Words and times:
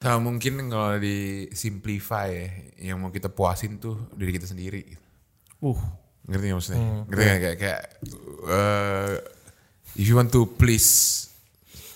Nah, 0.00 0.16
mungkin 0.16 0.72
kalau 0.72 0.96
di 0.96 1.44
simplify 1.52 2.32
ya, 2.32 2.48
yang 2.92 3.04
mau 3.04 3.12
kita 3.12 3.28
puasin 3.28 3.76
tuh 3.76 4.08
diri 4.16 4.32
kita 4.32 4.48
sendiri. 4.48 4.96
Uh, 5.60 5.76
Ngerti 6.24 6.44
gak 6.48 6.56
maksudnya? 6.56 6.80
Ngerti 7.04 7.24
gak? 7.24 7.36
Kayak, 7.36 7.56
kayak 7.60 7.82
uh, 8.48 9.12
if 10.00 10.04
you 10.08 10.16
want 10.16 10.32
to 10.32 10.48
please 10.56 11.28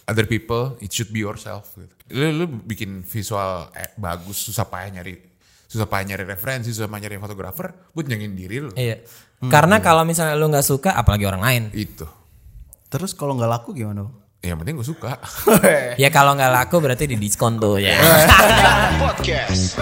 other 0.04 0.28
people, 0.28 0.76
it 0.84 0.92
should 0.92 1.08
be 1.08 1.24
yourself. 1.24 1.72
Gitu. 1.80 1.94
Lu, 2.12 2.44
lu 2.44 2.46
bikin 2.68 3.00
visual 3.08 3.72
eh, 3.72 3.96
bagus, 3.96 4.36
susah 4.36 4.68
payah 4.68 5.00
nyari 5.00 5.16
susah 5.64 5.88
payah 5.88 6.14
nyari 6.14 6.28
referensi, 6.28 6.70
susah 6.70 6.86
payah 6.86 7.08
nyari 7.08 7.16
fotografer, 7.18 7.72
buat 7.96 8.04
nyangin 8.04 8.36
diri 8.36 8.62
lu. 8.62 8.70
Iya. 8.76 9.00
Karena 9.48 9.80
kalau 9.80 10.04
misalnya 10.04 10.36
lu 10.36 10.52
nggak 10.52 10.62
suka, 10.62 10.92
apalagi 10.92 11.24
orang 11.24 11.42
lain. 11.42 11.62
Itu. 11.72 12.06
terus 12.94 13.10
kalau 13.10 13.34
nggak 13.34 13.50
laku 13.50 13.74
gimana? 13.74 14.06
Yang 14.44 14.58
penting 14.60 14.74
gue 14.76 14.86
suka. 14.86 15.12
Ya 16.02 16.12
kalau 16.12 16.36
nggak 16.36 16.52
laku 16.52 16.76
berarti 16.84 17.08
di 17.08 17.16
diskon 17.16 17.56
tuh 17.56 17.80
ya. 17.80 17.96
Podcast. 19.00 19.80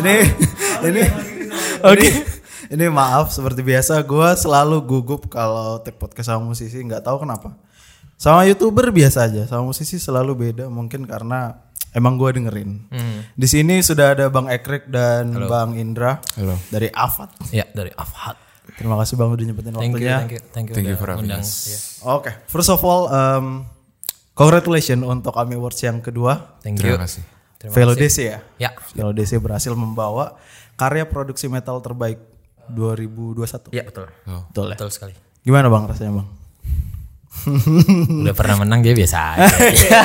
ini 0.00 0.16
ini 0.84 1.02
Oke. 1.84 2.08
Ini, 2.66 2.90
maaf 2.90 3.30
seperti 3.30 3.62
biasa 3.62 4.02
gue 4.02 4.28
selalu 4.34 4.82
gugup 4.82 5.30
kalau 5.30 5.78
take 5.86 5.94
podcast 5.94 6.34
sama 6.34 6.50
musisi 6.50 6.82
nggak 6.82 7.06
tahu 7.06 7.22
kenapa. 7.22 7.54
Sama 8.18 8.42
youtuber 8.42 8.90
biasa 8.90 9.30
aja, 9.30 9.46
sama 9.46 9.70
musisi 9.70 10.02
selalu 10.02 10.34
beda 10.34 10.66
mungkin 10.66 11.06
karena 11.06 11.65
emang 11.96 12.20
gue 12.20 12.28
dengerin. 12.30 12.92
Di 13.32 13.46
sini 13.48 13.80
sudah 13.80 14.12
ada 14.12 14.28
Bang 14.28 14.46
Ekrek 14.46 14.86
dan 14.86 15.32
Bang 15.48 15.72
Indra 15.74 16.20
Halo. 16.36 16.60
dari 16.68 16.92
Afat. 16.92 17.32
ya 17.48 17.64
dari 17.72 17.88
Afhat. 17.90 18.36
Terima 18.76 19.00
kasih 19.00 19.16
Bang 19.16 19.32
udah 19.32 19.40
nyempetin 19.40 19.72
Thank 19.72 19.88
you, 19.88 20.04
waktunya. 20.04 20.16
thank 20.20 20.32
you, 20.32 20.40
thank 20.52 20.66
you, 20.68 20.74
Thank 20.76 20.88
you 20.92 20.96
for 21.00 21.08
having 21.08 21.32
us. 21.32 21.48
Iya. 21.64 21.78
Oke, 22.12 22.30
first 22.44 22.68
of 22.68 22.84
all, 22.84 23.08
um, 23.08 23.64
congratulations 24.32 25.00
untuk 25.00 25.32
AMI 25.32 25.56
Awards 25.56 25.80
yang 25.80 26.04
kedua. 26.04 26.60
Thank 26.60 26.84
you. 26.84 26.92
Terima 26.92 27.00
kasih. 27.00 27.22
Terima 27.56 27.72
Velo 27.72 27.92
kasih. 27.96 28.04
DC 28.04 28.16
ya. 28.20 28.38
Ya, 28.60 28.70
Velo 28.92 29.16
DC 29.16 29.40
berhasil 29.40 29.72
membawa 29.72 30.36
karya 30.76 31.08
produksi 31.08 31.48
metal 31.48 31.80
terbaik 31.80 32.20
2021. 32.68 33.72
ya 33.72 33.80
betul. 33.80 34.12
Betul 34.52 34.66
ya. 34.68 34.76
Betul 34.76 34.90
sekali. 34.92 35.14
Gimana 35.40 35.72
Bang 35.72 35.88
rasanya 35.88 36.20
Bang? 36.20 36.28
Udah 38.24 38.34
pernah 38.34 38.56
menang 38.64 38.80
dia 38.82 38.94
biasa 38.96 39.18
aja. 39.36 40.00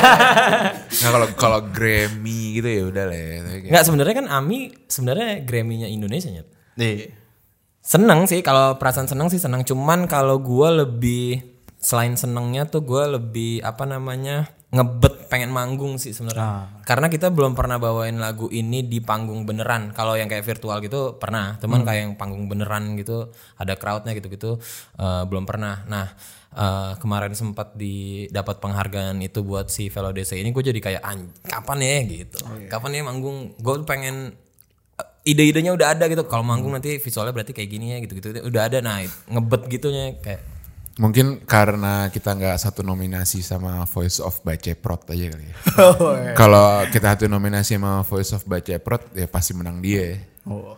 Nah 1.02 1.08
kalau 1.08 1.28
kalau 1.34 1.60
Grammy 1.72 2.60
gitu 2.60 2.68
ya 2.68 2.82
udah 2.86 3.04
lah 3.08 3.16
ya. 3.16 3.38
Enggak 3.64 3.84
sebenarnya 3.88 4.14
kan 4.22 4.26
Ami 4.28 4.70
sebenarnya 4.86 5.42
Grammy-nya 5.42 5.88
Indonesia 5.88 6.30
nyet. 6.30 6.46
Nih. 6.78 7.10
Seneng 7.82 8.30
sih 8.30 8.44
kalau 8.46 8.78
perasaan 8.78 9.10
seneng 9.10 9.26
sih 9.32 9.42
seneng 9.42 9.66
cuman 9.66 10.06
kalau 10.06 10.38
gua 10.38 10.70
lebih 10.70 11.42
selain 11.82 12.14
senengnya 12.14 12.68
tuh 12.70 12.86
gua 12.86 13.10
lebih 13.10 13.58
apa 13.66 13.82
namanya 13.82 14.46
ngebet 14.72 15.28
pengen 15.28 15.52
manggung 15.52 16.00
sih 16.00 16.16
sebenarnya 16.16 16.80
karena 16.88 17.12
kita 17.12 17.28
belum 17.28 17.52
pernah 17.52 17.76
bawain 17.76 18.16
lagu 18.16 18.48
ini 18.48 18.80
di 18.88 19.04
panggung 19.04 19.44
beneran 19.44 19.92
kalau 19.92 20.16
yang 20.16 20.32
kayak 20.32 20.48
virtual 20.48 20.80
gitu 20.80 21.20
pernah 21.20 21.60
cuman 21.60 21.84
kayak 21.84 22.00
yang 22.08 22.14
panggung 22.16 22.48
beneran 22.48 22.96
gitu 22.96 23.28
ada 23.60 23.76
crowdnya 23.76 24.16
gitu 24.16 24.32
gitu 24.32 24.50
belum 25.28 25.44
pernah 25.44 25.84
nah 25.84 26.08
eh, 26.52 26.92
kemarin 27.00 27.32
sempat 27.32 27.72
di 27.74 28.26
dapat 28.28 28.60
penghargaan 28.60 29.18
itu 29.20 29.40
buat 29.40 29.68
si 29.68 29.88
Velo 29.88 30.12
DC 30.12 30.36
ini 30.36 30.52
gue 30.52 30.62
jadi 30.62 30.80
kayak 30.80 31.02
"An- 31.02 31.32
kapan 31.42 31.78
ya 31.80 31.96
gitu 32.04 32.38
kapan 32.68 32.90
ya 32.96 33.02
manggung 33.02 33.56
gue 33.56 33.74
pengen 33.84 34.36
ide-idenya 35.22 35.70
udah 35.70 35.94
ada 35.94 36.04
gitu 36.10 36.26
kalau 36.26 36.42
manggung 36.42 36.74
nanti 36.74 36.98
visualnya 36.98 37.30
berarti 37.30 37.54
kayak 37.54 37.70
gini 37.70 37.86
ya 37.94 37.98
gitu 38.02 38.18
gitu 38.18 38.28
udah 38.42 38.62
ada 38.66 38.82
nah 38.82 38.98
ngebet 39.30 39.62
gitunya 39.70 40.18
kayak 40.18 40.42
Mungkin 41.00 41.48
karena 41.48 42.12
kita 42.12 42.36
nggak 42.36 42.60
satu 42.60 42.84
nominasi 42.84 43.40
sama 43.40 43.88
Voice 43.88 44.20
of 44.20 44.44
Baceprot 44.44 45.08
aja 45.08 45.24
kali 45.32 45.48
ya. 45.48 45.54
Oh, 45.80 46.12
iya. 46.12 46.36
Kalau 46.36 46.84
kita 46.92 47.16
satu 47.16 47.32
nominasi 47.32 47.80
sama 47.80 48.04
Voice 48.04 48.36
of 48.36 48.44
Baceprot 48.44 49.08
ya 49.16 49.24
pasti 49.24 49.56
menang 49.56 49.80
dia. 49.80 50.20
Oh. 50.44 50.76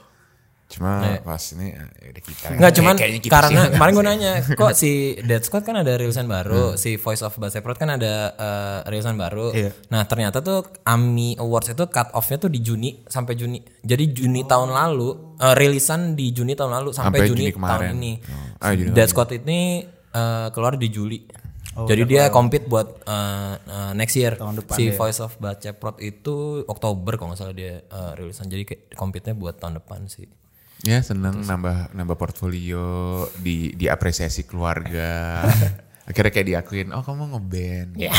Cuma 0.75 0.91
pas 1.21 1.39
ini 1.53 1.71
ya 1.71 1.87
udah 2.09 2.23
kita. 2.25 2.47
nggak 2.53 2.73
cuman 2.75 2.95
kita 2.99 3.31
karena 3.31 3.63
sih. 3.63 3.73
kemarin 3.73 3.93
gue 3.93 4.05
nanya 4.11 4.33
kok 4.53 4.73
si 4.73 4.91
Dead 5.19 5.39
Squad 5.39 5.63
kan 5.63 5.77
ada 5.77 5.95
rilisan 5.95 6.27
baru 6.27 6.75
si 6.75 6.97
Voice 6.97 7.23
of 7.23 7.31
Baseprot 7.33 7.75
kan 7.75 7.91
ada 7.91 8.13
eh, 8.35 8.79
rilisan 8.85 9.15
baru 9.15 9.51
Iya. 9.51 9.71
nah 9.87 10.03
ternyata 10.03 10.41
tuh 10.41 10.67
AMI 10.83 11.39
Awards 11.39 11.71
itu 11.71 11.85
cut 11.87 12.11
off-nya 12.11 12.37
tuh 12.37 12.49
di 12.49 12.59
Juni 12.59 12.91
sampai 13.05 13.33
Juni 13.33 13.57
jadi 13.81 14.03
Juni 14.09 14.43
tahun 14.43 14.69
lalu 14.69 15.09
eh, 15.37 15.55
rilisan 15.55 16.13
di 16.13 16.31
Juni 16.31 16.53
tahun 16.53 16.75
lalu 16.75 16.91
sampai, 16.91 17.07
Sampai 17.15 17.21
Juni, 17.25 17.39
Juni 17.41 17.51
kemarin. 17.53 17.79
tahun 17.87 17.95
ini 17.95 18.13
Oh. 18.25 18.47
Ah, 18.61 18.73
Dead 18.75 19.07
Squad 19.07 19.31
ini 19.33 19.61
eh, 20.11 20.47
keluar 20.51 20.75
di 20.75 20.89
Juli 20.89 21.23
jadi 21.77 22.03
dia 22.05 22.25
compete 22.31 22.65
buat 22.65 23.03
eh, 23.03 23.55
eh, 23.59 23.93
next 23.93 24.15
year 24.15 24.35
Tahun 24.35 24.55
depan 24.57 24.75
si 24.75 24.85
ya. 24.85 24.95
Voice 24.95 25.19
of 25.19 25.35
Baceprot 25.37 25.99
itu 26.01 26.35
Oktober 26.65 27.15
kalau 27.15 27.31
nggak 27.31 27.41
salah 27.41 27.51
dia 27.53 27.79
eh, 27.81 28.13
rilisan 28.15 28.47
jadi 28.47 28.63
compete-nya 28.91 29.35
buat 29.35 29.55
tahun 29.57 29.79
depan 29.79 30.07
sih 30.07 30.27
Ya 30.85 31.01
seneng 31.01 31.41
nambah 31.43 31.91
nambah 31.91 32.17
portfolio 32.17 32.85
di 33.37 33.73
diapresiasi 33.73 34.45
keluarga. 34.45 35.41
Akhirnya 36.09 36.29
kayak 36.31 36.49
diakuin, 36.53 36.93
oh 36.93 37.01
kamu 37.01 37.33
ngeband. 37.33 37.91
Ya. 37.97 38.13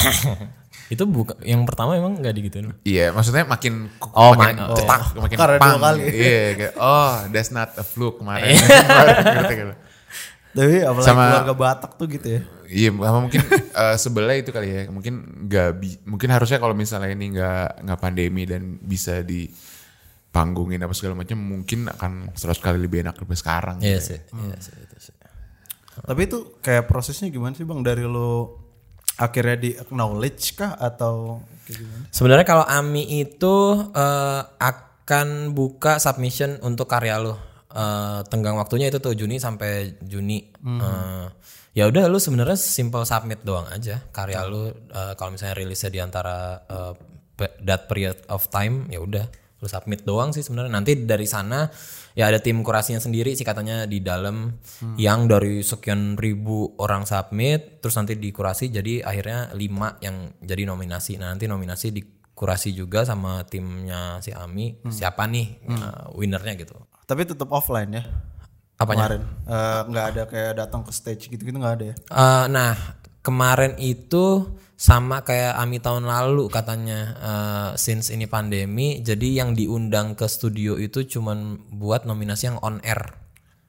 itu 0.94 1.02
bukan 1.06 1.38
yang 1.42 1.62
pertama 1.66 1.94
emang 1.94 2.18
nggak 2.18 2.34
digituin. 2.34 2.74
Iya, 2.82 3.14
maksudnya 3.14 3.46
makin 3.46 3.90
Oh, 4.12 4.34
makin 4.34 4.58
ma- 4.58 4.74
cetak, 4.74 5.02
makin 5.18 5.38
Karena 5.38 5.58
dua 5.58 5.62
pang. 5.62 5.78
kali. 5.82 6.02
Iya, 6.10 6.46
kayak 6.58 6.74
oh 6.76 7.14
that's 7.30 7.54
not 7.54 7.70
a 7.78 7.86
fluke 7.86 8.18
kemarin. 8.22 8.58
Gitu. 9.46 9.74
Tapi 10.56 10.88
apalagi 10.88 11.04
Sama- 11.06 11.28
keluarga 11.36 11.54
Batak 11.54 11.92
tuh 12.00 12.08
gitu 12.08 12.28
ya. 12.32 12.42
Iya, 12.66 12.90
sama 12.96 13.20
mungkin 13.22 13.42
eh, 13.52 13.96
sebelah 14.00 14.36
itu 14.40 14.50
kali 14.50 14.68
ya. 14.72 14.82
Mungkin 14.90 15.14
nggak 15.46 15.70
mungkin 16.08 16.30
harusnya 16.32 16.58
kalau 16.58 16.74
misalnya 16.74 17.12
ini 17.12 17.36
nggak 17.36 17.86
nggak 17.86 18.00
pandemi 18.00 18.48
dan 18.48 18.80
bisa 18.82 19.20
di 19.22 19.46
panggungin 20.36 20.84
apa 20.84 20.92
segala 20.92 21.16
macam 21.16 21.40
mungkin 21.40 21.88
akan 21.88 22.36
100 22.36 22.60
kali 22.60 22.78
lebih 22.84 23.08
enak 23.08 23.16
daripada 23.16 23.40
sekarang. 23.40 23.78
Iya 23.80 23.96
gitu 23.96 23.96
ya. 23.96 24.04
sih, 24.04 24.20
iya 24.44 24.58
sih 24.60 24.76
itu 24.76 24.98
sih. 25.00 25.16
Tapi 25.96 26.22
itu 26.28 26.60
kayak 26.60 26.92
prosesnya 26.92 27.32
gimana 27.32 27.56
sih 27.56 27.64
Bang 27.64 27.80
dari 27.80 28.04
lo 28.04 28.60
akhirnya 29.16 29.56
di 29.56 29.72
acknowledge 29.72 30.60
kah 30.60 30.76
atau? 30.76 31.40
Sebenarnya 32.12 32.44
kalau 32.44 32.68
AMI 32.68 33.04
itu 33.24 33.56
eh, 33.96 34.42
akan 34.44 35.56
buka 35.56 36.04
submission 36.04 36.60
untuk 36.68 36.92
karya 36.92 37.16
lo. 37.16 37.40
Eh, 37.72 38.20
tenggang 38.28 38.60
waktunya 38.60 38.92
itu 38.92 39.00
tuh 39.00 39.16
Juni 39.16 39.40
sampai 39.40 40.04
Juni. 40.04 40.52
Eh, 40.60 41.26
ya 41.76 41.88
udah 41.88 42.12
lu 42.12 42.20
sebenarnya 42.20 42.60
simple 42.60 43.08
submit 43.08 43.44
doang 43.44 43.68
aja 43.72 44.04
karya 44.12 44.44
lu 44.48 44.68
eh, 44.72 45.14
kalau 45.16 45.32
misalnya 45.36 45.56
rilisnya 45.60 45.92
di 45.92 46.00
antara 46.00 46.60
pe- 47.36 47.56
that 47.68 47.88
period 47.92 48.16
of 48.32 48.48
time 48.48 48.88
ya 48.88 49.04
udah 49.04 49.28
lu 49.66 49.70
submit 49.70 50.06
doang 50.06 50.30
sih 50.30 50.46
sebenarnya. 50.46 50.70
Nanti 50.70 50.94
dari 51.10 51.26
sana 51.26 51.66
ya 52.14 52.30
ada 52.30 52.38
tim 52.38 52.62
kurasinya 52.62 53.02
sendiri 53.02 53.34
sih 53.34 53.42
katanya 53.42 53.90
di 53.90 54.06
dalam 54.06 54.54
yang 55.02 55.26
dari 55.26 55.66
sekian 55.66 56.14
ribu 56.22 56.78
orang 56.78 57.10
submit 57.10 57.82
terus 57.82 57.98
nanti 57.98 58.14
dikurasi 58.14 58.70
jadi 58.70 59.02
akhirnya 59.02 59.58
lima 59.58 59.98
yang 60.06 60.38
jadi 60.38 60.70
nominasi. 60.70 61.18
Nah 61.18 61.34
nanti 61.34 61.50
nominasi 61.50 61.90
dikurasi 61.90 62.78
juga 62.78 63.02
sama 63.02 63.42
timnya 63.50 64.22
si 64.22 64.30
Ami. 64.30 64.78
Siapa 64.86 65.26
nih 65.26 65.66
uh, 65.66 66.14
winernya 66.14 66.54
gitu. 66.62 66.78
Tapi 67.10 67.26
tetap 67.26 67.50
offline 67.50 67.90
ya. 67.90 68.06
apanya? 68.76 69.08
Kemarin. 69.08 69.22
Eh, 69.48 69.82
nggak 69.88 70.06
ada 70.12 70.24
kayak 70.28 70.54
datang 70.60 70.82
ke 70.84 70.92
stage 70.92 71.32
gitu-gitu 71.32 71.56
nggak 71.56 71.76
ada 71.80 71.86
ya. 71.92 71.96
Eh, 71.96 72.46
nah 72.52 72.76
kemarin 73.24 73.80
itu 73.80 74.52
sama 74.76 75.24
kayak 75.24 75.56
Ami 75.56 75.80
tahun 75.80 76.04
lalu 76.04 76.52
katanya 76.52 77.00
eh, 77.16 77.70
since 77.76 78.12
ini 78.12 78.28
pandemi 78.28 79.00
jadi 79.00 79.44
yang 79.44 79.56
diundang 79.56 80.14
ke 80.14 80.28
studio 80.28 80.76
itu 80.76 81.08
cuman 81.08 81.38
buat 81.72 82.04
nominasi 82.04 82.52
yang 82.52 82.60
on 82.60 82.84
air 82.84 83.16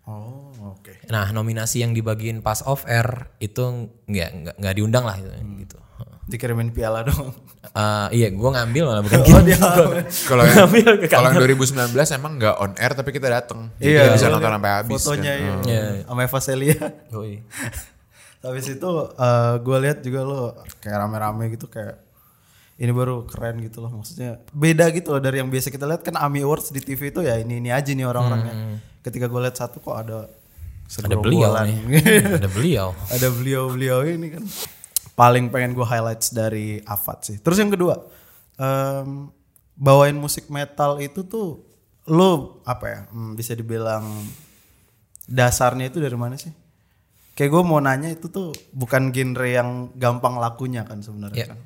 Oh, 0.03 0.55
oke. 0.63 1.11
nah 1.11 1.27
nominasi 1.31 1.83
yang 1.83 1.91
dibagiin 1.91 2.39
pas 2.39 2.63
off 2.63 2.87
air 2.87 3.27
itu 3.39 3.59
nggak 4.07 4.31
nggak 4.39 4.55
nggak 4.55 4.75
diundang 4.75 5.03
lah 5.03 5.19
gitu, 5.19 5.35
gitu. 5.59 5.77
Dikirimin 6.27 6.71
piala 6.71 7.03
dong. 7.03 7.35
Eh, 7.67 8.09
iya 8.15 8.29
gue 8.31 8.51
ngambil 8.51 8.83
malah 8.87 9.03
bukan 9.03 9.19
Oh, 9.35 9.43
dia 9.43 9.59
Kalau 10.31 10.43
yang, 10.43 10.71
kalau 11.07 11.27
yang 11.31 11.39
2019 11.39 11.91
emang 12.15 12.39
nggak 12.39 12.55
on 12.55 12.73
air 12.79 12.93
tapi 12.95 13.11
kita 13.11 13.27
datang. 13.27 13.75
Jadi 13.79 13.95
Iya, 13.95 14.03
kita 14.07 14.11
bisa 14.15 14.27
iya. 14.27 14.35
nonton 14.35 14.51
sampai 14.55 14.73
habis. 14.75 14.95
Fotonya 14.95 15.33
kan. 15.35 15.43
iya. 15.43 15.55
Iya. 15.67 15.85
sama 16.07 16.21
Eva 16.23 16.39
Celia. 16.39 16.79
Yoi. 18.41 18.49
Habis 18.49 18.67
itu 18.73 18.91
eh, 19.15 19.55
gue 19.59 19.77
lihat 19.81 19.99
juga 20.01 20.21
lo 20.23 20.41
kayak 20.79 20.97
rame-rame 20.99 21.45
gitu 21.53 21.67
kayak 21.67 22.03
ini 22.77 22.93
baru 22.93 23.25
keren 23.25 23.57
gitu 23.59 23.81
loh 23.81 23.89
maksudnya 23.91 24.37
beda 24.53 24.93
gitu 24.93 25.09
loh 25.11 25.21
dari 25.21 25.41
yang 25.41 25.49
biasa 25.49 25.73
kita 25.73 25.89
lihat 25.89 26.05
kan 26.05 26.13
AMI 26.13 26.45
Awards 26.45 26.69
di 26.69 26.79
TV 26.79 27.09
itu 27.09 27.25
ya 27.25 27.41
ini 27.41 27.57
ini 27.57 27.73
aja 27.73 27.89
nih 27.89 28.05
orang-orangnya. 28.05 28.55
Ketika 29.01 29.27
gue 29.27 29.41
lihat 29.41 29.57
satu 29.57 29.81
kok 29.81 29.97
ada 29.97 30.29
Hmm. 30.87 31.03
ada 31.03 31.17
beliau 31.19 31.51
nih 31.67 31.79
ada 32.39 32.47
beliau 32.47 32.89
ada 33.11 33.27
beliau-beliau 33.27 33.99
ini 34.07 34.39
kan 34.39 34.45
paling 35.13 35.51
pengen 35.51 35.75
gue 35.75 35.83
highlights 35.83 36.31
dari 36.31 36.79
Afat 36.79 37.19
sih. 37.27 37.37
Terus 37.43 37.59
yang 37.59 37.75
kedua 37.75 38.07
em, 38.55 39.27
bawain 39.75 40.15
musik 40.15 40.47
metal 40.47 41.03
itu 41.03 41.27
tuh 41.27 41.59
lu 42.07 42.63
apa 42.63 42.85
ya 42.87 43.01
hmm, 43.11 43.35
bisa 43.35 43.59
dibilang 43.59 44.07
dasarnya 45.27 45.91
itu 45.91 45.99
dari 45.99 46.15
mana 46.15 46.39
sih 46.39 46.55
kayak 47.37 47.53
gue 47.53 47.63
mau 47.63 47.79
nanya 47.79 48.09
itu 48.09 48.27
tuh 48.27 48.51
bukan 48.73 49.13
genre 49.13 49.45
yang 49.45 49.69
gampang 49.93 50.37
lakunya 50.37 50.83
kan 50.83 50.99
sebenarnya 50.99 51.37
Iya. 51.37 51.49
kan. 51.53 51.61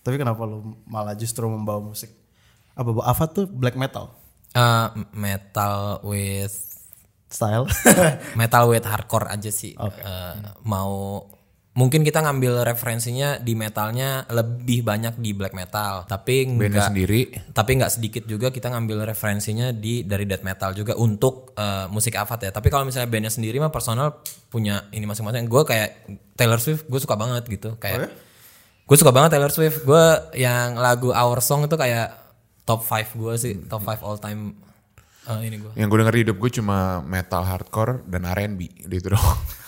Tapi 0.00 0.16
kenapa 0.16 0.44
lu 0.44 0.80
malah 0.84 1.12
justru 1.12 1.44
membawa 1.44 1.80
musik? 1.80 2.12
Apa 2.72 2.88
bu 2.88 3.00
Ava 3.00 3.24
tuh 3.26 3.44
black 3.46 3.72
metal? 3.74 4.12
Eh, 4.50 4.86
metal 5.12 6.00
with 6.02 6.52
style? 7.26 7.64
Metal 8.38 8.64
with 8.66 8.84
hardcore 8.84 9.26
aja 9.26 9.48
sih. 9.48 9.72
Eh, 9.74 10.34
mau 10.62 11.24
mungkin 11.74 12.06
kita 12.06 12.22
ngambil 12.22 12.62
referensinya 12.62 13.34
di 13.42 13.58
metalnya 13.58 14.22
lebih 14.30 14.86
banyak 14.86 15.18
di 15.18 15.34
black 15.34 15.58
metal, 15.58 16.06
tapi 16.06 16.46
enggak 16.46 16.94
sendiri. 16.94 17.34
tapi 17.50 17.70
nggak 17.82 17.92
sedikit 17.98 18.22
juga 18.30 18.54
kita 18.54 18.70
ngambil 18.70 19.10
referensinya 19.10 19.74
di 19.74 20.06
dari 20.06 20.22
death 20.22 20.46
metal 20.46 20.70
juga 20.70 20.94
untuk 20.94 21.50
eh, 21.58 21.90
musik 21.90 22.14
Avat 22.14 22.46
ya. 22.46 22.50
Tapi 22.54 22.70
kalau 22.70 22.86
misalnya 22.86 23.10
bandnya 23.10 23.34
sendiri 23.34 23.58
mah 23.58 23.74
personal 23.74 24.22
punya 24.46 24.86
ini 24.94 25.02
masing-masing. 25.02 25.50
Gue 25.50 25.66
kayak 25.66 26.06
Taylor 26.38 26.62
Swift, 26.62 26.86
gue 26.86 27.00
suka 27.02 27.18
banget 27.18 27.42
gitu. 27.50 27.74
Kayak 27.82 28.14
gue 28.86 28.96
suka 28.96 29.10
banget 29.10 29.34
Taylor 29.34 29.50
Swift. 29.50 29.82
Gue 29.82 30.04
yang 30.38 30.78
lagu 30.78 31.10
Our 31.10 31.42
Song 31.42 31.66
itu 31.66 31.74
kayak 31.74 32.14
top 32.62 32.86
5 32.86 33.18
gue 33.18 33.34
sih, 33.34 33.54
top 33.66 33.82
5 33.82 33.98
all 34.06 34.22
time 34.22 34.54
eh, 35.26 35.42
ini 35.42 35.58
gue. 35.58 35.74
Yang 35.74 35.88
gue 35.90 35.98
denger 36.06 36.14
di 36.14 36.22
hidup 36.22 36.36
gue 36.38 36.50
cuma 36.54 37.02
metal 37.02 37.42
hardcore 37.42 38.06
dan 38.06 38.30
R&B 38.30 38.86
Udah 38.86 38.98
itu 39.02 39.10
doang. 39.10 39.38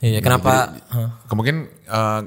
Iya, 0.00 0.18
kenapa? 0.24 0.80
Hah. 0.88 1.20
Kemungkinan 1.28 1.60
eh, 1.86 2.20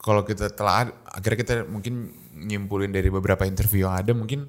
kalau 0.00 0.24
kita 0.24 0.48
telah 0.52 0.88
akhirnya 1.04 1.38
kita 1.44 1.54
mungkin 1.68 2.08
nyimpulin 2.32 2.88
dari 2.88 3.12
beberapa 3.12 3.44
interview 3.44 3.84
yang 3.84 3.98
ada 3.98 4.12
mungkin 4.16 4.48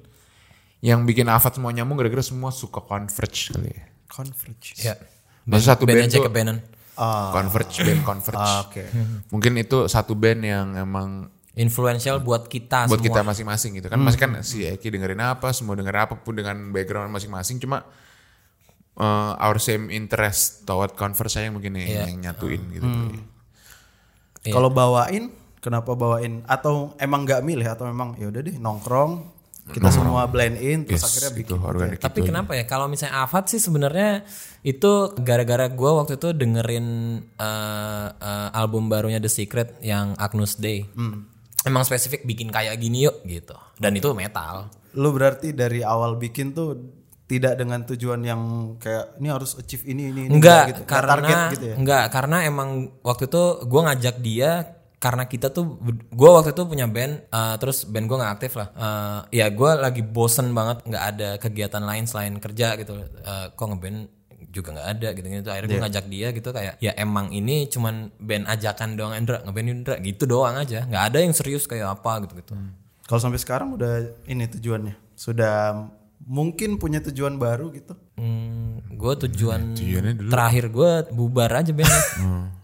yang 0.80 1.04
bikin 1.04 1.28
Avat 1.28 1.60
semua 1.60 1.76
nyambung 1.76 2.00
gara-gara 2.00 2.24
semua 2.24 2.48
suka 2.48 2.80
Converge 2.80 3.52
kali 3.52 3.68
ya. 3.68 3.84
Converge 4.08 4.68
Ya. 4.80 4.94
Maksudnya 5.44 5.76
satu 5.76 5.84
band 5.84 6.08
tuh 6.08 6.14
Jacob 6.16 6.32
Bannon. 6.32 6.58
Converge, 7.32 7.76
band 7.84 8.02
Converge. 8.04 8.40
Ah, 8.40 8.64
oke 8.64 8.82
Mungkin 9.32 9.52
itu 9.60 9.88
satu 9.88 10.12
band 10.16 10.40
yang 10.44 10.66
emang 10.76 11.28
Influential 11.58 12.22
buat 12.22 12.46
kita 12.46 12.86
buat 12.86 13.02
semua. 13.02 13.08
kita 13.10 13.20
masing-masing 13.26 13.70
gitu 13.82 13.88
kan. 13.90 13.98
Masih 13.98 14.20
kan 14.22 14.30
si 14.40 14.64
Eki 14.64 14.94
dengerin 14.96 15.18
apa, 15.18 15.50
semua 15.50 15.74
dengerin 15.74 16.06
apa 16.06 16.14
pun 16.16 16.38
dengan 16.38 16.56
background 16.70 17.10
masing-masing. 17.10 17.58
Cuma 17.58 17.84
eh, 19.00 19.32
our 19.40 19.56
same 19.56 19.88
interest 19.88 20.68
toward 20.68 20.92
Converse 20.92 21.40
saya 21.40 21.48
mungkin 21.48 21.74
yang, 21.74 22.12
yang 22.12 22.20
nyatuin 22.28 22.60
gitu. 22.70 22.84
Iya. 24.40 24.52
kalau 24.52 24.68
bawain 24.68 25.32
kenapa 25.60 25.92
bawain 25.92 26.40
atau 26.44 26.96
emang 26.96 27.24
nggak 27.24 27.44
milih 27.44 27.68
atau 27.68 27.84
memang 27.84 28.16
ya 28.16 28.28
udah 28.28 28.40
deh 28.40 28.56
nongkrong 28.56 29.12
kita 29.70 29.86
semua 29.92 30.26
blend 30.26 30.58
in 30.58 30.82
terus 30.82 30.98
Yes, 30.98 31.06
akhirnya 31.06 31.30
bikin 31.36 31.46
itu 31.46 31.54
organik 31.62 31.98
Tapi 32.02 32.18
itu. 32.18 32.26
kenapa 32.26 32.52
ya 32.58 32.64
kalau 32.66 32.90
misalnya 32.90 33.22
Avat 33.22 33.44
sih 33.46 33.62
sebenarnya 33.62 34.26
itu 34.66 35.14
gara-gara 35.14 35.70
gue 35.70 35.90
waktu 35.94 36.18
itu 36.18 36.34
dengerin 36.34 36.86
eh, 37.38 38.08
eh, 38.10 38.48
album 38.50 38.90
barunya 38.90 39.22
The 39.22 39.30
Secret 39.30 39.78
yang 39.78 40.18
Agnus 40.18 40.58
Day. 40.58 40.90
Emang 41.62 41.84
spesifik 41.84 42.26
bikin 42.26 42.50
kayak 42.50 42.80
gini 42.80 43.04
yuk 43.06 43.22
gitu. 43.22 43.54
Dan 43.78 43.94
itu 43.94 44.10
metal. 44.10 44.72
lu 44.90 45.14
berarti 45.14 45.54
dari 45.54 45.86
awal 45.86 46.18
bikin 46.18 46.50
tuh 46.50 46.74
tidak 47.30 47.54
dengan 47.54 47.86
tujuan 47.86 48.20
yang 48.26 48.42
kayak 48.82 49.14
ini 49.22 49.28
harus 49.30 49.54
achieve 49.54 49.86
ini 49.86 50.10
ini 50.10 50.20
ini 50.26 50.34
Enggak, 50.34 50.64
gitu. 50.74 50.82
Karena 50.82 51.10
target 51.14 51.38
gitu 51.54 51.66
ya? 51.70 51.74
enggak 51.78 52.04
karena 52.10 52.36
emang 52.42 52.68
waktu 53.06 53.30
itu 53.30 53.42
gue 53.62 53.80
ngajak 53.86 54.16
dia 54.18 54.50
karena 54.98 55.24
kita 55.24 55.48
tuh 55.48 55.78
gue 56.10 56.30
waktu 56.34 56.50
itu 56.52 56.62
punya 56.66 56.90
band 56.90 57.24
eh, 57.24 57.54
terus 57.62 57.86
band 57.86 58.10
gue 58.10 58.16
nggak 58.18 58.32
aktif 58.34 58.52
lah. 58.58 58.68
Eh, 58.74 59.20
ya 59.38 59.46
gue 59.48 59.70
lagi 59.78 60.02
bosen 60.02 60.50
banget 60.50 60.82
nggak 60.82 61.04
ada 61.14 61.28
kegiatan 61.38 61.84
lain 61.86 62.04
selain 62.10 62.34
kerja 62.36 62.74
gitu. 62.74 62.98
Eh, 62.98 63.46
kok 63.54 63.66
ngeband 63.70 64.10
juga 64.50 64.74
nggak 64.74 64.88
ada 64.98 65.08
gitu 65.14 65.26
gitu 65.30 65.46
akhirnya 65.46 65.70
Iya. 65.70 65.78
gue 65.78 65.84
ngajak 65.86 66.06
dia 66.10 66.28
gitu 66.34 66.48
kayak 66.50 66.74
ya 66.82 66.92
emang 66.98 67.30
ini 67.30 67.70
cuman 67.70 68.10
band 68.18 68.50
ajakan 68.50 68.98
doang 68.98 69.14
Indra 69.14 69.38
ngeband 69.46 69.68
Indra 69.70 69.94
gitu 70.02 70.26
doang 70.26 70.58
aja. 70.58 70.82
Nggak 70.90 71.04
ada 71.14 71.18
yang 71.22 71.32
serius 71.38 71.70
kayak 71.70 71.86
apa 71.94 72.26
gitu 72.26 72.34
gitu 72.42 72.58
kalau 73.06 73.18
sampai 73.18 73.42
sekarang 73.42 73.74
udah 73.74 74.06
ini 74.30 74.46
tujuannya? 74.46 74.94
Sudah 75.18 75.82
mungkin 76.24 76.76
punya 76.76 77.00
tujuan 77.00 77.40
baru 77.40 77.72
gitu. 77.72 77.96
Hmm, 78.20 78.84
gue 78.92 79.12
tujuan 79.28 79.72
tujuannya 79.74 80.14
dulu. 80.20 80.30
terakhir 80.30 80.64
gue 80.68 80.90
bubar 81.16 81.50
aja 81.56 81.72
bandnya 81.72 82.04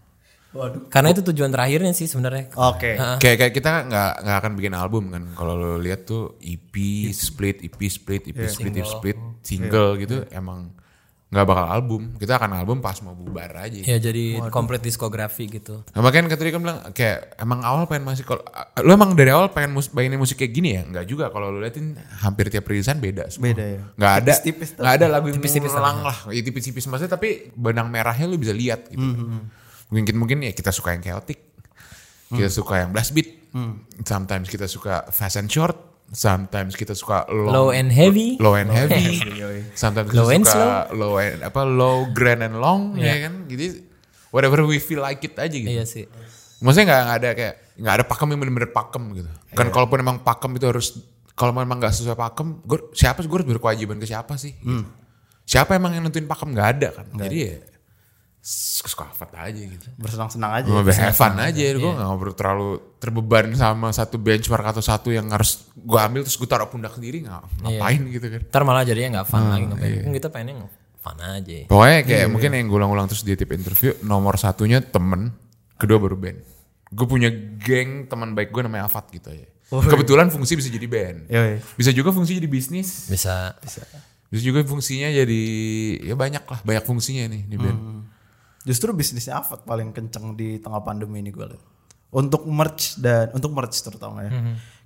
waduh. 0.57 0.81
Karena 0.89 1.13
itu 1.13 1.21
tujuan 1.21 1.51
terakhirnya 1.53 1.93
sih 1.93 2.07
sebenarnya. 2.09 2.49
Oke. 2.57 2.97
Kayak 3.21 3.37
kayak 3.37 3.53
kita 3.53 3.71
nggak 3.89 4.11
nggak 4.25 4.37
akan 4.41 4.51
bikin 4.57 4.73
album 4.73 5.03
kan. 5.13 5.23
Kalau 5.37 5.53
lo 5.53 5.71
lihat 5.77 6.07
tuh 6.07 6.39
EP 6.41 6.73
split, 7.13 7.61
EP 7.61 7.77
split, 7.85 8.31
EP 8.31 8.41
split, 8.49 8.73
EP 8.73 8.87
split, 8.87 9.17
single 9.45 9.97
gitu 10.01 10.25
emang 10.33 10.73
nggak 11.27 11.43
bakal 11.43 11.65
album. 11.67 12.01
Kita 12.15 12.39
akan 12.39 12.55
album 12.55 12.79
pas 12.79 12.95
mau 13.03 13.11
bubar 13.11 13.51
aja. 13.59 13.83
Ya 13.83 13.99
jadi 13.99 14.39
komplit 14.47 14.79
diskografi 14.79 15.51
gitu. 15.51 15.83
Nah, 15.91 15.99
makanya 15.99 16.31
kan 16.31 16.39
tadi 16.39 16.51
kan 16.55 16.61
bilang 16.63 16.79
kayak 16.95 17.35
emang 17.35 17.59
awal 17.67 17.83
pengen 17.83 18.07
masih 18.07 18.23
kalau 18.23 18.39
lu 18.79 18.91
emang 18.95 19.11
dari 19.11 19.35
awal 19.35 19.51
pengen 19.51 19.75
mus 19.75 19.91
bayangin 19.91 20.23
musik 20.23 20.39
kayak 20.39 20.55
gini 20.55 20.79
ya? 20.79 20.87
Enggak 20.87 21.05
juga 21.11 21.27
kalau 21.27 21.51
lu 21.51 21.59
liatin 21.59 21.99
hampir 22.23 22.47
tiap 22.47 22.63
rilisan 22.63 23.03
beda 23.03 23.27
semua. 23.27 23.51
Beda 23.51 23.65
ya. 23.67 23.83
Nggak 23.99 24.13
ada 24.23 24.31
Tipis-tipis 24.31 24.69
nggak 24.79 24.93
ada 24.95 25.05
lagu 25.11 25.25
yang 25.27 25.39
ngulang 25.43 25.99
lah. 26.07 26.17
Ya, 26.31 26.41
tipis-tipis 26.47 26.85
maksudnya 26.87 27.11
tapi 27.11 27.51
benang 27.59 27.91
merahnya 27.91 28.23
lu 28.23 28.39
bisa 28.39 28.55
lihat 28.55 28.87
gitu. 28.87 29.03
Mungkin 29.91 30.15
mungkin 30.15 30.47
ya 30.47 30.55
kita 30.55 30.71
suka 30.71 30.95
yang 30.95 31.03
chaotic. 31.03 31.43
Kita 32.31 32.47
suka 32.47 32.87
yang 32.87 32.95
blast 32.95 33.11
beat. 33.11 33.51
Sometimes 34.07 34.47
kita 34.47 34.63
suka 34.71 35.11
fast 35.11 35.35
and 35.35 35.51
short. 35.51 35.75
Sometimes 36.07 36.79
kita 36.79 36.95
suka 36.95 37.27
long, 37.27 37.51
Low 37.51 37.67
and 37.75 37.91
heavy. 37.91 38.39
low 38.39 38.55
and 38.55 38.71
heavy. 38.71 39.19
Sometimes 39.75 40.07
kita 40.07 40.23
Low 40.23 40.31
and 40.31 40.47
suka 40.47 40.87
low 40.95 41.19
and 41.19 41.43
apa 41.43 41.61
low 41.67 42.07
grand 42.15 42.39
and 42.47 42.55
long 42.63 42.95
ya 42.95 43.27
kan. 43.27 43.43
Jadi 43.51 43.83
whatever 44.31 44.63
we 44.63 44.79
feel 44.79 45.03
like 45.03 45.19
it 45.23 45.35
aja 45.35 45.51
gitu. 45.51 45.67
Iya 45.67 45.83
sih. 45.83 46.07
Maksudnya 46.63 46.85
nggak 46.87 47.03
ada 47.21 47.29
kayak 47.35 47.55
nggak 47.77 47.93
ada 48.01 48.03
pakem 48.07 48.27
yang 48.31 48.39
bener-bener 48.39 48.71
pakem 48.71 49.03
gitu. 49.19 49.29
Kan 49.51 49.67
kalaupun 49.69 49.99
emang 49.99 50.17
pakem 50.23 50.55
itu 50.55 50.65
harus 50.65 50.87
kalau 51.37 51.53
memang 51.53 51.77
nggak 51.77 51.93
sesuai 51.93 52.17
pakem, 52.17 52.65
gue 52.65 52.89
siapa 52.97 53.21
sih 53.21 53.29
gue 53.29 53.37
harus 53.37 53.49
berkewajiban 53.53 54.01
ke 54.01 54.09
siapa 54.09 54.33
sih? 54.41 54.57
Gitu. 54.57 54.89
Siapa 55.45 55.77
emang 55.77 55.93
yang 55.93 56.07
nentuin 56.07 56.25
pakem 56.25 56.49
nggak 56.55 56.69
ada 56.79 56.87
kan? 56.97 57.05
Jadi 57.13 57.37
ya 57.37 57.55
suka 58.47 59.11
hafat 59.11 59.35
aja 59.35 59.59
gitu. 59.59 59.87
bersenang-senang 59.99 60.51
aja 60.55 60.69
Mau 60.71 60.79
have 60.79 61.11
fun 61.11 61.35
aja, 61.35 61.59
gue 61.75 61.91
nggak 61.91 62.15
perlu 62.15 62.31
terlalu 62.33 62.69
terbeban 62.95 63.45
sama 63.53 63.91
satu 63.91 64.15
benchmark 64.15 64.71
atau 64.71 64.79
satu 64.79 65.11
yang 65.11 65.27
harus 65.27 65.67
gue 65.75 65.99
ambil 65.99 66.23
terus 66.23 66.39
gue 66.39 66.47
taruh 66.47 66.71
pundak 66.71 66.95
sendiri 66.95 67.27
nggak 67.27 67.43
ngapain 67.61 68.01
gitu 68.07 68.27
kan? 68.31 68.41
Ntar 68.47 68.61
malah 68.63 68.87
jadinya 68.87 69.19
nggak 69.19 69.27
fun 69.27 69.43
lagi 69.43 69.65
ngapain. 69.67 69.99
Kan 69.99 70.11
kita 70.15 70.27
pengennya 70.31 70.55
nge- 70.63 70.73
fun 70.97 71.17
aja. 71.19 71.57
Pokoknya 71.67 71.99
kayak 72.03 72.27
mungkin 72.31 72.49
yang 72.53 72.65
gue 72.65 72.77
ulang-ulang 72.77 73.07
terus 73.07 73.21
di 73.21 73.35
tip 73.35 73.51
interview 73.51 73.91
nomor 74.01 74.39
satunya 74.39 74.79
temen, 74.79 75.35
kedua 75.75 75.99
baru 75.99 76.15
band. 76.15 76.39
Gue 76.87 77.03
punya 77.05 77.27
geng 77.59 78.07
teman 78.07 78.31
baik 78.31 78.55
gue 78.55 78.63
namanya 78.63 78.87
Afat 78.87 79.11
gitu 79.11 79.27
ya. 79.27 79.43
Kebetulan 79.67 80.31
fungsi 80.31 80.55
bisa 80.55 80.71
jadi 80.71 80.87
band. 80.87 81.27
Bisa 81.75 81.91
juga 81.91 82.15
fungsi 82.15 82.39
jadi 82.39 82.47
bisnis. 82.47 83.11
Bisa. 83.59 83.59
Bisa 84.27 84.41
juga 84.41 84.63
fungsinya 84.63 85.07
jadi 85.07 85.41
ya 86.01 86.15
banyak 86.15 86.43
lah, 86.43 86.59
banyak 86.61 86.83
fungsinya 86.83 87.27
nih 87.27 87.43
di 87.43 87.55
band. 87.57 87.79
Justru 88.67 88.91
bisnisnya 88.91 89.39
Avat 89.39 89.63
paling 89.63 89.95
kenceng 89.95 90.35
di 90.35 90.59
tengah 90.59 90.83
pandemi 90.83 91.23
ini 91.23 91.31
gue 91.31 91.47
liat. 91.47 91.63
Untuk 92.11 92.43
merch 92.43 92.99
dan 92.99 93.31
untuk 93.31 93.55
merch 93.55 93.79
terutama 93.79 94.27
ya. 94.27 94.31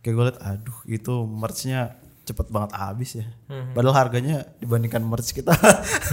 Kayak 0.05 0.13
gue 0.13 0.25
liat, 0.29 0.37
aduh 0.37 0.77
itu 0.85 1.13
merchnya 1.25 1.97
cepet 2.21 2.53
banget 2.53 2.71
habis 2.77 3.17
ya. 3.17 3.25
Padahal 3.73 3.97
harganya 3.97 4.45
dibandingkan 4.61 5.01
merch 5.01 5.33
kita 5.33 5.57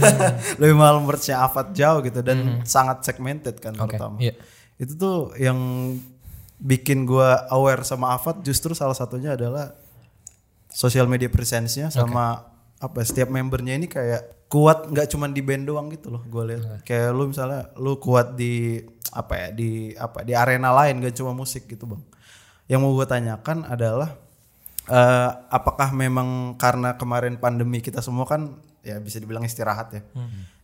lebih 0.59 0.73
mahal 0.73 1.05
merchnya 1.05 1.45
Avat 1.45 1.77
jauh 1.77 2.01
gitu 2.01 2.25
dan 2.25 2.65
sangat 2.65 3.05
segmented 3.05 3.61
kan 3.61 3.77
terutama. 3.77 4.17
iya. 4.17 4.33
Itu 4.81 4.97
tuh 4.97 5.17
yang 5.37 5.59
bikin 6.57 7.05
gue 7.05 7.29
aware 7.53 7.85
sama 7.85 8.17
Avat 8.17 8.41
justru 8.41 8.73
salah 8.73 8.97
satunya 8.97 9.37
adalah 9.37 9.77
sosial 10.69 11.05
media 11.05 11.29
presence-nya 11.29 11.89
sama 11.93 12.48
apa 12.79 13.03
setiap 13.03 13.27
membernya 13.27 13.75
ini 13.75 13.87
kayak 13.87 14.47
kuat 14.49 14.87
nggak 14.89 15.11
cuma 15.11 15.29
di 15.29 15.43
band 15.43 15.67
doang 15.67 15.87
gitu 15.91 16.09
loh 16.09 16.23
gue 16.25 16.43
lihat. 16.55 16.81
Kayak 16.83 17.11
lu 17.13 17.29
misalnya 17.29 17.69
lu 17.77 17.99
kuat 17.99 18.33
di 18.33 18.81
apa 19.11 19.33
ya 19.35 19.47
di 19.53 19.93
apa 19.93 20.21
di 20.25 20.33
arena 20.33 20.69
lain 20.73 21.01
gak 21.01 21.15
cuma 21.17 21.35
musik 21.35 21.67
gitu 21.67 21.85
bang. 21.85 22.01
Yang 22.65 22.79
mau 22.81 22.91
gue 22.95 23.05
tanyakan 23.05 23.65
adalah 23.65 24.15
eh, 24.87 25.29
apakah 25.49 25.91
memang 25.93 26.55
karena 26.57 26.95
kemarin 26.95 27.37
pandemi 27.37 27.81
kita 27.81 28.01
semua 28.01 28.25
kan 28.25 28.57
ya 28.81 28.97
bisa 28.97 29.19
dibilang 29.19 29.43
istirahat 29.43 29.93
ya. 29.93 30.01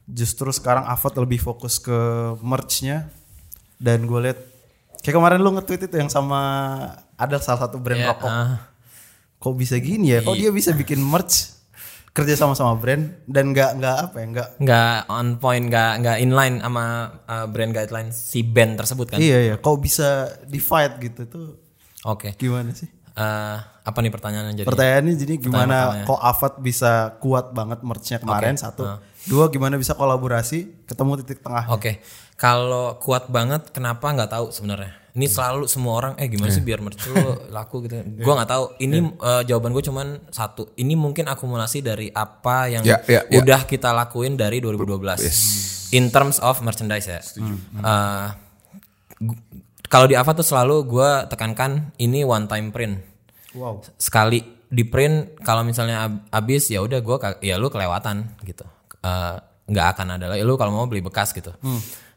Justru 0.05 0.53
sekarang 0.53 0.85
Avat 0.85 1.13
lebih 1.17 1.41
fokus 1.41 1.81
ke 1.81 1.97
merch-nya. 2.41 3.09
Dan 3.75 4.05
gue 4.07 4.19
lihat 4.21 4.39
kayak 5.03 5.17
kemarin 5.17 5.41
lu 5.43 5.51
nge-tweet 5.57 5.91
itu 5.91 5.95
yang 5.99 6.07
sama 6.09 6.39
ada 7.17 7.37
salah 7.43 7.67
satu 7.67 7.75
brand 7.81 8.01
Ya, 8.01 8.13
rokok. 8.13 8.29
ah. 8.29 8.71
kok 9.35 9.53
bisa 9.53 9.75
gini 9.77 10.15
ya? 10.15 10.23
Kok 10.23 10.37
dia 10.37 10.49
bisa 10.49 10.71
bikin 10.71 11.01
merch 11.01 11.54
kerja 12.15 12.39
sama 12.39 12.55
sama 12.55 12.79
brand 12.79 13.11
dan 13.27 13.51
nggak 13.51 13.71
nggak 13.75 13.97
apa 14.07 14.15
ya 14.23 14.25
nggak 14.31 14.49
nggak 14.63 14.97
on 15.11 15.27
point, 15.35 15.67
nggak 15.67 15.93
nggak 15.99 16.17
inline 16.23 16.63
sama 16.63 17.11
uh, 17.27 17.45
brand 17.51 17.75
guidelines 17.75 18.15
si 18.15 18.39
band 18.39 18.79
tersebut 18.79 19.11
kan. 19.11 19.19
iya 19.19 19.51
ya 19.51 19.55
kok 19.59 19.75
bisa 19.83 20.31
di 20.47 20.63
fight 20.63 20.95
gitu 21.03 21.27
tuh 21.27 21.65
Oke. 22.05 22.37
gimana 22.37 22.69
sih? 22.71 22.85
Eh, 23.15 23.57
apa 23.85 23.97
nih 24.03 24.13
pertanyaannya 24.13 24.53
jadi? 24.61 24.67
Pertanyaannya 24.67 25.13
jadi 25.17 25.33
gimana 25.41 25.77
pertamanya. 25.97 26.05
kok 26.05 26.21
Avat 26.21 26.53
bisa 26.61 26.91
kuat 27.17 27.45
banget 27.55 27.79
merchnya 27.81 28.17
kemarin 28.21 28.59
satu. 28.59 29.01
Dua 29.25 29.49
gimana 29.49 29.79
bisa 29.81 29.97
kolaborasi 29.97 30.85
ketemu 30.85 31.25
titik 31.25 31.41
tengah. 31.41 31.65
Oke, 31.73 31.97
kalau 32.37 33.01
kuat 33.01 33.31
banget, 33.33 33.73
kenapa 33.73 34.13
nggak 34.13 34.29
tahu 34.29 34.53
sebenarnya. 34.53 34.93
Ini 35.15 35.25
selalu 35.25 35.63
semua 35.65 35.95
orang, 35.95 36.13
eh 36.15 36.27
gimana 36.27 36.51
sih 36.51 36.59
biar 36.59 36.77
merch 36.77 37.07
lu 37.07 37.15
laku 37.55 37.79
gitu. 37.81 37.95
Gua 38.19 38.35
nggak 38.35 38.49
tahu. 38.49 38.63
Ini 38.77 38.97
eh, 38.99 39.41
jawaban 39.45 39.71
gue 39.71 39.79
cuman 39.81 40.07
satu. 40.27 40.75
Ini 40.75 40.91
mungkin 40.93 41.25
akumulasi 41.25 41.79
dari 41.79 42.07
apa 42.09 42.67
yang 42.67 42.83
Ya, 42.83 42.99
ya, 43.01 43.23
ya. 43.23 43.39
udah 43.39 43.63
kita 43.63 43.89
lakuin 43.89 44.35
dari 44.35 44.59
2012. 44.59 45.23
In 45.91 46.09
terms 46.09 46.37
of 46.37 46.59
merchandise 46.59 47.07
ya. 47.07 47.23
Eh, 47.39 48.27
gu- 49.21 49.39
kalau 49.85 50.03
di 50.03 50.13
Ava 50.13 50.33
tuh 50.33 50.43
selalu 50.43 50.83
gue 50.85 51.09
tekankan 51.27 51.95
ini 51.95 52.21
one 52.21 52.45
time 52.45 52.69
print. 52.69 52.99
Wow. 53.53 53.87
Sekali 53.95 54.43
di 54.65 54.83
print 54.83 55.39
kalau 55.39 55.63
misalnya 55.63 56.05
ab- 56.05 56.27
abis 56.29 56.67
ya 56.67 56.81
udah 56.81 56.99
gue 56.99 57.15
ya 57.41 57.55
lu 57.55 57.69
kelewatan 57.69 58.35
gitu. 58.41 58.67
Eh, 58.99 59.35
nggak 59.65 59.87
akan 59.95 60.07
ada 60.13 60.25
lagi. 60.27 60.41
Lu 60.41 60.53
kalau 60.53 60.73
mau 60.73 60.85
beli 60.85 60.99
bekas 60.99 61.31
gitu. 61.31 61.55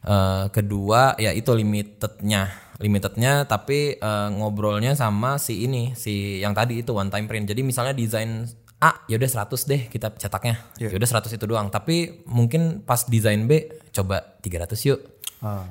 Eh, 0.01 0.45
kedua 0.49 1.15
ya 1.17 1.31
itu 1.31 1.51
limitednya, 1.53 2.68
limitednya 2.79 3.45
tapi 3.51 3.99
eh, 3.99 4.29
ngobrolnya 4.39 4.95
sama 4.95 5.37
si 5.37 5.67
ini 5.67 5.99
si 5.99 6.39
yang 6.39 6.55
tadi 6.55 6.81
itu 6.83 6.95
one 6.95 7.11
time 7.11 7.27
print. 7.27 7.51
Jadi 7.51 7.67
misalnya 7.67 7.95
desain 7.95 8.47
A 8.79 9.03
ya 9.11 9.19
udah 9.19 9.27
100 9.27 9.51
deh 9.67 9.83
kita 9.91 10.15
cetaknya. 10.15 10.55
Ya 10.79 10.95
udah 10.95 11.09
100 11.19 11.35
itu 11.35 11.45
doang. 11.51 11.67
Tapi 11.69 12.23
mungkin 12.31 12.87
pas 12.87 13.03
desain 13.11 13.43
B 13.51 13.67
coba 13.91 14.39
300 14.39 14.79
yuk. 14.87 15.01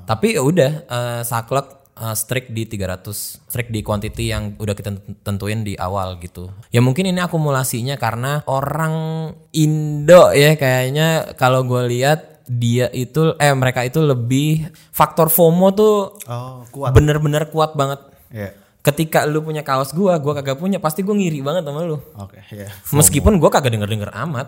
Tapi 0.03 0.35
ya 0.35 0.43
udah 0.43 0.71
eh, 0.83 1.21
saklek 1.23 1.67
eh, 1.95 2.15
strict 2.19 2.51
di 2.51 2.67
300, 2.67 3.47
strict 3.47 3.71
di 3.71 3.79
quantity 3.79 4.35
yang 4.35 4.59
udah 4.59 4.75
kita 4.75 4.91
tentuin 5.23 5.63
di 5.63 5.79
awal 5.79 6.19
gitu. 6.19 6.51
Ya 6.75 6.83
mungkin 6.83 7.07
ini 7.07 7.23
akumulasinya 7.23 7.95
karena 7.95 8.43
orang 8.51 9.31
Indo 9.55 10.35
ya 10.35 10.59
kayaknya 10.59 11.39
kalau 11.39 11.63
gue 11.63 11.87
lihat 11.87 12.36
dia 12.47 12.87
itu 12.89 13.35
eh 13.35 13.51
mereka 13.51 13.83
itu 13.83 13.99
lebih 13.99 14.65
faktor 14.89 15.27
FOMO 15.27 15.67
tuh 15.71 16.15
Oh, 16.25 16.63
kuat. 16.71 16.95
bener-bener 16.95 17.47
kuat 17.47 17.75
banget. 17.75 17.99
Iya. 18.31 18.55
Ketika 18.79 19.27
lu 19.27 19.43
punya 19.43 19.61
kaos 19.61 19.91
gua, 19.91 20.15
gua 20.15 20.31
kagak 20.33 20.55
punya, 20.55 20.79
pasti 20.79 21.03
gua 21.03 21.11
ngiri 21.11 21.43
banget 21.43 21.67
sama 21.67 21.83
lu. 21.83 21.99
Oke, 22.15 22.39
ya. 22.49 22.71
Meskipun 22.89 23.35
gua 23.35 23.51
kagak 23.51 23.75
denger-denger 23.75 24.15
amat. 24.15 24.47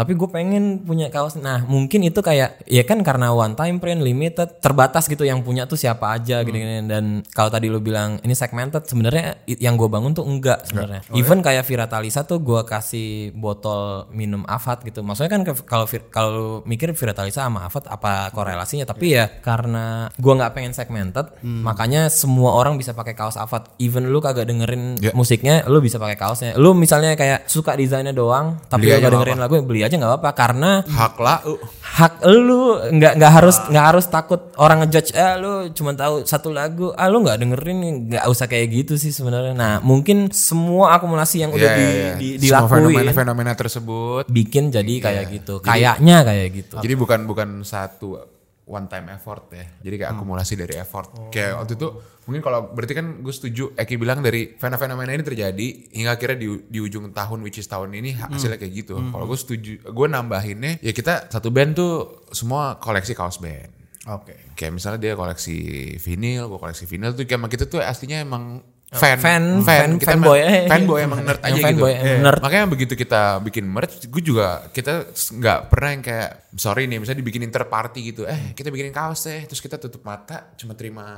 Tapi 0.00 0.16
gue 0.16 0.28
pengen 0.32 0.80
punya 0.80 1.12
kaos. 1.12 1.36
Nah 1.36 1.68
mungkin 1.68 2.00
itu 2.00 2.24
kayak 2.24 2.64
ya 2.64 2.80
kan 2.88 3.04
karena 3.04 3.36
one 3.36 3.52
time 3.52 3.76
print 3.76 4.00
limited 4.00 4.56
terbatas 4.64 5.04
gitu 5.04 5.28
yang 5.28 5.44
punya 5.44 5.68
tuh 5.68 5.76
siapa 5.76 6.16
aja 6.16 6.40
gini-gini 6.40 6.88
dan 6.88 7.20
kalau 7.36 7.52
tadi 7.52 7.68
lu 7.68 7.84
bilang 7.84 8.16
ini 8.24 8.32
segmented 8.32 8.88
sebenarnya 8.88 9.44
yang 9.60 9.76
gue 9.76 9.92
bangun 9.92 10.16
tuh 10.16 10.24
enggak 10.24 10.64
sebenarnya. 10.64 11.04
Even 11.12 11.44
kayak 11.44 11.68
Viratalisa 11.68 12.24
tuh 12.24 12.40
gue 12.40 12.64
kasih 12.64 13.36
botol 13.36 14.08
minum 14.08 14.40
Avat 14.48 14.80
gitu. 14.88 15.04
Maksudnya 15.04 15.28
kan 15.28 15.42
kalau 15.68 15.84
kalau 16.08 16.46
mikir 16.64 16.96
Viratalisa 16.96 17.44
sama 17.44 17.68
Avat 17.68 17.84
apa 17.92 18.32
korelasinya? 18.32 18.88
Tapi 18.88 19.12
ya 19.12 19.28
karena 19.28 20.08
gue 20.16 20.32
nggak 20.32 20.52
pengen 20.56 20.72
segmented, 20.72 21.28
makanya 21.44 22.08
semua 22.08 22.56
orang 22.56 22.80
bisa 22.80 22.96
pakai 22.96 23.12
kaos 23.12 23.36
Avat. 23.36 23.68
Even 23.76 24.08
lu 24.08 24.24
kagak 24.24 24.48
dengerin 24.48 24.96
Ya. 25.00 25.12
musiknya, 25.12 25.64
lu 25.66 25.82
bisa 25.82 25.96
pakai 26.00 26.16
kaosnya. 26.16 26.52
Lu 26.56 26.72
misalnya 26.72 27.16
kayak 27.18 27.44
suka 27.50 27.74
desainnya 27.74 28.14
doang, 28.14 28.60
tapi 28.70 28.86
Beli 28.86 28.90
lu 28.90 28.94
aja 28.94 29.00
gak 29.00 29.02
nggak 29.02 29.12
dengerin 29.18 29.40
lagu, 29.40 29.54
beli 29.66 29.80
aja 29.82 29.89
nggak 29.96 30.12
apa-apa 30.12 30.30
karena 30.32 30.70
Hak 30.82 31.14
lah. 31.16 31.38
hak 31.80 32.12
lu 32.24 32.60
nggak 32.88 33.12
nggak 33.14 33.32
harus 33.32 33.56
nggak 33.64 33.86
harus 33.86 34.06
takut 34.06 34.40
orang 34.56 34.80
ngejudge 34.80 35.10
eh 35.12 35.34
lu 35.36 35.52
cuma 35.70 35.90
tahu 35.92 36.22
satu 36.22 36.48
lagu 36.48 36.92
ah 36.92 37.06
lu 37.06 37.20
nggak 37.20 37.38
dengerin 37.38 37.78
nggak 38.08 38.24
usah 38.24 38.46
kayak 38.46 38.66
gitu 38.72 38.94
sih 38.94 39.10
sebenarnya 39.10 39.52
nah 39.52 39.74
mungkin 39.80 40.30
semua 40.30 40.94
akumulasi 40.94 41.40
yang 41.40 41.50
udah 41.50 41.62
Ya, 41.62 41.74
di, 41.74 41.82
ya, 41.82 41.90
ya. 41.90 42.14
di, 42.14 42.28
Semua 42.36 42.42
dilakuin 42.62 42.70
fenomena-fenomena 42.86 43.52
tersebut. 43.52 44.24
bikin 44.26 44.70
jadi 44.70 44.94
kayak 44.98 45.24
gitu 45.32 45.54
kayaknya 45.60 46.22
kayak 46.22 46.48
gitu 46.52 46.76
Jadi 46.78 46.94
bukan 46.94 47.20
bukan 47.24 47.48
satu 47.62 48.39
one 48.70 48.86
time 48.86 49.10
effort 49.10 49.50
ya. 49.50 49.66
Jadi 49.82 49.94
kayak 49.98 50.14
akumulasi 50.14 50.54
dari 50.54 50.78
effort. 50.78 51.34
Kayak 51.34 51.58
waktu 51.58 51.74
itu 51.74 51.88
mungkin 52.30 52.42
kalau 52.46 52.70
berarti 52.70 52.94
kan 52.94 53.06
gue 53.26 53.34
setuju 53.34 53.74
Eki 53.74 53.98
bilang 53.98 54.22
dari 54.22 54.54
fenomena 54.54 55.10
ini 55.10 55.26
terjadi 55.26 55.66
hingga 55.90 56.14
akhirnya 56.14 56.38
di, 56.38 56.48
di 56.70 56.78
ujung 56.78 57.10
tahun 57.10 57.42
which 57.42 57.58
is 57.58 57.66
tahun 57.66 57.90
ini 57.90 58.14
hasilnya 58.14 58.62
kayak 58.62 58.86
gitu. 58.86 58.94
Kalau 59.10 59.26
gue 59.26 59.38
setuju, 59.38 59.82
gue 59.82 60.06
nambahinnya 60.06 60.78
ya 60.78 60.94
kita 60.94 61.26
satu 61.26 61.50
band 61.50 61.74
tuh 61.74 62.22
semua 62.30 62.78
koleksi 62.78 63.18
kaos 63.18 63.42
band. 63.42 63.74
Oke. 64.08 64.56
Kayak 64.56 64.72
misalnya 64.80 65.00
dia 65.02 65.12
koleksi 65.18 65.58
vinil, 66.00 66.48
gue 66.48 66.58
koleksi 66.62 66.88
vinil 66.88 67.12
tuh 67.12 67.28
kayak 67.28 67.50
kita 67.50 67.68
tuh 67.68 67.84
aslinya 67.84 68.22
emang 68.24 68.64
fan, 68.90 69.16
fan- 69.22 69.62
fan- 69.62 69.94
kita 70.02 70.18
fanboy, 70.18 70.38
eh. 70.42 70.66
fanboy 70.66 70.98
emang 71.06 71.22
nerd 71.22 71.38
aja 71.46 71.60
fanboy, 71.62 71.94
gitu. 71.94 72.02
emang 72.10 72.22
nerd. 72.26 72.40
Makanya 72.42 72.64
begitu 72.66 72.92
kita 72.98 73.38
bikin 73.38 73.62
merch, 73.70 74.10
gue 74.10 74.22
juga 74.22 74.66
kita 74.74 75.14
nggak 75.14 75.58
pernah 75.70 75.90
yang 75.94 76.02
kayak 76.02 76.30
sorry 76.58 76.90
nih, 76.90 76.98
misalnya 76.98 77.22
dibikinin 77.22 77.54
third 77.54 77.70
party 77.70 78.10
gitu, 78.10 78.26
eh 78.26 78.50
kita 78.50 78.74
bikinin 78.74 78.90
kaos 78.90 79.30
deh, 79.30 79.46
terus 79.46 79.62
kita 79.62 79.78
tutup 79.78 80.02
mata 80.02 80.50
cuma 80.58 80.74
terima 80.74 81.14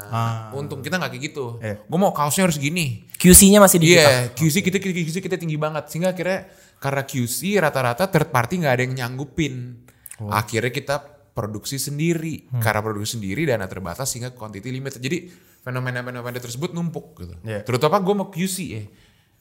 untung 0.52 0.84
kita 0.84 1.00
nggak 1.00 1.16
kayak 1.16 1.24
gitu. 1.32 1.56
Iya. 1.64 1.80
Gue 1.88 1.98
mau 1.98 2.12
kaosnya 2.12 2.44
harus 2.44 2.60
gini. 2.60 3.08
QC-nya 3.16 3.62
masih 3.62 3.78
di 3.80 3.96
Iya, 3.96 4.28
kita 4.28 4.36
QC 4.36 4.54
kita 4.60 4.76
QC 4.76 5.16
kita 5.24 5.36
tinggi 5.40 5.56
banget 5.56 5.88
sehingga 5.88 6.12
akhirnya 6.12 6.52
karena 6.76 7.02
QC 7.08 7.62
rata-rata 7.62 8.04
third 8.10 8.28
party 8.28 8.60
nggak 8.60 8.74
ada 8.76 8.82
yang 8.84 8.94
nyanggupin. 8.98 9.80
Oh. 10.20 10.28
Akhirnya 10.28 10.74
kita 10.74 10.96
produksi 11.32 11.80
sendiri. 11.80 12.52
Hmm. 12.52 12.60
Karena 12.60 12.84
produksi 12.84 13.16
sendiri 13.16 13.48
dana 13.48 13.64
terbatas 13.64 14.12
sehingga 14.12 14.36
quantity 14.36 14.68
limited. 14.68 15.00
Jadi 15.00 15.18
fenomena-fenomena 15.62 16.38
tersebut 16.42 16.74
numpuk 16.74 17.22
gitu. 17.22 17.34
Iya. 17.46 17.62
Terutama 17.62 18.02
gue 18.02 18.14
mau 18.14 18.28
QC 18.28 18.56
ya. 18.66 18.84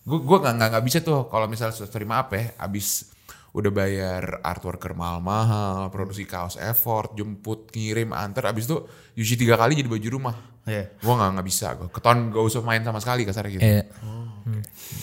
Gue 0.06 0.22
gue 0.22 0.38
nggak 0.38 0.54
nggak 0.58 0.86
bisa 0.86 0.98
tuh 1.02 1.30
kalau 1.30 1.46
misalnya 1.50 1.78
story 1.78 2.06
maaf 2.06 2.30
ya, 2.34 2.54
abis 2.58 3.10
udah 3.52 3.68
bayar 3.68 4.40
artworker 4.48 4.96
mahal-mahal, 4.96 5.92
produksi 5.92 6.24
kaos 6.24 6.56
effort, 6.56 7.12
jemput, 7.20 7.68
ngirim, 7.76 8.16
antar, 8.16 8.48
abis 8.48 8.64
itu 8.72 8.78
UC 9.20 9.36
tiga 9.36 9.60
kali 9.60 9.76
jadi 9.76 9.92
baju 9.92 10.08
rumah. 10.08 10.36
Iya. 10.72 10.84
Gue 10.96 11.14
nggak 11.14 11.30
nggak 11.36 11.48
bisa, 11.48 11.68
gue 11.76 11.88
keton 11.92 12.18
gak 12.32 12.44
usah 12.48 12.64
main 12.64 12.80
sama 12.80 13.04
sekali 13.04 13.28
kasarnya 13.28 13.52
gitu. 13.52 13.66
Iya. 13.68 13.84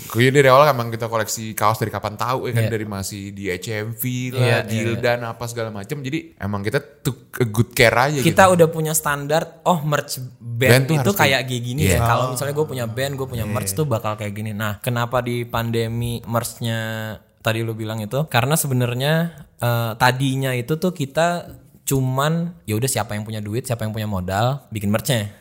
Kayaknya 0.09 0.33
dari 0.41 0.49
awal 0.49 0.65
emang 0.67 0.89
kita 0.89 1.07
koleksi 1.07 1.53
kaos 1.53 1.79
dari 1.79 1.93
kapan 1.93 2.17
tahu 2.17 2.49
ya 2.49 2.53
kan 2.57 2.65
Iya. 2.67 2.73
dari 2.73 2.87
masih 2.89 3.31
di 3.31 3.47
HMV 3.47 4.03
lah, 4.35 4.41
Iya, 4.43 4.59
Gildan 4.65 5.21
apa 5.23 5.45
segala 5.47 5.69
macam. 5.69 6.01
Jadi 6.01 6.35
emang 6.41 6.65
kita 6.65 6.81
took 6.81 7.37
a 7.39 7.47
good 7.47 7.71
care 7.71 7.95
aja 7.95 8.19
kita 8.19 8.45
gitu. 8.49 8.55
udah 8.59 8.69
punya 8.69 8.93
standar 8.97 9.63
oh 9.63 9.79
merch 9.85 10.19
Band 10.41 10.73
band, 10.75 10.85
tuh 10.91 10.95
itu 10.99 11.11
kayak 11.15 11.47
kayak 11.47 11.63
gini 11.63 11.83
Iya. 11.87 12.03
ya 12.03 12.09
kalau 12.09 12.25
misalnya 12.35 12.55
gue 12.57 12.67
punya 12.67 12.85
band 12.91 13.13
gue 13.15 13.27
punya 13.31 13.47
merch 13.47 13.79
tuh 13.79 13.87
bakal 13.87 14.19
kayak 14.19 14.35
gini 14.35 14.51
nah 14.51 14.83
kenapa 14.83 15.23
di 15.23 15.47
pandemi 15.47 16.19
merchnya 16.27 16.79
tadi 17.39 17.63
lu 17.63 17.79
bilang 17.79 18.03
itu 18.03 18.27
karena 18.27 18.59
sebenarnya 18.59 19.13
eh, 19.55 19.93
tadinya 19.95 20.51
itu 20.51 20.75
tuh 20.75 20.91
kita 20.91 21.47
cuman 21.89 22.33
ya 22.63 22.77
udah 22.77 22.85
siapa 22.87 23.17
yang 23.17 23.25
punya 23.25 23.41
duit 23.41 23.65
siapa 23.65 23.81
yang 23.81 23.91
punya 23.91 24.05
modal 24.05 24.69
bikin 24.69 24.93
merchnya 24.93 25.33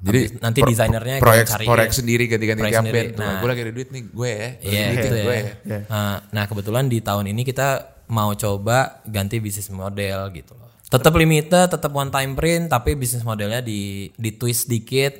Jadi 0.00 0.18
Habis- 0.24 0.40
nanti 0.40 0.58
pro- 0.58 0.70
desainernya 0.72 1.16
proyek 1.20 1.46
cari 1.46 1.64
proyek 1.64 1.92
sendiri 1.92 2.24
ganti-ganti 2.26 2.58
Proyek 2.58 2.72
tiap 2.72 2.82
sendiri. 2.82 2.98
band. 2.98 3.10
Tuh, 3.12 3.22
Nah. 3.22 3.36
gue 3.38 3.48
lagi 3.48 3.60
ada 3.60 3.72
duit 3.72 3.88
nih, 3.88 4.02
gue 4.10 4.30
ya. 4.32 4.48
Iya 4.58 4.82
Duit 4.82 4.96
gitu 4.98 5.14
gue 5.14 5.36
ya. 5.36 5.46
Nah, 5.86 6.16
nah 6.26 6.44
kebetulan 6.44 6.84
di 6.86 6.98
tahun 6.98 7.24
ini 7.28 7.42
kita 7.42 7.68
mau 8.08 8.34
coba 8.34 8.78
ganti 9.06 9.38
bisnis 9.38 9.70
model 9.70 10.18
gitu 10.32 10.52
loh. 10.52 10.74
Tetap 10.84 11.14
limited, 11.14 11.70
tetap 11.70 11.88
one 11.88 12.10
time 12.10 12.34
print, 12.34 12.66
tapi 12.66 12.92
bisnis 12.92 13.22
modelnya 13.22 13.60
di 13.60 14.10
di 14.10 14.30
twist 14.32 14.66
dikit 14.66 15.12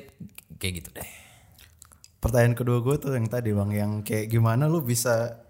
kayak 0.53 0.73
gitu 0.75 0.89
deh. 0.91 1.07
Pertanyaan 2.19 2.51
kedua 2.53 2.79
gue 2.79 2.95
tuh 2.97 3.11
yang 3.11 3.25
tadi 3.25 3.51
bang, 3.51 3.69
yang 3.71 3.91
kayak 3.99 4.27
gimana 4.27 4.65
lu 4.65 4.79
bisa 4.79 5.43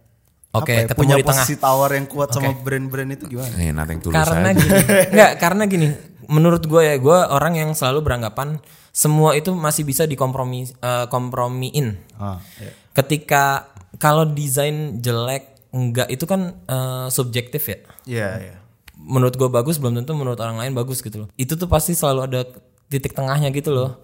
Oke, 0.54 0.86
apa 0.86 0.94
ya, 0.94 0.98
punya 0.98 1.16
di 1.18 1.26
tengah. 1.26 1.44
posisi 1.44 1.56
tawar 1.58 1.90
yang 1.98 2.06
kuat 2.06 2.30
sama 2.30 2.54
brand-brand 2.54 3.10
itu 3.18 3.26
gimana? 3.26 3.54
Nih, 3.58 3.74
nothing 3.74 4.00
tulus 4.06 4.14
Karena 4.14 4.54
aja. 4.54 4.62
gini, 4.62 4.74
enggak 5.14 5.32
karena 5.42 5.64
gini, 5.66 5.88
menurut 6.30 6.64
gue 6.70 6.82
ya, 6.86 6.96
gue 7.02 7.18
orang 7.34 7.54
yang 7.58 7.70
selalu 7.74 8.06
beranggapan 8.06 8.62
semua 8.94 9.34
itu 9.34 9.50
masih 9.58 9.82
bisa 9.82 10.06
dikompromi 10.06 10.70
eh, 10.70 11.06
kompromiin. 11.10 11.98
Ah, 12.22 12.38
iya. 12.62 12.70
Ketika 12.94 13.74
kalau 13.98 14.30
desain 14.30 15.02
jelek 15.02 15.74
enggak 15.74 16.14
itu 16.14 16.30
kan 16.30 16.54
eh, 16.70 17.08
subjektif 17.10 17.66
ya. 17.66 17.78
Iya, 18.06 18.30
iya. 18.38 18.56
menurut 18.94 19.36
gue 19.36 19.50
bagus 19.52 19.82
belum 19.82 20.00
tentu 20.00 20.14
menurut 20.16 20.40
orang 20.40 20.62
lain 20.64 20.72
bagus 20.72 21.04
gitu 21.04 21.26
loh 21.26 21.30
itu 21.36 21.60
tuh 21.60 21.68
pasti 21.68 21.92
selalu 21.92 22.24
ada 22.24 22.48
titik 22.88 23.12
tengahnya 23.12 23.52
gitu 23.52 23.74
loh 23.76 24.00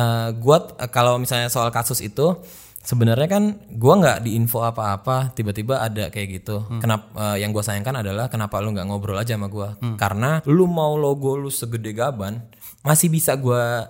Eh, 0.00 0.28
gua 0.40 0.70
eh, 0.78 0.88
kalau 0.88 1.18
misalnya 1.18 1.50
soal 1.50 1.68
kasus 1.68 2.00
itu 2.00 2.38
sebenarnya 2.80 3.28
kan 3.28 3.44
gua 3.72 3.94
nggak 3.96 4.18
diinfo 4.22 4.60
apa-apa 4.60 5.30
tiba-tiba 5.30 5.78
ada 5.78 6.08
kayak 6.08 6.28
gitu. 6.36 6.64
Kenapa 6.78 7.06
yang 7.36 7.50
gue 7.50 7.60
sayangkan 7.60 8.00
adalah 8.00 8.26
kenapa 8.26 8.58
lu 8.58 8.72
nggak 8.72 8.84
ngobrol 8.84 9.14
aja 9.14 9.36
sama 9.36 9.46
gua? 9.46 9.76
Karena 9.94 10.40
lu 10.44 10.64
mau 10.64 10.96
logo 10.96 11.36
lu 11.36 11.48
segede 11.48 11.92
gaban 11.92 12.40
masih 12.80 13.08
bisa 13.08 13.36
gua 13.36 13.84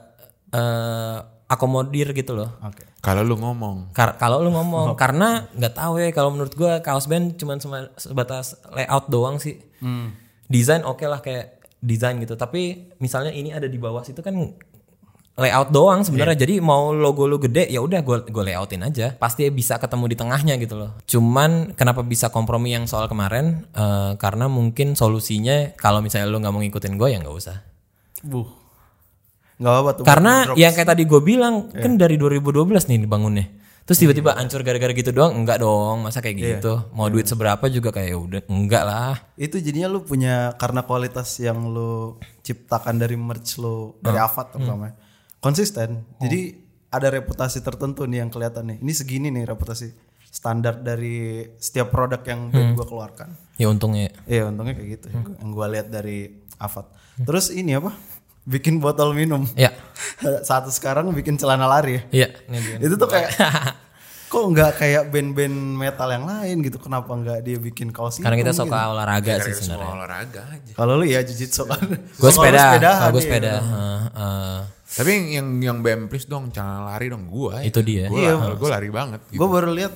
eh, 0.51 1.19
akomodir 1.47 2.11
gitu 2.13 2.33
loh. 2.33 2.59
Oke. 2.61 2.87
Kalau 3.01 3.23
lu 3.23 3.35
ngomong, 3.35 3.91
Kar- 3.91 4.15
kalau 4.15 4.39
lu 4.39 4.51
ngomong. 4.51 4.95
Karena 5.03 5.49
nggak 5.51 5.73
tahu 5.73 5.99
ya 5.99 6.11
kalau 6.11 6.31
menurut 6.31 6.53
gua 6.53 6.79
kaos 6.79 7.07
band 7.07 7.35
cuman 7.35 7.59
sema- 7.59 7.91
sebatas 7.97 8.55
layout 8.69 9.07
doang 9.07 9.39
sih. 9.39 9.59
Desain 10.47 10.83
oke 10.83 11.07
lah 11.07 11.19
kayak 11.19 11.59
desain 11.79 12.19
gitu. 12.19 12.35
Tapi 12.35 12.93
misalnya 12.99 13.31
ini 13.31 13.51
ada 13.51 13.65
di 13.65 13.79
bawah 13.79 14.03
situ 14.03 14.21
kan 14.21 14.35
layout 15.39 15.71
doang 15.73 16.01
sebenarnya. 16.03 16.37
Jadi 16.37 16.59
mau 16.59 16.93
logo 16.93 17.25
lu 17.25 17.41
gede 17.41 17.71
ya 17.71 17.81
udah 17.81 18.01
gue 18.03 18.17
gue 18.29 18.43
layoutin 18.45 18.83
aja. 18.85 19.15
Pasti 19.17 19.49
bisa 19.49 19.81
ketemu 19.81 20.05
di 20.11 20.17
tengahnya 20.19 20.55
gitu 20.61 20.77
loh. 20.77 20.91
Cuman 21.07 21.73
kenapa 21.79 22.05
bisa 22.05 22.29
kompromi 22.29 22.75
yang 22.75 22.85
soal 22.85 23.07
kemarin? 23.07 23.65
Eh, 23.73 24.13
karena 24.21 24.51
mungkin 24.51 24.99
solusinya 24.99 25.73
kalau 25.81 26.05
misalnya 26.05 26.29
lu 26.29 26.43
nggak 26.43 26.53
mau 26.53 26.61
ngikutin 26.61 26.95
gue 26.99 27.09
ya 27.09 27.19
nggak 27.23 27.37
usah. 27.37 27.57
Buh. 28.27 28.49
Gak 29.61 29.73
apa-apa 29.77 29.91
tuh. 30.01 30.05
Karena 30.09 30.33
yang 30.57 30.73
kayak 30.73 30.89
tadi 30.97 31.05
gue 31.05 31.21
bilang 31.21 31.69
kan 31.69 32.01
dari 32.01 32.17
2012 32.17 32.89
nih 32.89 33.05
dibangunnya. 33.05 33.47
Terus 33.85 34.07
tiba-tiba 34.07 34.39
hancur 34.39 34.63
gara-gara 34.63 34.95
gitu 34.95 35.11
doang? 35.11 35.35
Enggak 35.35 35.61
dong, 35.61 36.07
masa 36.07 36.23
kayak 36.23 36.37
gitu. 36.39 36.79
Mau 36.95 37.11
duit 37.11 37.27
seberapa 37.27 37.67
juga 37.67 37.91
kayak 37.91 38.09
ya 38.09 38.17
udah 38.17 38.41
enggak 38.47 38.85
lah. 38.87 39.19
itu 39.35 39.59
jadinya 39.59 39.91
lu 39.91 40.07
punya 40.07 40.55
karena 40.57 40.87
kualitas 40.87 41.43
yang 41.43 41.59
lu 41.75 42.17
ciptakan 42.41 43.03
dari 43.03 43.19
merch 43.19 43.59
lu 43.59 43.99
dari 43.99 44.21
Avat 44.21 44.55
terutama 44.55 44.95
konsisten 45.41 46.05
jadi 46.17 46.55
ada 46.91 47.09
reputasi 47.09 47.61
tertentu 47.61 48.05
nih 48.05 48.21
yang 48.21 48.31
kelihatan 48.31 48.65
nih 48.67 48.79
ini 48.79 48.93
segini 48.93 49.29
nih 49.31 49.45
reputasi 49.45 49.91
standar 50.27 50.79
dari 50.79 51.43
setiap 51.57 51.91
produk 51.91 52.23
yang 52.23 52.49
band 52.49 52.75
gua 52.75 52.87
keluarkan 52.87 53.29
Ya 53.57 53.67
untungnya. 53.67 54.09
iya 54.25 54.47
untungnya 54.47 54.73
kayak 54.73 54.89
gitu 54.97 55.07
yang 55.11 55.51
gua 55.51 55.67
lihat 55.67 55.89
dari 55.89 56.31
Avat 56.57 56.87
terus 57.19 57.51
ini 57.51 57.75
apa 57.75 57.93
bikin 58.43 58.79
botol 58.79 59.13
minum 59.13 59.45
Ya. 59.55 59.75
satu 60.49 60.69
sekarang 60.69 61.11
bikin 61.11 61.35
celana 61.35 61.67
lari 61.67 61.99
ya 61.99 62.03
Iya, 62.11 62.29
itu 62.79 62.95
tuh 62.95 63.07
kayak 63.07 63.31
kok 64.31 64.45
nggak 64.47 64.73
kayak 64.79 65.03
band-band 65.11 65.57
metal 65.75 66.07
yang 66.07 66.23
lain 66.23 66.63
gitu 66.63 66.79
kenapa 66.79 67.11
nggak 67.11 67.43
dia 67.43 67.59
bikin 67.59 67.91
kaos 67.91 68.23
Karena 68.23 68.39
kita 68.39 68.55
suka 68.55 68.79
gitu? 68.79 68.93
olahraga 68.95 69.33
sih 69.43 69.53
sebenarnya. 69.53 69.91
olahraga 69.91 70.43
aja. 70.47 70.71
Kalau 70.71 70.93
lu 70.95 71.05
ya 71.05 71.19
jujitsu 71.19 71.67
kan. 71.67 71.83
Gue 72.15 72.31
sepeda, 72.31 72.79
gue 73.11 73.19
iya. 73.19 73.27
sepeda. 73.27 73.53
Heeh, 73.59 73.99
heeh. 74.15 74.59
Tapi 74.91 75.11
yang 75.11 75.25
yang 75.31 75.47
yang 75.61 75.77
BM 75.81 76.07
please 76.07 76.27
dong 76.27 76.51
jangan 76.51 76.83
lari 76.85 77.07
dong 77.07 77.27
gua. 77.27 77.63
Itu 77.63 77.79
dia. 77.81 78.07
Gue 78.07 78.21
Iya. 78.21 78.35
gue 78.53 78.69
lari 78.69 78.91
banget. 78.91 79.21
Gitu. 79.29 79.39
Gue 79.39 79.49
baru 79.49 79.71
lihat 79.71 79.95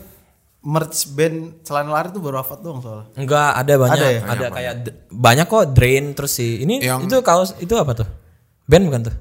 merch 0.63 1.11
band 1.11 1.37
celana 1.61 1.91
lari 1.93 2.09
tuh 2.09 2.19
baru 2.19 2.39
Avat 2.39 2.59
doang 2.59 2.79
soalnya. 2.79 3.11
Enggak, 3.15 3.51
ada 3.55 3.73
banyak. 3.75 3.97
Ada 3.97 4.09
Ada, 4.25 4.41
ya? 4.41 4.51
kayak 4.51 4.75
d- 4.81 4.95
banyak 5.11 5.47
kok 5.47 5.65
drain 5.73 6.05
terus 6.13 6.33
sih. 6.33 6.63
Ini 6.63 6.75
Yang- 6.81 7.01
itu 7.05 7.17
kaos 7.21 7.51
itu 7.59 7.75
apa 7.75 7.93
tuh? 7.95 8.09
Band 8.65 8.85
bukan 8.87 9.03
tuh? 9.05 9.17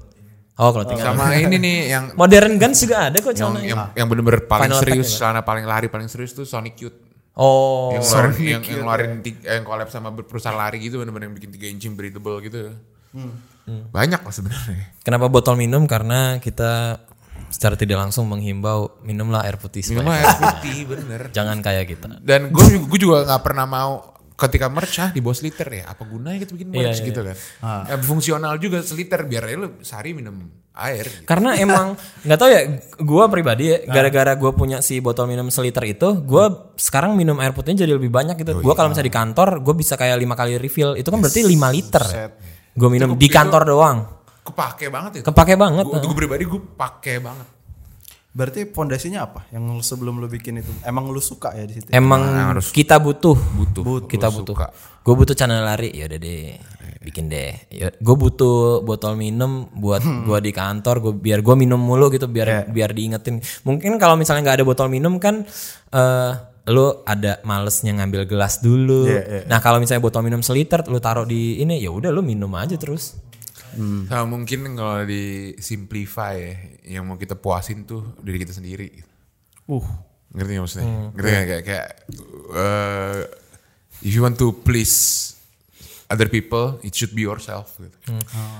Oh, 0.53 0.69
kalau 0.69 0.85
tinggal. 0.85 1.11
Sama 1.11 1.33
ini 1.33 1.57
nih 1.57 1.77
yang 1.89 2.03
Modern 2.21 2.55
Guns 2.55 2.77
juga 2.77 3.09
ada 3.09 3.17
kok 3.17 3.33
yang 3.33 3.51
celana. 3.51 3.59
yang, 3.59 3.79
yang 3.91 4.07
bener-bener 4.07 4.45
paling 4.45 4.69
Final 4.69 4.79
serius, 4.79 5.09
ya, 5.09 5.17
celana 5.19 5.41
paling 5.41 5.65
lari 5.65 5.89
paling 5.89 6.05
serius 6.05 6.31
tuh 6.31 6.45
Sonic 6.45 6.77
Youth. 6.79 6.97
Oh, 7.33 7.89
yang 7.91 8.05
ngeluarin 8.05 8.37
yang, 8.37 8.61
yang 8.61 8.79
ngeluarin 8.79 9.11
tiga, 9.19 9.41
eh, 9.43 9.53
yang 9.57 9.65
collab 9.65 9.89
sama 9.89 10.13
perusahaan 10.13 10.53
lari 10.53 10.77
gitu 10.79 11.01
bener-bener 11.01 11.25
yang 11.25 11.35
bikin 11.35 11.49
3 11.49 11.65
inch 11.67 11.85
breathable 11.91 12.37
gitu. 12.39 12.77
Banyak 13.65 14.21
lah 14.21 14.33
sebenarnya. 14.33 14.85
kenapa 14.99 15.27
botol 15.27 15.55
minum? 15.55 15.83
Karena 15.83 16.37
kita 16.37 16.99
secara 17.47 17.73
tidak 17.73 18.01
langsung 18.01 18.25
menghimbau 18.25 18.99
minumlah 19.01 19.41
air 19.41 19.55
putih. 19.55 19.79
supaya- 19.79 20.01
Minum 20.01 20.13
air 20.13 20.29
putih 20.35 20.77
bener. 20.85 21.21
Jangan 21.29 21.57
kayak 21.59 21.85
kita. 21.87 22.19
Dan 22.19 22.49
gue 22.49 22.65
gue 22.81 22.99
juga 22.99 23.23
nggak 23.23 23.41
pernah 23.41 23.63
mau 23.63 23.91
ketika 24.33 24.65
merch 24.65 24.97
ah 24.97 25.09
di 25.09 25.21
bawah 25.21 25.37
seliter 25.37 25.69
ya 25.71 25.83
apa 25.87 26.03
gunanya 26.03 26.41
kita 26.41 26.51
bikin 26.51 26.67
merch 26.67 26.81
Iya, 26.81 26.91
iya, 26.91 27.05
gitu 27.05 27.21
kan 27.21 27.37
Eh, 27.85 27.99
fungsional 28.01 28.57
juga 28.57 28.81
seliter 28.81 29.23
biar 29.23 29.45
aja 29.45 29.55
lu 29.55 29.69
sehari 29.79 30.11
minum 30.11 30.35
air 30.73 31.05
gitu. 31.05 31.23
Karena 31.23 31.53
emang 31.55 31.93
nggak 32.19 32.35
tahu 32.35 32.49
ya, 32.49 32.61
gua 32.97 33.29
pribadi 33.29 33.69
ya, 33.69 33.77
gara-gara 33.85 34.33
gua 34.33 34.51
punya 34.51 34.81
si 34.81 34.97
botol 34.97 35.29
minum 35.29 35.47
seliter 35.47 35.85
itu, 35.85 36.17
gua 36.19 36.49
sekarang 36.73 37.13
minum 37.13 37.37
air 37.37 37.53
putihnya 37.53 37.85
jadi 37.85 37.93
lebih 37.93 38.09
banyak 38.09 38.33
gitu. 38.35 38.57
Gua 38.57 38.73
kalau 38.73 38.89
misalnya 38.89 39.05
di 39.05 39.15
kantor, 39.15 39.61
gua 39.61 39.75
bisa 39.77 39.93
kayak 39.93 40.17
lima 40.17 40.33
kali 40.33 40.57
refill. 40.57 40.97
Itu 40.97 41.07
kan 41.07 41.21
berarti 41.21 41.45
5 41.45 41.69
liter. 41.69 42.03
Ya. 42.03 42.27
Gua 42.73 42.89
minum 42.89 43.13
di 43.13 43.29
kantor 43.29 43.63
doang. 43.65 43.97
kepake 44.43 44.91
banget 44.91 45.11
ya 45.15 45.21
Kepake 45.23 45.55
banget. 45.55 45.87
gue 45.87 46.03
gue 46.03 46.17
pribadi 46.19 46.43
gue 46.43 46.59
pake 46.75 47.23
banget 47.23 47.47
Berarti 48.33 48.65
pondasinya 48.65 49.29
apa? 49.29 49.45
Yang 49.53 49.63
lu- 49.69 49.85
sebelum 49.85 50.17
lu 50.17 50.25
bikin 50.25 50.57
itu 50.57 50.73
emang 50.81 51.05
lu 51.13 51.21
suka 51.21 51.53
ya 51.53 51.69
di 51.69 51.77
situ? 51.77 51.93
Emang 51.93 52.25
kita 52.73 52.97
butuh, 52.97 53.37
butuh 53.37 54.09
kita 54.09 54.33
Gua 54.33 54.37
butuh. 54.41 54.55
Gue 55.05 55.13
butuh 55.13 55.35
channel 55.37 55.61
lari, 55.61 55.93
ya 55.93 56.09
udah 56.09 56.17
deh, 56.17 56.57
bikin 57.05 57.29
deh. 57.29 57.53
gue 57.93 58.15
butuh 58.17 58.81
botol 58.81 59.13
minum 59.21 59.69
buat 59.77 60.01
gua 60.25 60.41
di 60.41 60.49
kantor, 60.49 60.95
gue 60.97 61.13
biar 61.13 61.45
gue 61.45 61.53
minum 61.53 61.77
mulu 61.77 62.09
gitu, 62.09 62.25
biar 62.25 62.73
biar 62.73 62.89
diingetin. 62.89 63.37
Mungkin 63.69 64.01
kalau 64.01 64.17
misalnya 64.17 64.49
nggak 64.49 64.57
ada 64.59 64.65
botol 64.65 64.89
minum 64.89 65.21
kan, 65.21 65.45
eh 65.93 66.31
lu 66.67 67.03
ada 67.03 67.43
malesnya 67.43 67.91
ngambil 67.97 68.23
gelas 68.23 68.63
dulu. 68.63 69.07
Iya, 69.07 69.21
iya. 69.23 69.41
Nah 69.51 69.59
kalau 69.59 69.83
misalnya 69.83 69.99
botol 69.99 70.23
minum 70.23 70.39
seliter, 70.39 70.83
lu 70.87 70.99
taruh 71.03 71.27
di 71.27 71.59
ini, 71.59 71.83
ya 71.83 71.91
udah 71.91 72.07
lu 72.07 72.23
minum 72.23 72.51
aja 72.55 72.79
terus. 72.79 73.19
sama 74.05 74.37
mungkin 74.37 74.77
kalau 74.77 75.01
di 75.01 75.53
simplify 75.57 76.37
ya 76.37 76.53
yang 76.99 77.09
mau 77.09 77.17
kita 77.17 77.33
puasin 77.33 77.89
tuh 77.89 78.13
diri 78.21 78.37
kita 78.37 78.53
sendiri 78.53 78.89
Uh, 79.63 79.87
ngerti 80.35 80.59
nggak 80.59 80.63
maksudnya 80.67 80.87
ngerti 81.15 81.29
nggak 81.31 81.47
kayak 81.47 81.63
kayak 81.63 81.87
eh, 82.51 83.21
if 84.03 84.11
you 84.11 84.19
want 84.19 84.35
to 84.35 84.51
please 84.51 85.31
other 86.11 86.27
people 86.27 86.83
it 86.83 86.91
should 86.91 87.15
be 87.15 87.23
yourself 87.23 87.79
gitu. 87.79 87.95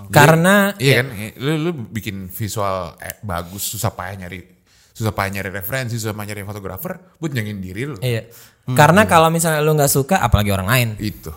Karena 0.07 0.71
Iya 0.79 1.03
kan, 1.03 1.07
lu, 1.43 1.59
lu 1.59 1.71
bikin 1.91 2.31
visual 2.31 2.95
eh, 3.03 3.19
bagus, 3.19 3.67
susah 3.67 3.91
payah 3.91 4.25
nyari, 4.25 4.47
susah 4.93 5.09
payah 5.09 5.29
nyari 5.33 5.49
referensi, 5.49 5.97
susah 5.97 6.13
payah 6.13 6.27
nyari 6.29 6.41
fotografer, 6.43 6.93
buat 7.17 7.31
nyangin 7.31 7.57
diri 7.57 7.81
lu. 7.83 7.97
iya. 7.99 8.29
Karena 8.63 9.03
kalau 9.03 9.27
misalnya 9.27 9.59
lu 9.59 9.73
nggak 9.73 9.89
suka, 9.89 10.15
apalagi 10.17 10.49
orang 10.49 10.65
lain. 10.65 10.89
Itu. 10.97 11.33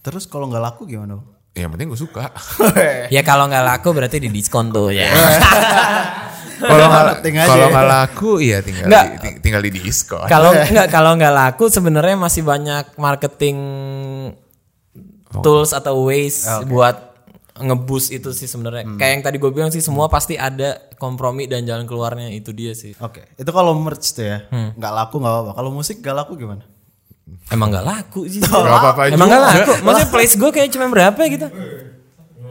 terus 0.00 0.24
kalau 0.24 0.48
nggak 0.48 0.64
laku 0.64 0.82
gimana? 0.84 1.20
Ya, 1.52 1.62
yang 1.62 1.70
penting 1.70 1.86
gue 1.86 2.00
suka. 2.00 2.32
Ya 3.14 3.20
kalau 3.20 3.46
nggak 3.46 3.62
laku 3.62 3.92
berarti 3.92 4.16
di 4.16 4.28
diskon 4.28 4.70
tuh 4.70 4.90
ya. 4.90 5.06
Kalau 6.60 6.76
nggak 6.86 7.04
Marketing 7.16 7.34
aja 7.36 7.48
kalau 7.48 7.64
ya. 7.64 7.72
nggak 7.72 7.88
laku, 7.88 8.30
iya 8.36 8.58
tinggal 8.60 8.84
Nggak. 8.84 9.04
di, 9.06 9.16
ting- 9.18 9.38
tinggal 9.40 9.62
di 9.62 9.70
diskon. 9.72 10.26
kalau 10.26 10.52
nggak 10.68 10.88
kalau 10.88 11.12
nggak 11.16 11.32
laku 11.32 11.64
sebenarnya 11.66 12.16
masih 12.16 12.44
banyak 12.44 12.84
marketing 12.96 13.56
tools 15.40 15.72
atau 15.72 16.04
ways 16.04 16.42
buat 16.66 17.09
ngebus 17.60 18.10
itu 18.10 18.32
sih 18.32 18.48
sebenarnya. 18.48 18.96
Kayak 18.96 19.12
yang 19.14 19.22
tadi 19.22 19.36
gue 19.36 19.50
bilang 19.52 19.70
sih 19.70 19.84
semua 19.84 20.08
pasti 20.08 20.34
ada 20.40 20.80
kompromi 20.96 21.44
dan 21.46 21.62
jalan 21.68 21.84
keluarnya 21.84 22.32
itu 22.32 22.50
dia 22.56 22.72
sih. 22.72 22.96
Oke, 22.98 23.36
itu 23.36 23.50
kalau 23.52 23.76
merch 23.76 24.16
tuh 24.16 24.24
ya, 24.24 24.38
nggak 24.50 24.92
laku 24.92 25.20
nggak 25.20 25.32
apa-apa. 25.32 25.52
Kalau 25.56 25.70
musik 25.70 26.00
nggak 26.00 26.16
laku 26.16 26.32
gimana? 26.40 26.64
Emang 27.50 27.70
nggak 27.70 27.86
laku 27.86 28.26
sih. 28.26 28.42
Gak 28.42 28.50
apa-apa 28.50 29.10
Emang 29.10 29.28
nggak 29.30 29.42
laku. 29.42 29.72
Maksudnya 29.86 30.08
place 30.10 30.34
gue 30.34 30.50
kayak 30.50 30.68
cuma 30.74 30.86
berapa 30.90 31.20
gitu. 31.30 31.46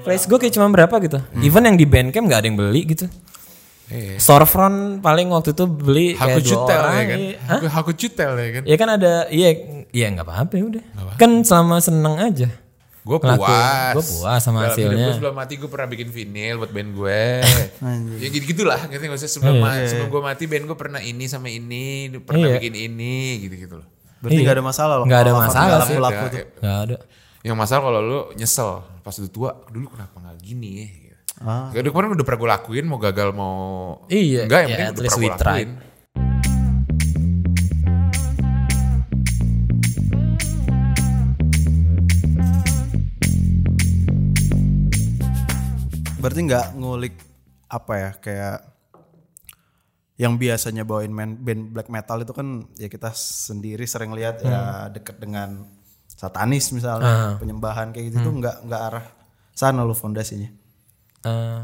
Place 0.03 0.25
gue 0.27 0.37
kayak 0.39 0.53
cuma 0.55 0.67
berapa 0.71 0.95
gitu. 1.03 1.19
Even 1.43 1.67
yang 1.67 1.75
di 1.75 1.83
Bandcamp 1.83 2.25
nggak 2.27 2.39
ada 2.39 2.47
yang 2.47 2.57
beli 2.59 2.81
gitu. 2.87 3.05
Iya. 3.89 4.21
Storefront 4.21 5.01
paling 5.01 5.33
waktu 5.33 5.57
itu 5.57 5.65
beli 5.65 6.13
How 6.13 6.29
kayak 6.29 6.45
dua 6.45 6.61
tell 6.69 6.83
orang. 6.85 6.93
ya 6.93 7.03
kan? 7.09 7.17
iya. 7.17 7.37
Hah? 7.41 7.59
You 7.89 8.09
tell 8.13 8.33
ya 8.37 8.49
kan? 8.53 8.63
Ya 8.69 8.75
kan 8.77 8.89
ada, 8.93 9.13
iya, 9.33 9.49
iya 9.89 10.05
nggak 10.13 10.25
apa-apa 10.29 10.53
ya 10.61 10.63
udah. 10.69 10.83
Kan 11.17 11.41
selama 11.41 11.81
seneng 11.81 12.15
aja. 12.21 12.47
Gue 12.99 13.17
puas. 13.17 13.39
Gua 13.93 14.03
puas 14.03 14.39
sama 14.39 14.59
Dalam 14.61 14.71
hasilnya. 14.71 15.05
Gue 15.05 15.15
sebelum 15.15 15.33
mati 15.33 15.53
gue 15.55 15.65
pernah 15.65 15.87
bikin 15.87 16.07
vinyl 16.07 16.55
buat 16.57 16.69
band 16.69 16.89
gue. 16.93 17.21
ya 18.21 18.27
gitu 18.29 18.45
gitulah. 18.47 18.79
Ngerti 18.85 19.05
gak 19.05 19.17
usah 19.17 19.29
sebelum, 19.29 19.55
ma- 19.57 19.81
sebelum 19.83 20.09
gue 20.09 20.21
mati 20.21 20.43
band 20.45 20.63
gue 20.65 20.77
pernah 20.77 20.99
ini 20.99 21.25
sama 21.25 21.47
ini, 21.47 22.11
pernah 22.19 22.45
Iya. 22.45 22.55
bikin 22.57 22.75
ini, 22.75 23.15
gitu-gitu 23.41 23.79
loh. 23.79 23.87
Berarti 24.19 24.35
Iya. 24.35 24.43
nggak 24.43 24.55
ada 24.55 24.65
masalah 24.65 24.95
loh. 24.99 25.05
Nggak 25.07 25.21
ada 25.21 25.33
masalah 25.33 25.77
sih. 25.81 25.95
Ya, 25.95 26.11
tuh. 26.27 26.27
ya. 26.29 26.45
Nggak 26.59 26.77
ada. 26.83 26.97
Yang 27.39 27.57
masalah 27.57 27.81
kalau 27.81 27.99
lu 27.99 28.19
nyesel 28.35 28.69
pas 28.99 29.15
udah 29.15 29.31
tua, 29.31 29.49
dulu 29.71 29.85
kenapa 29.89 30.15
nggak 30.19 30.37
gini 30.43 30.69
ya? 30.75 30.87
Gitu. 30.91 31.15
Ah. 31.39 31.71
Udah 31.71 31.87
kemarin 31.87 32.09
udah 32.11 32.25
pernah 32.27 32.39
gue 32.39 32.49
lakuin, 32.51 32.83
mau 32.83 32.99
gagal 32.99 33.29
mau 33.31 33.55
Iya, 34.05 34.43
enggak 34.43 34.59
yang 34.59 34.67
ya, 34.67 34.75
penting 34.75 34.83
at 34.85 34.91
udah 34.91 34.99
least 34.99 35.09
pernah 35.09 35.23
we 35.23 35.27
gue 35.29 35.39
lakuin. 35.39 35.69
Berarti 46.19 46.39
nggak 46.43 46.65
ngulik 46.75 47.15
apa 47.69 47.93
ya 47.95 48.11
kayak 48.15 48.57
yang 50.15 50.35
biasanya 50.35 50.83
bawain 50.83 51.09
man- 51.09 51.39
band 51.39 51.71
black 51.71 51.87
metal 51.87 52.19
itu 52.19 52.33
kan 52.33 52.47
ya 52.75 52.87
kita 52.87 53.15
sendiri 53.15 53.87
sering 53.87 54.11
lihat 54.11 54.43
ya 54.43 54.59
deket 54.89 55.15
dengan 55.15 55.63
satanis 56.09 56.75
misalnya 56.75 57.39
penyembahan 57.39 57.95
kayak 57.95 58.11
gitu 58.11 58.17
tuh 58.21 58.33
nggak 58.35 58.67
nggak 58.67 58.81
arah 58.83 59.05
sana 59.53 59.81
lo 59.81 59.91
fondasinya. 59.91 60.51
Eh, 61.21 61.61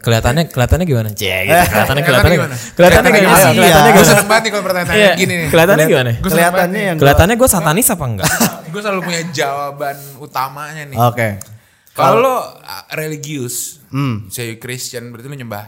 kelihatannya 0.00 0.46
kelihatannya 0.46 0.86
gimana? 0.86 1.08
Cek, 1.10 1.18
gitu. 1.18 1.50
Kelihatannya 1.50 2.02
kelihatannya 2.02 2.06
gimana? 2.32 2.54
gimana? 2.54 2.56
Kelihatannya 2.70 3.10
Kelihatannya 3.10 3.20
gimana? 3.20 3.38
gimana? 3.38 3.54
Kelihatannya 3.54 3.92
Gue 3.92 4.06
seneng 4.06 4.26
banget 4.26 4.42
nih 4.42 4.50
kalau 4.50 4.64
pertanyaan 4.64 4.94
Iya, 4.94 5.10
gini 5.14 5.32
nih. 5.34 5.48
Kelihatannya 5.50 5.86
gimana? 5.86 6.10
Kelihatannya 6.20 6.80
yang 6.80 6.96
Kelihatannya 6.98 7.34
gue 7.36 7.48
satanis 7.50 7.86
apa 7.90 8.04
enggak? 8.06 8.30
gue 8.70 8.80
selalu 8.80 9.00
punya 9.02 9.22
jawaban 9.30 9.96
utamanya 10.18 10.82
nih. 10.86 10.96
Oke. 10.96 11.28
Kalau 12.02 12.18
lo 12.18 12.36
religius, 12.94 13.80
Hmm. 13.88 14.26
saya 14.26 14.56
Christian 14.56 15.08
berarti 15.08 15.26
lo 15.26 15.36
nyembah. 15.36 15.66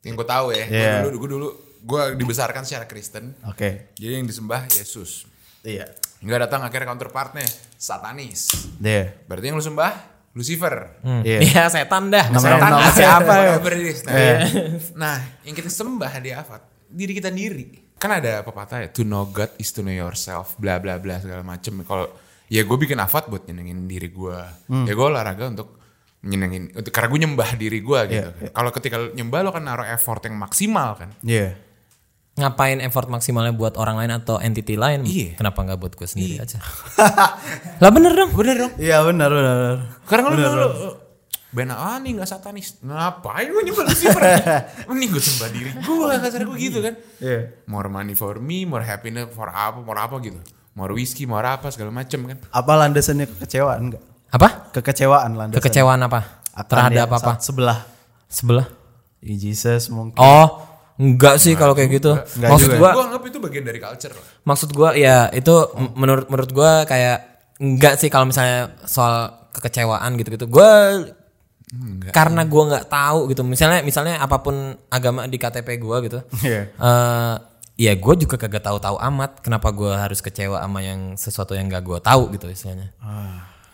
Yang 0.00 0.14
gue 0.16 0.28
tahu 0.28 0.46
ya, 0.50 0.64
Iya. 0.64 0.92
gue 1.00 1.08
dulu, 1.08 1.16
gue 1.16 1.30
dulu, 1.30 1.48
gue 1.80 2.02
dibesarkan 2.16 2.62
secara 2.62 2.84
Kristen. 2.84 3.32
Oke. 3.44 3.92
Jadi 3.94 4.12
yang 4.14 4.26
disembah 4.26 4.68
Yesus. 4.68 5.24
Iya. 5.60 5.88
Nggak 6.20 6.40
datang 6.42 6.60
akhirnya 6.62 6.88
counterpartnya 6.88 7.44
satanis. 7.74 8.52
Deh. 8.76 9.08
Berarti 9.24 9.46
yang 9.46 9.56
lo 9.56 9.64
sembah 9.64 9.92
Lucifer. 10.32 11.00
Iya. 11.22 11.38
Iya 11.40 11.62
setan 11.74 12.08
dah. 12.08 12.26
Nama- 12.26 12.42
Setan 12.42 12.70
nama- 12.70 12.90
siapa? 12.90 13.34
Nah, 14.04 14.40
nah, 14.94 15.16
yang 15.42 15.54
kita 15.54 15.68
sembah 15.68 16.12
di 16.18 16.30
Avat, 16.30 16.62
diri 16.84 17.12
kita 17.12 17.28
sendiri. 17.28 17.84
Kan 17.94 18.10
ada 18.10 18.42
pepatah 18.42 18.82
ya, 18.82 18.88
to 18.90 19.00
know 19.00 19.24
God 19.24 19.48
is 19.56 19.70
to 19.70 19.80
know 19.80 19.94
yourself, 19.94 20.58
bla 20.58 20.76
bla 20.76 20.98
bla 20.98 21.16
segala 21.16 21.40
macem. 21.40 21.80
Kalau 21.80 22.10
ya 22.48 22.62
gue 22.62 22.76
bikin 22.76 22.98
Avat 23.00 23.28
buat 23.28 23.46
nyenengin 23.48 23.88
diri 23.88 24.08
gue. 24.08 24.38
Ya 24.88 24.92
gue 24.92 25.06
olahraga 25.06 25.48
untuk 25.50 25.80
nyenengin, 26.24 26.72
untuk 26.72 26.92
karena 26.92 27.08
gue 27.12 27.20
nyembah 27.20 27.50
diri 27.56 27.78
gue 27.84 28.00
gitu. 28.08 28.30
Kalau 28.52 28.70
ketika 28.72 28.96
nyembah 29.12 29.38
lo 29.44 29.50
kan 29.52 29.64
naruh 29.64 29.86
effort 29.88 30.24
yang 30.24 30.36
maksimal 30.40 30.96
kan. 30.96 31.12
Iya. 31.20 31.56
Ngapain 32.34 32.82
effort 32.82 33.06
maksimalnya 33.06 33.54
buat 33.54 33.78
orang 33.78 34.02
lain 34.02 34.12
atau 34.18 34.42
entity 34.42 34.74
lain? 34.74 35.06
Iya. 35.06 35.38
Kenapa 35.38 35.62
nggak 35.62 35.78
buat 35.78 35.94
gue 35.94 36.08
sendiri 36.08 36.42
aja? 36.42 36.58
lah 37.82 37.90
bener 37.94 38.10
dong. 38.10 38.30
Bener 38.34 38.56
dong. 38.66 38.72
Iya 38.74 39.06
benar. 39.06 39.30
benar. 39.30 39.76
Karena 40.10 40.34
lu, 40.34 40.42
lu, 40.42 40.50
lu 40.50 40.90
Ben 41.54 41.70
ah 41.70 42.02
nih 42.02 42.18
gak 42.18 42.26
satanis. 42.26 42.82
Ngapain 42.82 43.46
gue 43.46 43.62
nyembah 43.62 43.86
Lucifer? 43.86 44.22
Mending 44.90 45.10
gue 45.14 45.22
sembah 45.22 45.50
diri 45.54 45.70
gue, 45.70 46.10
kasar 46.18 46.42
gue 46.42 46.56
gitu 46.58 46.82
kan. 46.82 46.98
Iya. 47.22 47.62
More 47.70 47.86
money 47.86 48.18
for 48.18 48.42
me, 48.42 48.66
more 48.66 48.82
happiness 48.82 49.30
for 49.30 49.46
apa, 49.46 49.78
more 49.78 49.94
apa 50.02 50.18
gitu. 50.18 50.42
More 50.74 50.90
whiskey, 50.92 51.24
more 51.24 51.42
apa 51.42 51.70
segala 51.70 51.90
macem 51.90 52.18
kan. 52.24 52.38
Apa 52.48 52.72
landasannya 52.76 53.26
kekecewaan 53.28 53.80
enggak? 53.84 54.02
Apa? 54.28 54.48
Kekecewaan 54.72 55.30
landasan. 55.32 55.56
Kekecewaan 55.56 56.00
apa? 56.00 56.20
Akan 56.52 56.66
Terhadap 56.68 57.08
apa? 57.12 57.32
sa- 57.32 57.40
Sebelah. 57.40 57.78
Sebelah. 58.26 58.66
Ya, 59.20 59.34
Jesus 59.36 59.86
mungkin. 59.88 60.14
Oh, 60.16 60.66
enggak 60.96 61.38
sih 61.38 61.54
kalau 61.54 61.72
kayak 61.72 61.94
gitu. 61.94 62.12
Enggak 62.12 62.50
Maksud 62.50 62.68
juga. 62.68 62.76
gua, 62.76 62.90
Gue 62.92 63.04
anggap 63.04 63.22
itu 63.24 63.38
bagian 63.40 63.64
dari 63.64 63.78
culture 63.78 64.12
lah. 64.12 64.26
maksud 64.42 64.68
gua 64.70 64.90
ya 64.92 65.30
itu 65.30 65.54
m- 65.72 65.94
menurut 65.96 66.26
menurut 66.26 66.50
gua 66.50 66.70
kayak 66.82 67.18
enggak 67.56 67.94
sih 67.96 68.06
kalau 68.08 68.26
misalnya 68.26 68.58
soal 68.82 69.30
kekecewaan 69.50 70.10
gitu-gitu. 70.16 70.44
Gua 70.44 70.98
karena 72.10 72.42
gua 72.44 72.62
nggak 72.68 72.86
tahu 72.88 73.18
gitu. 73.28 73.42
Misalnya 73.42 73.80
misalnya 73.80 74.18
apa 74.18 74.38
pun 74.38 74.54
agama 74.88 75.24
di 75.24 75.36
KTP 75.36 75.78
gua 75.78 75.98
gitu. 76.00 76.22
Iya. 76.40 76.70
eh 76.70 77.34
ya 77.74 77.92
gue 77.94 78.14
juga 78.16 78.38
kagak 78.38 78.62
tahu-tahu 78.62 78.96
amat 78.98 79.42
kenapa 79.42 79.68
gua 79.74 79.98
harus 79.98 80.22
kecewa 80.22 80.62
sama 80.62 80.78
yang 80.78 81.18
sesuatu 81.18 81.58
yang 81.58 81.66
gak 81.66 81.82
gua 81.82 81.98
tahu 81.98 82.30
gitu 82.34 82.46
istilahnya. 82.46 82.94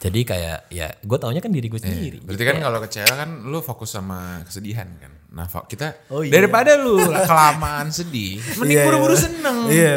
Jadi 0.01 0.25
kayak 0.25 0.73
ya 0.73 0.89
gue 0.97 1.19
taunya 1.21 1.45
kan 1.45 1.53
diri 1.53 1.69
gue 1.69 1.77
sendiri. 1.77 2.25
Berarti 2.25 2.45
kan 2.49 2.57
kalau 2.57 2.79
kecewa 2.81 3.13
kan 3.13 3.31
lu 3.45 3.61
fokus 3.61 3.93
sama 3.93 4.41
kesedihan 4.49 4.89
kan. 4.97 5.13
Nah 5.29 5.45
kita 5.69 6.09
Oh, 6.09 6.25
iya. 6.25 6.33
daripada 6.41 6.73
lu 6.81 6.97
kelamaan 7.05 7.93
sedih, 7.93 8.41
mending 8.59 8.81
Iya, 8.81 8.85
buru-buru 8.89 9.13
iya. 9.13 9.21
seneng. 9.21 9.57
Iya. 9.69 9.95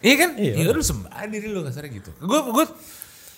Iya 0.00 0.14
kan? 0.16 0.30
Iya. 0.40 0.72
lu 0.72 0.80
sembah 0.80 1.28
diri 1.28 1.52
lu 1.52 1.60
kasarnya 1.60 1.92
gitu. 1.92 2.10
Gue 2.24 2.40
gue 2.40 2.64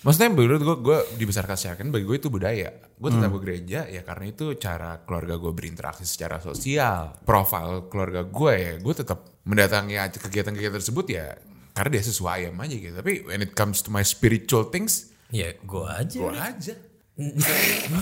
maksudnya 0.04 0.30
menurut 0.30 0.60
gue 0.60 0.76
gue 0.78 0.98
dibesarkan 1.16 1.56
secara 1.56 1.74
kan 1.74 1.88
bagi 1.88 2.04
gue 2.04 2.16
itu 2.16 2.28
budaya. 2.28 2.70
Gue 2.94 3.10
tetap 3.10 3.32
ke 3.32 3.40
gereja 3.40 3.80
ya 3.84 4.04
karena 4.04 4.24
itu 4.28 4.54
cara 4.54 5.02
keluarga 5.02 5.34
gue 5.34 5.50
berinteraksi 5.50 6.04
secara 6.04 6.38
sosial. 6.38 7.18
Profil 7.24 7.88
keluarga 7.88 8.22
gue 8.22 8.52
ya 8.54 8.72
gue 8.78 8.94
tetap 8.94 9.24
mendatangi 9.42 9.96
aja 9.96 10.16
kegiatan-kegiatan 10.20 10.78
tersebut 10.78 11.06
ya 11.08 11.34
karena 11.74 11.90
dia 11.90 12.02
sesuai 12.04 12.32
ayam 12.38 12.54
aja 12.60 12.76
gitu. 12.76 12.94
Tapi 12.94 13.12
when 13.24 13.40
it 13.40 13.52
comes 13.52 13.80
to 13.80 13.88
my 13.88 14.04
spiritual 14.04 14.68
things, 14.68 15.10
Ya 15.32 15.50
gue 15.56 15.86
aja. 15.90 16.16
gue 16.20 16.30
aja. 16.30 16.74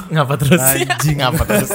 Ngapa 0.09 0.35
terus? 0.37 0.61
Anjing. 0.61 1.21
Ngapa 1.21 1.45
terus? 1.45 1.71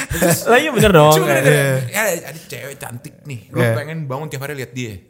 Lah 0.50 0.58
iya 0.60 0.70
bener 0.72 0.92
dong. 0.92 1.16
Cuma 1.16 1.26
gara-gara 1.28 1.80
ya 1.88 2.02
ada 2.24 2.40
cewek 2.40 2.76
cantik 2.76 3.14
nih, 3.24 3.48
lu 3.50 3.60
Iya. 3.60 3.72
pengen 3.72 4.04
bangun 4.04 4.28
tiap 4.28 4.44
hari 4.44 4.56
lihat 4.56 4.72
dia. 4.72 5.00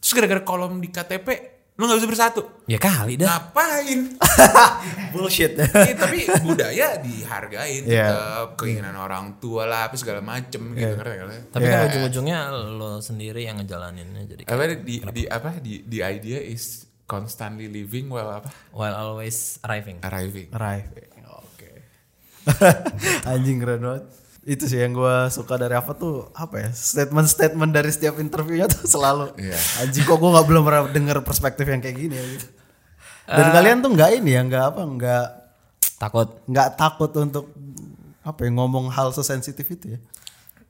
Terus 0.00 0.12
gara-gara 0.12 0.44
kolom 0.44 0.80
di 0.80 0.88
KTP, 0.88 1.53
lu 1.74 1.84
nggak 1.84 1.98
bisa 1.98 2.06
bersatu. 2.06 2.42
Ya 2.64 2.78
kali 2.78 3.18
dah. 3.18 3.26
Ngapain? 3.26 4.14
Bullshit. 5.12 5.58
Ya, 5.58 5.66
tapi 5.92 6.22
budaya 6.40 6.96
dihargain 6.96 7.82
Iya. 7.82 8.06
tetap 8.06 8.48
keinginan 8.54 8.94
orang 8.94 9.36
tua 9.36 9.66
lah 9.66 9.90
apa 9.90 9.94
segala 9.94 10.20
macem 10.20 10.70
gitu 10.72 10.94
ngerti 10.94 11.14
nggak? 11.16 11.42
Tapi 11.50 11.62
Ya. 11.62 11.72
kan 11.72 11.80
ujung-ujungnya 11.88 12.38
lo 12.70 12.98
sendiri 12.98 13.42
yang 13.42 13.58
ngejalaninnya 13.58 14.22
jadi 14.24 14.42
kayak 14.42 14.54
Apa 14.54 14.64
di, 14.78 14.94
di 15.02 15.22
apa 15.26 15.50
di 15.58 15.82
di 15.82 15.98
idea 15.98 16.38
is 16.38 16.86
constantly 17.04 17.66
living 17.66 18.06
while 18.06 18.30
apa 18.32 18.54
while 18.70 18.94
always 18.94 19.58
arriving. 19.60 19.98
arriving. 20.00 20.54
Right. 20.54 20.86
Oke. 21.26 21.70
Anjing 23.28 23.58
keren 23.58 23.82
banget. 23.82 24.04
Itu 24.44 24.68
sih 24.68 24.76
yang 24.76 24.92
gue 24.92 25.16
suka 25.28 25.56
dari 25.56 25.72
apa 25.72 25.96
tuh 25.96 26.28
apa 26.32 26.60
ya 26.60 26.68
statement-statement 26.68 27.70
dari 27.72 27.88
setiap 27.88 28.20
interviewnya 28.20 28.68
tuh 28.68 28.84
selalu 28.84 29.32
Iya. 29.40 29.56
anjing 29.80 30.04
kok 30.04 30.16
gue 30.16 30.30
nggak 30.30 30.46
belum 30.46 30.62
pernah 30.62 30.82
denger 30.88 31.16
perspektif 31.24 31.64
yang 31.64 31.80
kayak 31.80 31.96
gini 31.96 32.14
ya 32.14 32.24
gitu. 32.28 32.46
Dan 33.24 33.46
kalian 33.50 33.76
tuh 33.80 33.90
nggak 33.90 34.10
ini 34.20 34.30
ya 34.36 34.42
nggak 34.44 34.64
apa 34.70 34.82
nggak 34.84 35.26
Takut. 35.96 36.28
nggak 36.44 36.68
takut 36.76 37.08
untuk 37.16 37.48
apa 38.20 38.40
ya 38.44 38.50
ngomong 38.52 38.92
hal 38.92 39.12
sesensitif 39.12 39.64
itu 39.64 39.96
ya. 39.96 40.00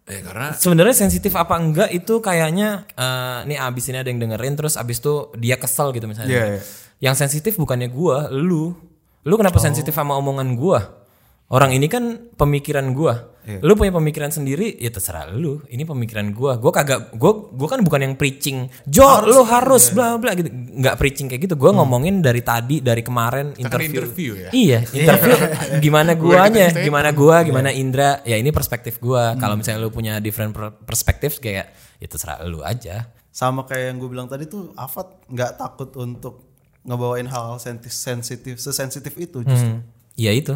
Ya 0.04 0.20
karena 0.20 0.52
Sebenarnya 0.52 0.94
sensitif 0.94 1.32
apa 1.32 1.56
enggak 1.56 1.90
itu 1.90 2.20
kayaknya 2.20 2.84
eh 2.94 3.38
nih 3.48 3.58
abis 3.58 3.88
ini 3.88 3.98
ada 3.98 4.06
yang 4.06 4.20
dengerin 4.20 4.54
terus 4.54 4.76
abis 4.76 5.00
itu 5.00 5.34
dia 5.34 5.56
kesel 5.56 5.90
gitu 5.90 6.06
misalnya. 6.06 6.30
Iya, 6.30 6.44
iya. 6.46 6.62
Yang 7.10 7.26
sensitif 7.26 7.58
bukannya 7.58 7.90
gua, 7.90 8.30
lu. 8.30 8.76
Lu 9.24 9.34
kenapa 9.34 9.56
sensitif 9.58 9.90
sama 9.90 10.14
omongan 10.14 10.54
gua? 10.54 11.03
Orang 11.52 11.76
ini 11.76 11.86
kan 11.86 12.32
pemikiran 12.34 12.96
gua. 12.96 13.34
Lu 13.44 13.76
punya 13.76 13.92
pemikiran 13.92 14.32
sendiri, 14.32 14.80
ya 14.80 14.88
terserah 14.88 15.28
lu. 15.28 15.60
Ini 15.68 15.84
pemikiran 15.84 16.32
gua. 16.32 16.56
Gua 16.56 16.72
kagak 16.72 17.12
gua 17.12 17.52
gua 17.52 17.68
kan 17.68 17.84
bukan 17.84 18.00
yang 18.00 18.14
preaching. 18.16 18.72
Jo, 18.88 19.20
lu 19.20 19.44
harus 19.44 19.92
bla 19.92 20.16
bla 20.16 20.32
gitu. 20.32 20.48
Enggak 20.48 20.96
preaching 20.96 21.28
kayak 21.28 21.44
gitu. 21.44 21.54
Gua 21.60 21.76
ngomongin 21.76 22.24
dari 22.24 22.40
tadi 22.40 22.80
dari 22.80 23.04
kemarin 23.04 23.52
kan 23.52 23.60
interview. 23.60 24.00
interview 24.00 24.32
ya. 24.40 24.50
Iya, 24.50 24.78
interview 24.96 25.36
gimana 25.84 26.16
guanya, 26.24 26.72
gimana 26.72 27.12
gua, 27.12 27.44
gimana 27.44 27.68
Indra. 27.68 28.24
Ya 28.24 28.40
ini 28.40 28.48
perspektif 28.48 28.96
gua. 28.96 29.36
Kalau 29.36 29.60
misalnya 29.60 29.84
lu 29.84 29.92
punya 29.92 30.16
different 30.24 30.56
per- 30.56 30.80
perspektif 30.80 31.36
kayak 31.36 31.68
ya 32.00 32.06
terserah 32.08 32.40
lu 32.48 32.64
aja. 32.64 33.12
Sama 33.28 33.68
kayak 33.68 33.92
yang 33.92 33.96
gue 34.00 34.08
bilang 34.08 34.30
tadi 34.30 34.46
tuh 34.48 34.72
Afat 34.78 35.26
nggak 35.26 35.58
takut 35.60 35.90
untuk 36.00 36.48
ngebawain 36.80 37.26
hal 37.28 37.58
senti- 37.60 37.92
sensitif 37.92 38.56
sesensitif 38.56 39.12
itu 39.20 39.44
justru. 39.44 39.74
Hmm. 39.74 39.84
Iya 40.14 40.32
itu 40.32 40.54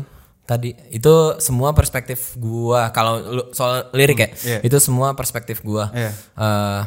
tadi 0.48 0.72
itu 0.88 1.36
semua 1.38 1.70
perspektif 1.70 2.34
gua 2.34 2.88
kalau 2.88 3.20
lu 3.20 3.42
soal 3.52 3.92
lirik 3.92 4.16
ya 4.16 4.28
Iya. 4.32 4.58
itu 4.64 4.76
semua 4.80 5.12
perspektif 5.12 5.60
gua 5.60 5.92
Iya. 5.92 6.10
Eh, 6.16 6.80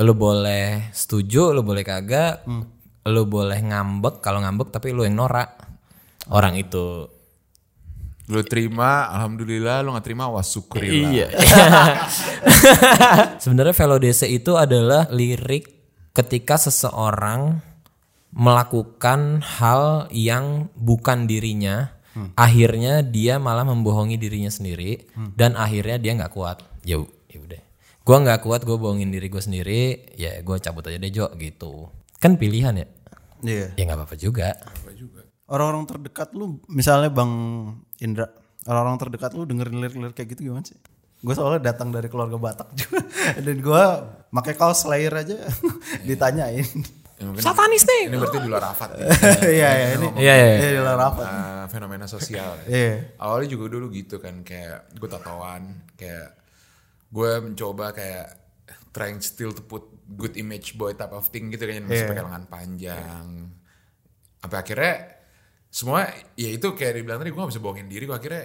lu 0.00 0.16
boleh 0.16 0.88
setuju 0.90 1.52
lu 1.52 1.60
boleh 1.60 1.84
kagak 1.84 2.42
Hmm. 2.42 2.64
lu 3.04 3.28
boleh 3.28 3.60
ngambek 3.60 4.18
kalau 4.18 4.40
ngambek 4.40 4.72
tapi 4.72 4.90
lu 4.90 5.04
yang 5.04 5.14
norak 5.14 5.60
orang 6.32 6.56
itu 6.56 7.06
lu 8.24 8.40
terima, 8.40 9.12
alhamdulillah. 9.12 9.84
Lu 9.84 9.92
nggak 9.92 10.00
terima, 10.00 10.32
wah 10.32 10.40
syukurilah. 10.40 11.12
Iya. 11.12 11.28
Sebenarnya 13.42 13.76
velodese 13.76 14.24
itu 14.24 14.56
adalah 14.56 15.12
lirik 15.12 15.68
ketika 16.16 16.56
seseorang 16.56 17.60
melakukan 18.34 19.44
hal 19.44 20.08
yang 20.10 20.72
bukan 20.74 21.28
dirinya, 21.28 21.93
akhirnya 22.38 23.02
dia 23.02 23.42
malah 23.42 23.66
membohongi 23.66 24.16
dirinya 24.18 24.50
sendiri 24.50 25.10
dan 25.34 25.58
akhirnya 25.58 25.98
dia 25.98 26.12
nggak 26.14 26.32
kuat. 26.32 26.62
Ya 26.86 27.00
ya 27.30 27.38
udah. 27.42 27.62
Gua 28.04 28.20
nggak 28.20 28.44
kuat, 28.44 28.60
gue 28.68 28.76
bohongin 28.76 29.08
diri 29.08 29.32
gue 29.32 29.40
sendiri, 29.40 30.12
ya 30.20 30.36
gue 30.44 30.56
cabut 30.60 30.84
aja 30.84 31.00
deh 31.00 31.08
Jo 31.08 31.32
gitu. 31.40 31.88
Kan 32.20 32.36
pilihan 32.36 32.76
ya. 32.76 32.86
Iya. 33.40 33.66
Ya 33.76 33.82
nggak 33.88 33.98
apa-apa 33.98 34.16
juga. 34.16 34.52
Orang-orang 35.48 35.84
terdekat 35.88 36.32
lu 36.32 36.60
misalnya 36.68 37.08
Bang 37.12 37.32
Indra, 38.00 38.28
orang-orang 38.64 38.96
terdekat 39.00 39.32
lu 39.36 39.44
dengerin 39.44 39.80
lirik-lirik 39.80 40.16
kayak 40.16 40.36
gitu 40.36 40.52
gimana 40.52 40.64
sih? 40.64 40.76
Gue 41.24 41.32
soalnya 41.32 41.72
datang 41.72 41.88
dari 41.88 42.08
keluarga 42.12 42.36
Batak 42.36 42.68
juga 42.76 43.00
dan 43.44 43.56
gue 43.56 43.84
pakai 44.32 44.54
kaos 44.56 44.84
Slayer 44.84 45.12
aja 45.12 45.40
ditanyain. 46.08 46.68
Ya, 47.14 47.30
Satanis 47.38 47.86
nih. 47.86 48.10
Ini 48.10 48.16
berarti 48.18 48.38
di 48.42 48.48
luar 48.50 48.64
Afat 48.66 48.90
ya. 48.98 49.06
Iya 49.54 49.68
iya 49.70 49.86
ini. 49.94 50.08
Iya, 50.18 50.34
iya. 50.34 50.46
Iya 50.58 50.68
di 50.74 50.80
luar 50.82 51.00
apa? 51.00 51.22
Uh, 51.22 51.64
fenomena 51.70 52.06
sosial. 52.10 52.58
ya. 52.62 52.66
Iya. 52.66 52.94
Awalnya 53.22 53.48
juga 53.54 53.64
dulu 53.70 53.86
gitu 53.94 54.18
kan 54.18 54.42
kayak 54.42 54.98
gue 54.98 55.08
tatoan 55.08 55.62
kayak 55.94 56.34
gue 57.08 57.30
mencoba 57.40 57.94
kayak 57.94 58.26
trying 58.90 59.22
still 59.22 59.54
to 59.54 59.62
put 59.62 59.86
good 60.10 60.34
image 60.34 60.74
boy 60.74 60.90
type 60.92 61.10
of 61.10 61.30
thing 61.30 61.54
gitu 61.54 61.62
kan 61.64 61.86
masih 61.86 62.02
Iya. 62.02 62.10
pakai 62.10 62.24
lengan 62.26 62.44
panjang. 62.50 63.26
Sampai 64.42 64.58
akhirnya 64.58 64.94
semua 65.70 66.06
ya 66.34 66.50
itu 66.50 66.66
kayak 66.74 66.98
dibilang 66.98 67.18
tadi 67.22 67.30
gue 67.30 67.38
gak 67.38 67.50
bisa 67.50 67.62
bohongin 67.62 67.86
diri 67.86 68.04
gue 68.04 68.16
akhirnya 68.16 68.42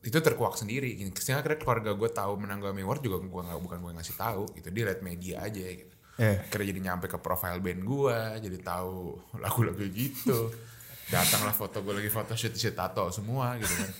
itu 0.00 0.16
terkuak 0.16 0.56
sendiri. 0.56 0.96
Sehingga 1.12 1.44
akhirnya 1.44 1.60
keluarga 1.60 1.90
gue 1.92 2.08
tahu 2.08 2.32
menang 2.40 2.64
gue 2.64 2.72
award 2.72 3.04
juga 3.04 3.20
gue 3.20 3.42
nggak 3.52 3.60
bukan 3.60 3.78
gue 3.84 3.92
ngasih 4.00 4.16
tahu 4.16 4.48
gitu 4.56 4.68
dia 4.72 4.84
liat 4.88 5.00
media 5.04 5.44
aja 5.44 5.60
gitu. 5.60 5.92
Iya. 6.18 6.42
Akhirnya 6.42 6.66
jadi 6.74 6.80
nyampe 6.82 7.06
ke 7.06 7.18
profile 7.22 7.62
band 7.62 7.82
gue 7.86 8.18
jadi 8.42 8.58
tahu 8.58 9.14
lagu-lagu 9.38 9.86
gitu. 9.94 10.50
Datanglah 11.14 11.54
foto 11.54 11.80
gue 11.80 11.94
lagi 12.02 12.10
foto 12.10 12.34
shoot 12.34 12.58
shoot 12.58 12.74
tato 12.74 13.08
semua 13.14 13.54
gitu 13.62 13.70
kan. 13.70 13.90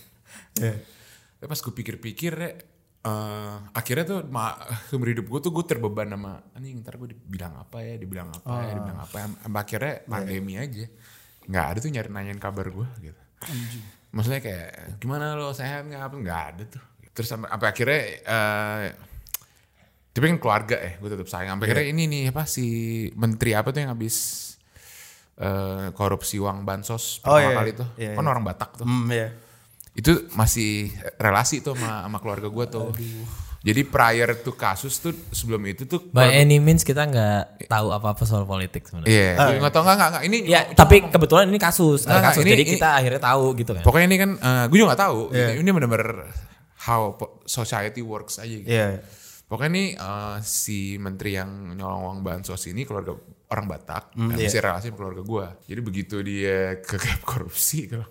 Iya. 0.58 0.74
Tapi 1.38 1.46
pas 1.46 1.60
gue 1.62 1.70
pikir-pikir 1.70 2.32
ya, 2.34 2.50
eh, 3.06 3.56
akhirnya 3.70 4.04
tuh 4.04 4.18
ma 4.26 4.58
seumur 4.90 5.14
hidup 5.14 5.30
gue 5.30 5.40
tuh 5.46 5.54
gue 5.54 5.64
terbeban 5.70 6.10
sama 6.10 6.42
anjing 6.58 6.82
ntar 6.82 6.98
gue 6.98 7.14
dibilang 7.14 7.54
apa 7.54 7.78
ya, 7.78 7.94
dibilang 7.94 8.28
apa 8.34 8.50
ya, 8.66 8.72
dibilang 8.74 8.98
apa. 8.98 9.16
ya. 9.22 9.26
Sampai 9.46 9.60
akhirnya 9.62 9.94
pandemi 10.10 10.54
aja. 10.58 10.86
Nggak 11.46 11.64
ada 11.70 11.78
tuh 11.78 11.90
nyari 11.94 12.10
nanyain 12.10 12.42
kabar 12.42 12.66
gue 12.66 12.88
gitu. 13.00 13.22
maksudnya 14.10 14.42
kayak 14.42 14.98
gimana 14.98 15.38
lo 15.38 15.54
sehat 15.54 15.86
nggak 15.86 16.02
apa 16.10 16.16
nggak 16.18 16.40
ada 16.50 16.62
tuh 16.66 16.82
terus 17.14 17.28
sampai, 17.30 17.46
sampai 17.54 17.68
akhirnya 17.70 18.02
eh 18.26 18.86
tapi 20.18 20.26
kan 20.28 20.38
keluarga 20.38 20.76
ya 20.76 20.92
gue 20.96 21.08
tetap 21.08 21.26
sayang 21.26 21.50
sampai 21.54 21.66
akhirnya 21.66 21.86
ini 21.88 22.02
nih 22.04 22.22
apa 22.28 22.42
si 22.44 22.66
menteri 23.14 23.54
apa 23.54 23.70
tuh 23.70 23.80
yang 23.80 23.90
habis 23.90 24.16
eh, 25.36 25.86
korupsi 25.94 26.36
uang 26.36 26.62
bansos 26.62 27.22
Oh, 27.22 27.32
pertama 27.32 27.40
iya, 27.40 27.56
kali 27.56 27.70
tuh 27.72 27.88
iya, 27.94 28.10
kan 28.12 28.24
iya. 28.24 28.30
orang 28.30 28.44
Batak 28.44 28.70
tuh 28.74 28.84
Hmm, 28.84 29.06
iya. 29.08 29.28
itu 29.94 30.26
masih 30.32 30.90
relasi 31.16 31.58
tuh 31.58 31.74
sama, 31.74 32.02
sama 32.04 32.18
keluarga 32.18 32.46
gue 32.46 32.64
tuh 32.68 32.90
jadi 33.58 33.82
prior 33.82 34.38
tuh 34.38 34.54
kasus 34.54 34.98
tuh 34.98 35.10
sebelum 35.30 35.58
itu 35.66 35.82
tuh 35.84 35.98
By 36.10 36.30
any 36.32 36.58
means 36.58 36.86
kita 36.86 37.02
nggak 37.04 37.66
tahu 37.66 37.90
apa-apa 37.90 38.22
soal 38.22 38.46
politik 38.46 38.86
sebenarnya. 38.86 39.10
Iya, 39.10 39.30
gue 39.34 39.58
nggak 39.58 39.74
tahu 39.74 39.82
nggak 39.82 39.98
nggak 39.98 40.24
ini 40.24 40.38
Ya, 40.46 40.60
tapi 40.70 41.02
kebetulan 41.02 41.50
ini 41.50 41.58
kasus, 41.58 42.06
Nggak, 42.06 42.22
kasus. 42.22 42.42
ini- 42.46 42.54
jadi 42.54 42.64
ini- 42.64 42.72
kita 42.78 42.88
akhirnya 42.94 43.18
tahu 43.20 43.44
gitu 43.58 43.70
kan. 43.74 43.82
Pokoknya 43.82 44.06
ini 44.06 44.16
kan, 44.16 44.30
gue 44.70 44.76
juga 44.78 44.94
nggak 44.94 45.02
tahu. 45.02 45.18
Ini 45.34 45.70
benar-benar 45.74 46.10
how 46.86 47.18
society 47.44 47.98
works 47.98 48.38
aja. 48.38 48.46
Gitu. 48.46 48.70
Iya. 48.70 49.02
Pokoknya 49.48 49.70
ini 49.70 49.84
eh, 49.90 50.36
si 50.40 50.78
menteri 50.96 51.34
yang 51.34 51.48
nyolong 51.72 52.02
uang 52.04 52.18
bansos 52.20 52.60
ini 52.66 52.84
keluarga 52.84 53.16
orang 53.48 53.64
Batak, 53.66 54.12
Hmm, 54.12 54.28
dan 54.28 54.36
iya. 54.36 54.46
masih 54.46 54.60
relasi 54.60 54.86
sama 54.86 54.98
keluarga 54.98 55.22
gue. 55.22 55.46
Jadi 55.66 55.80
begitu 55.80 56.16
dia 56.20 56.76
ke 56.78 56.94
korupsi, 57.22 57.88
kalau 57.88 58.04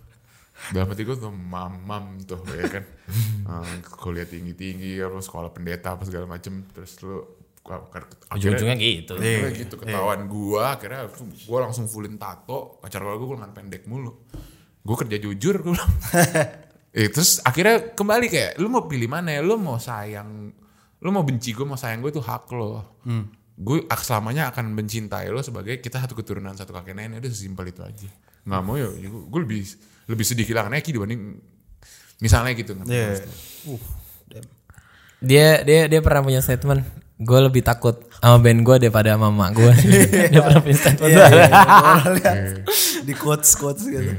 dalam 0.74 0.90
hati 0.90 1.06
gue 1.06 1.14
tuh 1.14 1.30
mamam 1.30 2.18
tuh 2.20 2.42
ya 2.50 2.66
kan, 2.68 2.84
Eh, 3.48 3.78
kuliah 3.96 4.26
tinggi 4.26 4.52
tinggi, 4.52 4.98
apa 4.98 5.18
sekolah 5.18 5.50
pendeta 5.50 5.94
apa 5.94 6.04
segala 6.04 6.26
macem, 6.28 6.66
terus 6.68 6.98
lu 7.00 7.22
akhirnya- 7.64 8.34
Ujung-ujungnya 8.34 8.76
gitu. 8.76 9.14
Akhirnya 9.14 9.52
gitu 9.54 9.76
ketahuan 9.78 10.26
gua 10.26 10.74
akhirnya 10.74 11.06
gua 11.44 11.60
langsung 11.62 11.86
fullin 11.86 12.16
tato 12.16 12.80
pacar 12.80 13.00
gua 13.00 13.14
gua 13.14 13.38
lengan 13.38 13.52
pendek 13.54 13.84
mulu 13.86 14.24
gua 14.82 14.96
kerja 14.98 15.16
jujur 15.18 15.60
gua 15.60 15.76
bilang 15.76 15.92
eh, 16.98 17.08
terus 17.08 17.40
akhirnya 17.42 17.92
kembali 17.92 18.26
kayak 18.26 18.52
lu 18.58 18.68
mau 18.68 18.88
pilih 18.88 19.06
mana 19.06 19.32
ya 19.32 19.42
lu 19.42 19.56
mau 19.56 19.76
sayang 19.78 20.48
lu 20.98 21.10
mau 21.10 21.22
benci 21.22 21.52
gua 21.52 21.66
mau 21.68 21.78
sayang 21.78 22.00
gue 22.00 22.10
itu 22.10 22.20
hak 22.20 22.50
lo 22.52 22.98
gue 23.54 23.78
ak- 23.86 24.02
selamanya 24.02 24.50
akan 24.50 24.70
mencintai 24.72 25.28
lo 25.28 25.42
sebagai 25.42 25.78
kita 25.78 25.98
satu 25.98 26.14
keturunan 26.14 26.54
satu 26.54 26.72
kakek 26.72 26.94
nenek 26.94 27.22
udah 27.22 27.30
sesimpel 27.30 27.66
itu 27.68 27.82
aja 27.82 28.10
nggak 28.44 28.62
mau 28.62 28.74
ya 28.74 28.86
gue 28.98 29.40
lebih 29.42 29.62
lebih 30.08 30.24
sedih 30.24 30.46
kehilangan 30.46 30.74
Eki 30.74 30.92
dibanding 30.92 31.22
misalnya 32.18 32.54
gitu 32.54 32.74
kan 32.74 32.86
Iya. 32.86 33.22
Uh, 33.64 33.82
damn. 34.26 34.46
Dia 35.20 35.48
dia 35.62 35.86
dia 35.86 36.00
pernah 36.00 36.22
punya 36.22 36.40
statement, 36.40 36.82
gue 37.16 37.40
lebih 37.42 37.62
takut 37.62 37.98
sama 38.16 38.38
band 38.38 38.62
gue 38.62 38.76
daripada 38.80 39.14
sama 39.14 39.30
mak 39.30 39.52
gue. 39.52 39.74
dia 40.32 40.42
pernah 40.42 40.62
punya 40.62 40.78
statement. 40.78 41.10
Iya, 41.10 41.26
iya, 41.28 41.46
iya. 41.46 41.62
Gua 41.98 42.12
lihat 42.14 42.36
di 43.02 43.14
quotes 43.14 43.52
quotes 43.54 43.84
gitu. 43.84 44.14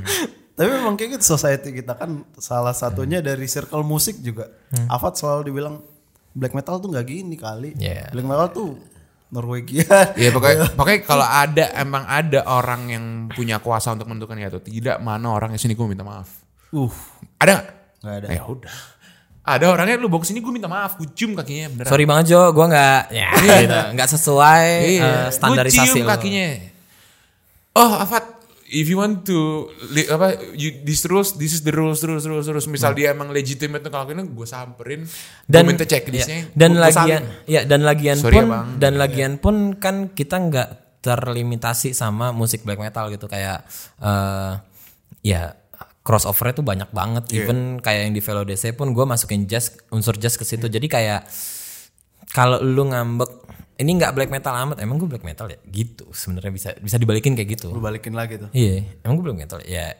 Tapi 0.52 0.68
memang 0.68 0.94
kayak 0.94 1.16
gitu 1.16 1.32
society 1.32 1.70
kita 1.72 1.94
kan 1.94 2.10
salah 2.36 2.70
satunya 2.72 3.18
dari 3.18 3.46
circle 3.46 3.82
musik 3.82 4.18
juga. 4.18 4.50
Afat 4.86 5.14
selalu 5.16 5.42
dibilang 5.48 5.78
black 6.32 6.52
metal 6.52 6.76
tuh 6.78 6.88
nggak 6.90 7.06
gini 7.06 7.36
kali. 7.36 7.76
Iya. 7.76 8.10
Black 8.10 8.26
metal 8.26 8.48
tuh 8.50 8.70
Norwegian. 9.28 10.16
Iya 10.16 10.30
pokoknya 10.32 10.58
pokoknya 10.78 11.00
kalau 11.04 11.26
ada 11.26 11.64
emang 11.76 12.04
ada 12.08 12.40
orang 12.48 12.82
yang 12.88 13.04
punya 13.28 13.60
kuasa 13.60 13.92
untuk 13.92 14.08
menentukan 14.08 14.40
ya 14.40 14.48
atau 14.48 14.60
tidak 14.64 14.96
mana 15.04 15.36
orang 15.36 15.52
yang 15.52 15.60
sini 15.60 15.76
gue 15.76 15.84
minta 15.84 16.04
maaf. 16.04 16.28
Uh, 16.72 16.92
Ada 17.40 17.50
nggak? 17.52 17.66
nggak 17.98 18.14
ada. 18.24 18.28
Ya 18.32 18.42
udah. 18.44 18.76
Ada 19.48 19.64
orangnya 19.72 19.96
lu 19.96 20.12
bawa 20.12 20.20
sini 20.28 20.44
gue 20.44 20.52
minta 20.52 20.68
maaf, 20.68 21.00
gue 21.00 21.08
cium 21.16 21.32
kakinya 21.32 21.72
beneran. 21.72 21.88
Sorry 21.88 22.04
banget 22.04 22.36
Jo, 22.36 22.52
gue 22.52 22.66
nggak 22.68 23.00
ya 23.08 23.28
gitu, 23.40 23.78
nggak 23.96 24.08
sesuai 24.12 24.66
Iya, 24.84 25.08
gue 25.08 25.32
standarisasi 25.32 25.88
cium 25.88 26.04
lo. 26.04 26.08
kakinya. 26.12 26.48
Oh, 27.72 27.92
Afat, 27.96 28.37
if 28.70 28.84
you 28.84 28.96
want 28.96 29.22
to 29.22 29.38
li- 29.88 30.06
apa 30.06 30.26
you, 30.52 30.80
this 30.82 31.04
rules, 31.04 31.34
this 31.34 31.50
is 31.50 31.60
the 31.60 31.70
rules 31.70 31.98
terus 31.98 32.22
terus 32.22 32.44
terus. 32.44 32.64
Misal 32.66 32.92
dia 32.92 33.10
emang 33.10 33.28
legitimate 33.28 33.80
untuk 33.80 33.92
ngelakuin, 33.92 34.28
gue 34.28 34.46
samperin, 34.46 35.02
dan 35.44 35.62
gue 35.62 35.68
minta 35.68 35.84
checklistnya. 35.84 36.44
ya, 36.44 36.52
dan 36.52 36.70
gua- 36.70 36.78
gua 36.78 36.84
lagian 36.86 37.22
salin. 37.24 37.46
ya 37.46 37.60
dan 37.62 37.80
lagian 37.82 38.16
Sorry 38.16 38.30
ya, 38.30 38.38
pun 38.38 38.46
Bang. 38.46 38.66
dan 38.76 38.92
lagian 38.94 39.32
pun 39.36 39.54
kan 39.74 39.94
kita 40.10 40.36
nggak 40.38 40.68
terlimitasi 40.98 41.92
sama 41.92 42.30
musik 42.30 42.62
black 42.62 42.76
metal 42.76 43.08
gitu 43.08 43.24
kayak 43.24 43.64
eh 43.98 44.52
ya 45.22 45.54
crossover 46.00 46.52
tuh 46.52 46.62
banyak 46.62 46.88
banget 46.90 47.24
Iya. 47.28 47.36
even 47.42 47.58
kayak 47.78 48.00
yang 48.02 48.12
di 48.12 48.20
Velo 48.20 48.42
DC 48.42 48.72
pun 48.72 48.90
gue 48.90 49.04
masukin 49.04 49.44
jazz 49.44 49.76
unsur 49.88 50.14
jazz 50.14 50.34
ke 50.34 50.42
situ 50.42 50.64
Iya. 50.64 50.74
jadi 50.74 50.86
kayak 50.86 51.20
kalau 52.30 52.58
lu 52.58 52.84
ngambek 52.86 53.30
ini 53.78 53.90
nggak 53.94 54.12
black 54.12 54.28
metal 54.28 54.52
amat 54.52 54.76
emang 54.78 54.98
gue 54.98 55.06
black 55.06 55.22
metal 55.22 55.46
ya 55.46 55.58
gitu 55.64 56.10
sebenarnya 56.10 56.50
bisa 56.50 56.68
bisa 56.76 56.96
dibalikin 56.96 57.32
kayak 57.32 57.54
gitu 57.54 57.70
Lu 57.70 57.78
balikin 57.78 58.12
lagi 58.12 58.36
tuh. 58.36 58.50
iya 58.50 58.82
emang 59.00 59.16
gue 59.16 59.24
black 59.24 59.40
metal 59.40 59.58
ya 59.62 59.94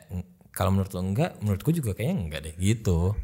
kalau 0.49 0.69
menurut 0.69 0.91
lo 0.91 0.99
enggak 0.99 1.39
menurutku 1.39 1.71
juga 1.71 1.93
kayaknya 1.93 2.15
enggak 2.19 2.39
deh 2.43 2.53
gitu 2.55 3.15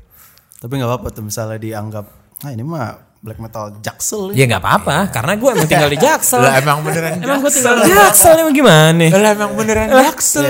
Tapi 0.55 0.71
nggak 0.75 0.87
apa-apa 0.87 1.07
tuh 1.11 1.21
misalnya 1.21 1.59
dianggap, 1.59 2.05
ah 2.41 2.49
ini 2.49 2.63
mah 2.63 2.95
black 3.19 3.37
metal 3.37 3.75
jaksel. 3.83 4.31
Ya 4.31 4.47
nggak 4.47 4.63
apa-apa, 4.63 5.11
karena 5.11 5.33
gue 5.35 5.49
emang 5.51 5.67
tinggal 5.67 5.91
di 5.91 5.99
Jaksel. 6.07 6.41
Lah 6.41 6.53
emang 6.57 6.79
beneran 6.81 7.11
emang 7.19 7.37
gue 7.43 7.51
tinggal 7.51 7.75
di 7.75 7.91
Jaksel 7.91 8.33
emang 8.39 8.55
gimana? 8.55 9.05
Lah 9.11 9.31
emang 9.35 9.51
beneran 9.53 9.87
jaksel. 9.91 10.45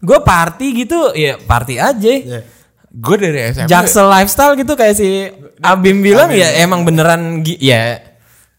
Gue 0.00 0.18
party 0.20 0.66
gitu, 0.82 1.12
ya 1.14 1.36
party 1.36 1.74
aja. 1.78 2.10
Iya. 2.10 2.40
Gue 2.90 3.16
dari 3.18 3.38
SMP. 3.50 3.68
Jaksel 3.70 4.06
lifestyle 4.08 4.54
gitu 4.54 4.72
kayak 4.72 4.94
si 4.94 5.08
Abim 5.60 5.98
bilang 6.00 6.32
ya 6.32 6.48
emang 6.58 6.82
beneran 6.82 7.44
ya. 7.44 8.13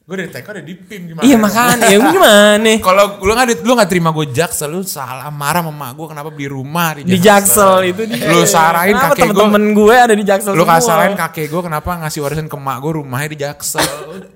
Gue 0.06 0.22
dari 0.22 0.30
TK 0.30 0.46
udah 0.46 0.62
di 0.62 0.78
PIM 0.78 1.02
gimana? 1.10 1.26
Iya 1.26 1.34
makanya 1.36 1.90
ya 1.90 1.98
gimana? 1.98 2.72
Kalau 2.78 3.18
lu 3.18 3.32
nggak 3.34 3.66
lu 3.66 3.74
nggak 3.74 3.90
terima 3.90 4.14
gue 4.14 4.30
jaksel, 4.30 4.70
lu 4.70 4.86
salah 4.86 5.34
marah 5.34 5.66
sama 5.66 5.74
mak 5.74 5.92
gue 5.92 6.06
kenapa 6.08 6.30
beli 6.30 6.46
rumah 6.46 6.94
di 6.94 7.10
Di 7.10 7.18
Jaksel 7.18 7.90
itu 7.90 8.06
dia. 8.06 8.30
Lu 8.30 8.46
sarahin 8.46 8.94
Kenapa 8.94 9.12
kakek 9.12 9.26
gue. 9.26 9.34
temen-temen 9.34 9.64
gue 9.74 9.96
ada 9.98 10.14
di 10.14 10.22
Jaksel 10.22 10.54
Lu 10.54 10.62
semua? 10.62 10.78
kasalahin 10.78 11.18
kakek 11.18 11.50
gue 11.50 11.58
kenapa 11.60 11.90
ngasih 11.98 12.20
warisan 12.22 12.46
ke 12.46 12.54
mak 12.54 12.78
gue 12.80 12.92
rumahnya 12.96 13.28
di 13.28 13.38
Jaksel. 13.40 13.88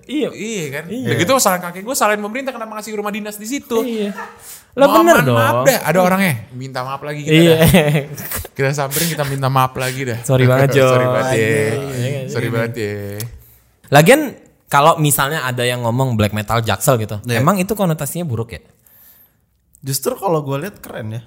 Iya. 0.10 0.30
iya 0.34 0.64
kan? 0.74 0.84
Iya. 0.90 1.10
gitu 1.16 1.32
salahin 1.38 1.62
kakek 1.62 1.84
gue, 1.86 1.94
salahin 1.94 2.18
pemerintah 2.20 2.50
kenapa 2.50 2.72
ngasih 2.74 2.92
rumah 2.98 3.14
dinas 3.14 3.38
di 3.38 3.46
situ. 3.46 3.78
Iya. 3.80 4.10
Lah 4.74 4.88
bener 4.90 5.22
dong. 5.22 5.38
Maaf 5.38 5.70
deh, 5.70 5.78
ada 5.78 6.00
orangnya. 6.00 6.50
Minta 6.50 6.82
maaf 6.82 7.02
lagi 7.02 7.22
kita 7.22 7.38
Iya. 7.38 7.56
Kita 8.52 8.70
samperin 8.74 9.06
kita 9.06 9.22
minta 9.24 9.46
maaf 9.48 9.78
lagi 9.78 10.02
dah. 10.02 10.18
Sorry 10.26 10.50
banget, 10.50 10.74
Jo. 10.82 10.90
Sorry 10.90 11.06
banget 11.06 11.30
ya. 11.32 11.62
Sorry 12.26 12.50
banget 12.50 12.74
ya. 12.74 12.94
Lagian 13.88 14.22
kalau 14.70 14.96
misalnya 14.96 15.44
ada 15.44 15.66
yang 15.66 15.82
ngomong 15.82 16.14
black 16.14 16.32
metal 16.32 16.62
Jaksel 16.62 17.02
gitu, 17.02 17.18
Iya. 17.26 17.42
emang 17.42 17.58
itu 17.58 17.74
konotasinya 17.74 18.24
buruk 18.24 18.54
ya? 18.54 18.62
Justru 19.82 20.14
kalau 20.14 20.46
gue 20.46 20.62
lihat 20.62 20.78
keren 20.78 21.10
ya. 21.12 21.22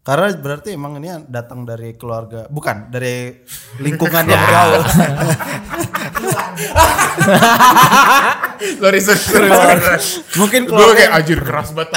Karena 0.00 0.32
berarti 0.32 0.72
emang 0.72 0.96
ini 0.96 1.12
datang 1.28 1.68
dari 1.68 1.92
keluarga, 1.92 2.48
bukan 2.48 2.88
dari 2.88 3.36
lingkungan 3.78 4.24
yang 4.24 4.40
bergaul. 4.48 4.80
Sorry, 8.60 9.00
sorry, 9.00 9.16
sorry. 9.16 9.48
sorry. 9.48 9.80
Mungkin 10.36 10.68
gue 10.68 10.70
keluarga 10.76 10.92
kayak 10.92 11.12
anjir 11.16 11.40
keras 11.40 11.72
banget. 11.72 11.96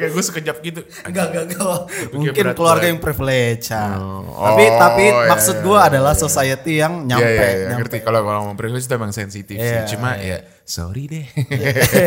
Kayak 0.00 0.10
gue 0.10 0.24
sekejap 0.24 0.56
gitu. 0.64 0.80
Enggak, 1.04 1.24
enggak, 1.28 1.44
enggak. 1.52 1.78
Mungkin 2.16 2.44
keluarga 2.56 2.86
yang 2.88 2.96
privilege. 2.96 3.68
Oh. 3.76 4.24
Tapi 4.32 4.62
Oh, 4.62 4.78
tapi 4.80 5.04
iya, 5.04 5.28
maksud 5.28 5.56
iya, 5.60 5.64
gue 5.68 5.78
adalah 5.78 6.14
society 6.16 6.80
yang 6.80 7.04
Iya, 7.04 7.08
nyampe, 7.12 7.28
iya, 7.28 7.44
nyampe. 7.68 7.76
ngerti. 7.84 7.96
Kalau 8.00 8.20
kalau 8.24 8.38
ngomong 8.40 8.56
privilege 8.56 8.88
itu 8.88 8.94
emang 8.96 9.12
sensitif 9.12 9.56
Iya, 9.60 9.84
sih. 9.84 9.92
Cuma 9.96 10.16
ya 10.16 10.40
sorry 10.64 11.02
deh. 11.12 11.26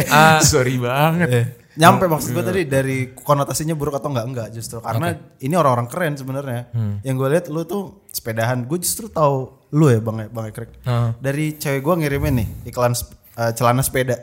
Ah. 0.09 0.41
sorry 0.49 0.81
banget. 0.81 1.29
Eh, 1.29 1.45
Nyampe 1.75 2.07
maksud 2.07 2.31
gue 2.31 2.43
tadi 2.43 2.61
dari 2.63 2.97
konotasinya 3.11 3.75
buruk 3.75 3.99
atau 3.99 4.07
enggak 4.11 4.27
enggak 4.31 4.47
justru 4.55 4.79
karena 4.79 5.11
ini 5.43 5.53
orang-orang 5.59 5.87
keren 5.91 6.13
sebenarnya. 6.15 6.71
Hmm. 6.71 7.03
Yang 7.03 7.15
gue 7.19 7.27
lihat 7.35 7.45
lu 7.51 7.61
tuh 7.67 8.07
sepedahan. 8.11 8.63
Gue 8.63 8.79
justru 8.79 9.11
tahu 9.11 9.51
lu 9.75 9.91
ya 9.91 9.99
Bang 9.99 10.23
Bang 10.31 10.47
Ekrek. 10.47 10.71
Heeh. 10.87 11.09
Dari 11.19 11.45
cewek 11.59 11.83
gue 11.83 11.95
ngirimin 11.99 12.33
nih 12.39 12.47
iklan 12.71 12.95
eh, 13.35 13.51
celana 13.51 13.83
sepeda. 13.83 14.15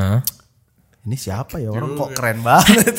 Hah? 0.00 0.24
Ini 1.08 1.16
siapa 1.16 1.56
ya 1.56 1.72
orang 1.72 1.96
kok 1.96 2.10
keren 2.16 2.44
banget. 2.44 2.92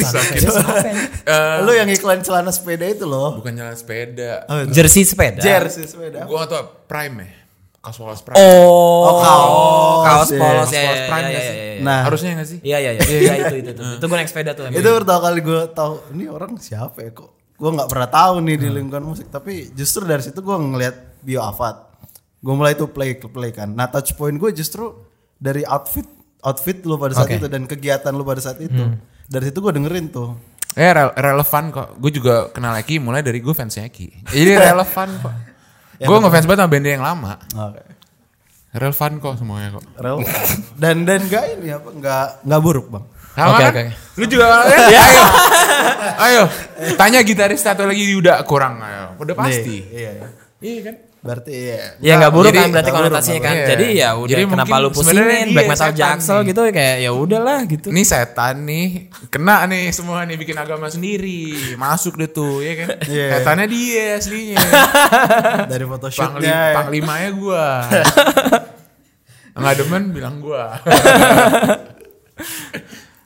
Eh, 1.30 1.58
lu 1.62 1.72
yang 1.78 1.90
iklan 1.90 2.26
celana 2.26 2.50
sepeda 2.50 2.86
itu 2.90 3.06
loh. 3.06 3.38
bukan 3.38 3.54
jalan 3.54 3.78
sepeda. 3.78 4.50
Jersey 4.70 5.06
sepeda. 5.06 5.42
Jersey 5.42 5.86
sepeda. 5.86 6.26
Gue 6.26 6.38
gak 6.42 6.50
tau 6.50 6.64
Prime 6.90 7.16
ya. 7.22 7.30
Kaos 7.80 7.96
polos 7.96 8.20
Prime. 8.20 8.36
Oh, 8.36 9.18
kaos. 9.18 10.04
kaos 10.04 10.30
Iya. 10.30 10.38
polos 10.38 10.60
Kaos 10.60 10.70
ya. 10.70 10.82
polos 10.82 10.98
ya, 10.98 11.08
Prime 11.08 11.24
ya, 11.24 11.32
ya, 11.32 11.40
sih? 11.40 11.48
ya, 11.50 11.64
ya. 11.66 11.80
Nah, 11.80 12.00
Harusnya 12.04 12.30
gak 12.36 12.48
sih? 12.48 12.60
Iya 12.60 12.78
iya 12.78 12.92
iya. 12.92 13.02
Iya 13.02 13.34
itu 13.42 13.56
itu 13.58 13.70
itu. 13.72 13.84
Itu 13.96 14.06
gue 14.06 14.18
naik 14.18 14.28
sepeda 14.28 14.52
tuh. 14.52 14.68
itu 14.68 14.84
pertama 14.94 15.20
kali 15.22 15.40
gue 15.40 15.62
tahu 15.72 15.94
ini 16.12 16.26
orang 16.28 16.52
siapa 16.58 17.00
ya 17.00 17.12
kok 17.12 17.30
gue 17.54 17.70
nggak 17.70 17.88
pernah 17.88 18.08
tahu 18.08 18.36
nih 18.42 18.56
di 18.58 18.68
lingkungan 18.70 19.04
musik 19.06 19.28
tapi 19.28 19.68
justru 19.74 20.04
dari 20.04 20.20
situ 20.22 20.40
gue 20.40 20.56
ngeliat 20.56 20.96
bio 21.22 21.40
Avat 21.42 21.92
gue 22.38 22.54
mulai 22.54 22.72
tuh 22.72 22.88
play 22.88 23.16
play 23.16 23.52
kan 23.52 23.68
nah 23.70 23.84
touch 23.86 24.12
point 24.14 24.32
gue 24.34 24.48
justru 24.54 24.96
dari 25.36 25.64
outfit 25.66 26.08
outfit 26.42 26.80
lu 26.82 26.96
pada 26.96 27.12
saat 27.14 27.28
itu 27.30 27.48
dan 27.48 27.64
kegiatan 27.66 28.12
lu 28.12 28.24
pada 28.24 28.40
saat 28.40 28.60
itu 28.60 28.96
dari 29.26 29.44
situ 29.46 29.60
gue 29.60 29.72
dengerin 29.74 30.08
tuh 30.08 30.40
Eh 30.72 30.86
re- 30.88 31.12
relevan 31.12 31.74
kok. 31.74 31.98
Gue 31.98 32.14
juga 32.14 32.48
kenal 32.48 32.78
Eki 32.78 33.02
mulai 33.02 33.20
dari 33.20 33.42
gue 33.42 33.52
fansnya 33.52 33.90
Eki. 33.90 34.30
Jadi 34.30 34.52
relevan 34.56 35.10
kok. 35.18 35.34
Gue 36.00 36.18
ngefans 36.18 36.46
banget 36.46 36.60
sama 36.60 36.72
band 36.72 36.86
yang 36.86 37.04
lama. 37.04 37.34
Oke. 37.54 37.82
Relevan 38.70 39.12
kok 39.18 39.34
semuanya 39.36 39.70
kok. 39.74 39.84
Rel 39.98 40.22
dan 40.78 41.02
dan 41.02 41.26
gak 41.26 41.58
ini 41.58 41.74
apa 41.74 41.90
nggak 41.90 42.26
nggak 42.46 42.62
buruk 42.62 42.88
bang 42.88 43.06
Sama 43.34 43.50
Oke, 43.50 43.62
kan? 43.62 43.72
oke. 43.72 43.84
Lu 44.16 44.26
juga 44.26 44.46
ya, 44.94 45.02
ayo. 45.02 45.24
ayo. 46.20 46.44
Tanya 46.94 47.20
gitaris 47.22 47.60
satu 47.60 47.84
lagi 47.84 48.04
udah 48.14 48.40
kurang 48.44 48.78
ayo. 48.80 49.16
Udah 49.18 49.34
pasti. 49.34 49.80
Nih, 49.82 50.06
iya. 50.06 50.12
Iya 50.60 50.80
kan? 50.86 50.96
Berarti 51.20 51.52
iya. 51.52 52.00
Ya 52.00 52.16
nggak 52.16 52.32
buruk 52.32 52.48
Jadi- 52.48 52.60
kan 52.60 52.70
berarti 52.72 52.90
nggak 52.90 53.02
konotasinya 53.04 53.42
kan. 53.42 53.52
nggak 53.52 53.70
Jadi 53.70 53.86
ya 53.86 53.92
Iya. 53.92 54.10
udah 54.16 54.30
Jadi 54.30 54.44
kenapa 54.46 54.56
mungkin 54.70 54.80
lu 54.80 54.90
sebenarnya 54.94 55.28
pusingin 55.36 55.52
black 55.52 55.68
metal 55.68 55.92
jaksel 55.92 56.38
nih. 56.38 56.48
gitu 56.48 56.62
kayak 56.72 56.96
ya 56.98 57.12
udahlah 57.12 57.60
gitu. 57.66 57.88
Nih 57.90 58.06
setan 58.06 58.56
nih 58.64 58.88
kena 59.28 59.56
nih 59.66 59.84
semua 59.92 60.20
nih 60.24 60.36
bikin 60.36 60.56
agama 60.56 60.88
sendiri. 60.88 61.42
Masuk 61.76 62.16
deh 62.16 62.30
tuh 62.30 62.60
ya 62.60 62.74
kan. 62.78 62.90
Iya. 63.04 63.28
Setannya 63.36 63.66
dia 63.68 64.06
aslinya. 64.16 64.58
Dari 65.68 65.84
Panglim, 65.84 65.90
photoshootnya. 65.92 66.48
ya. 66.48 66.74
panglimanya 66.74 67.30
gua. 67.34 67.66
Nggak 69.60 69.76
demen 69.76 70.04
bilang 70.10 70.36
gua. 70.40 70.80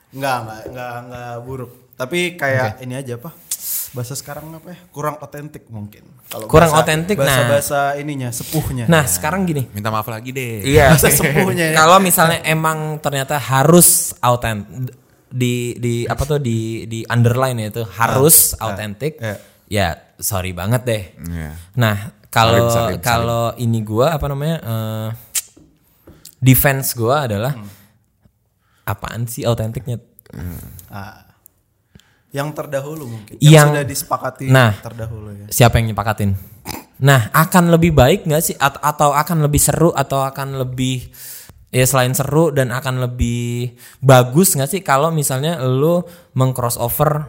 Enggak, 0.10 0.38
enggak, 0.42 0.62
enggak, 0.66 0.94
enggak 1.00 1.34
buruk. 1.42 1.72
Tapi 1.94 2.20
kayak 2.34 2.82
ini 2.82 2.94
aja 2.96 3.14
apa? 3.16 3.30
Bahasa 3.94 4.14
sekarang 4.14 4.50
apa 4.52 4.74
ya? 4.74 4.78
Kurang 4.90 5.22
otentik 5.22 5.70
mungkin. 5.70 6.02
Kalau 6.26 6.50
Kurang 6.50 6.70
bahasa- 6.70 6.82
otentik, 6.84 7.14
nah. 7.16 7.26
Bahasa-bahasa 7.30 7.80
ininya, 7.96 8.30
sepuhnya. 8.30 8.86
Nah 8.86 9.06
sekarang 9.06 9.46
gini. 9.46 9.70
Minta 9.70 9.88
maaf 9.88 10.06
lagi 10.08 10.30
deh. 10.30 10.66
Iya. 10.66 10.92
bahasa 10.92 11.14
sepuhnya 11.14 11.72
ya. 11.72 11.76
Kalau 11.78 11.98
misalnya 12.00 12.42
emang 12.44 12.98
ternyata 13.00 13.38
harus 13.38 14.18
autentik 14.18 14.98
di 15.30 15.74
di 15.76 16.06
apa 16.06 16.22
tuh 16.24 16.38
di 16.38 16.86
di 16.86 17.02
underline 17.04 17.58
itu 17.64 17.86
harus 17.88 18.54
autentik. 18.56 19.18
iya. 19.18 19.38
Ya 19.66 19.88
sorry 20.16 20.52
banget 20.52 20.82
deh. 20.84 21.04
Iya. 21.24 21.52
Nah 21.76 21.98
kalau 22.28 22.70
kalau 23.00 23.54
ini 23.56 23.82
gua 23.82 24.14
apa 24.14 24.26
namanya 24.26 24.58
eh, 24.60 25.10
defense 26.36 26.94
gua 26.94 27.26
adalah 27.26 27.54
Hmm. 27.54 27.70
apaan 28.84 29.26
sih 29.26 29.42
autentiknya? 29.42 29.98
Ah. 30.88 31.23
Yang 32.34 32.50
terdahulu 32.52 33.06
mungkin. 33.08 33.38
Yang- 33.38 33.54
Yang, 33.54 33.68
sudah 33.70 33.86
disepakati 33.86 34.46
Nah. 34.50 34.72
terdahulu 34.76 35.30
ya. 35.32 35.46
Siapa 35.48 35.78
yang 35.78 35.94
nyepakatin? 35.94 36.34
Nah 37.00 37.30
akan 37.30 37.70
lebih 37.70 37.92
baik 37.92 38.24
nggak 38.24 38.42
sih 38.42 38.56
At- 38.56 38.80
atau 38.80 39.12
akan 39.12 39.44
lebih 39.44 39.60
seru 39.60 39.92
atau 39.92 40.24
akan 40.24 40.56
lebih 40.58 41.12
ya 41.68 41.84
selain 41.84 42.14
seru 42.14 42.50
dan 42.50 42.70
akan 42.70 43.02
lebih 43.02 43.74
bagus 44.00 44.54
nggak 44.54 44.70
sih 44.70 44.82
kalau 44.82 45.10
misalnya 45.10 45.58
lu 45.60 46.06
mengcrossover 46.34 47.28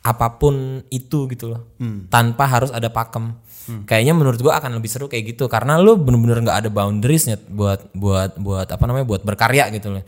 apa 0.00 0.38
pun 0.38 0.84
itu 0.88 1.26
gitu 1.26 1.50
loh 1.50 1.62
tanpa 2.06 2.46
harus 2.46 2.70
ada 2.70 2.86
pakem 2.88 3.34
kayaknya 3.82 4.14
menurut 4.14 4.38
gua 4.38 4.56
akan 4.56 4.78
lebih 4.78 4.88
seru 4.88 5.04
kayak 5.04 5.34
gitu 5.34 5.44
karena 5.44 5.76
lu 5.76 5.96
bener-bener 5.96 6.40
nggak 6.40 6.58
ada 6.62 6.70
boundariesnya 6.70 7.36
buat 7.42 7.92
buat 7.92 8.36
buat 8.36 8.68
apa 8.68 8.84
namanya 8.84 9.04
buat 9.04 9.20
berkarya 9.22 9.68
gitu 9.70 9.90
loh 9.90 10.04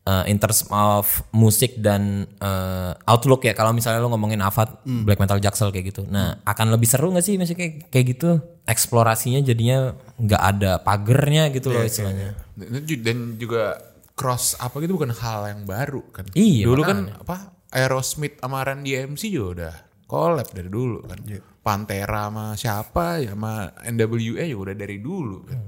Uh, 0.00 0.24
in 0.24 0.40
terms 0.40 0.64
of 0.66 1.04
musik 1.30 1.76
dan 1.76 2.24
uh, 2.40 2.96
outlook 3.04 3.44
ya 3.44 3.52
kalau 3.52 3.70
misalnya 3.70 4.00
lu 4.00 4.08
ngomongin 4.08 4.40
Avat 4.40 4.80
black 4.82 5.20
metal 5.20 5.36
jaksel 5.36 5.68
kayak 5.68 5.92
gitu 5.92 6.08
nah 6.08 6.40
akan 6.42 6.72
lebih 6.72 6.88
seru 6.88 7.12
nggak 7.12 7.20
sih 7.20 7.36
masih 7.36 7.52
kayak 7.52 7.92
kayak 7.92 8.16
gitu 8.16 8.40
eksplorasinya 8.64 9.38
jadinya 9.40 9.92
nggak 10.16 10.42
ada 10.42 10.80
pagernya 10.80 11.52
gitu 11.52 11.68
loh 11.68 11.84
istilahnya 11.84 12.32
Dan 12.56 12.80
ju- 12.82 12.96
Dan 12.98 13.18
juga 13.36 13.76
cross 14.12 14.56
apa 14.56 14.80
gitu 14.80 14.92
bukan 14.94 15.12
hal 15.12 15.40
yang 15.46 15.62
baru 15.64 16.00
kan. 16.10 16.24
Iya, 16.32 16.64
Dulu 16.64 16.80
makanya. 16.80 16.92
kan 17.12 17.20
apa 17.20 17.36
Aerosmith 17.70 18.36
sama 18.36 18.60
Run 18.62 18.80
DMC 18.80 19.22
juga 19.28 19.48
udah 19.52 19.74
collab 20.04 20.48
dari 20.48 20.68
dulu 20.68 21.04
kan. 21.04 21.20
Iya. 21.22 21.40
Pantera 21.60 22.26
sama 22.26 22.46
siapa 22.52 23.20
ya 23.20 23.32
sama 23.32 23.52
NWA 23.84 24.16
juga 24.44 24.64
udah 24.64 24.76
dari 24.76 24.96
dulu 24.98 25.44
kan. 25.44 25.60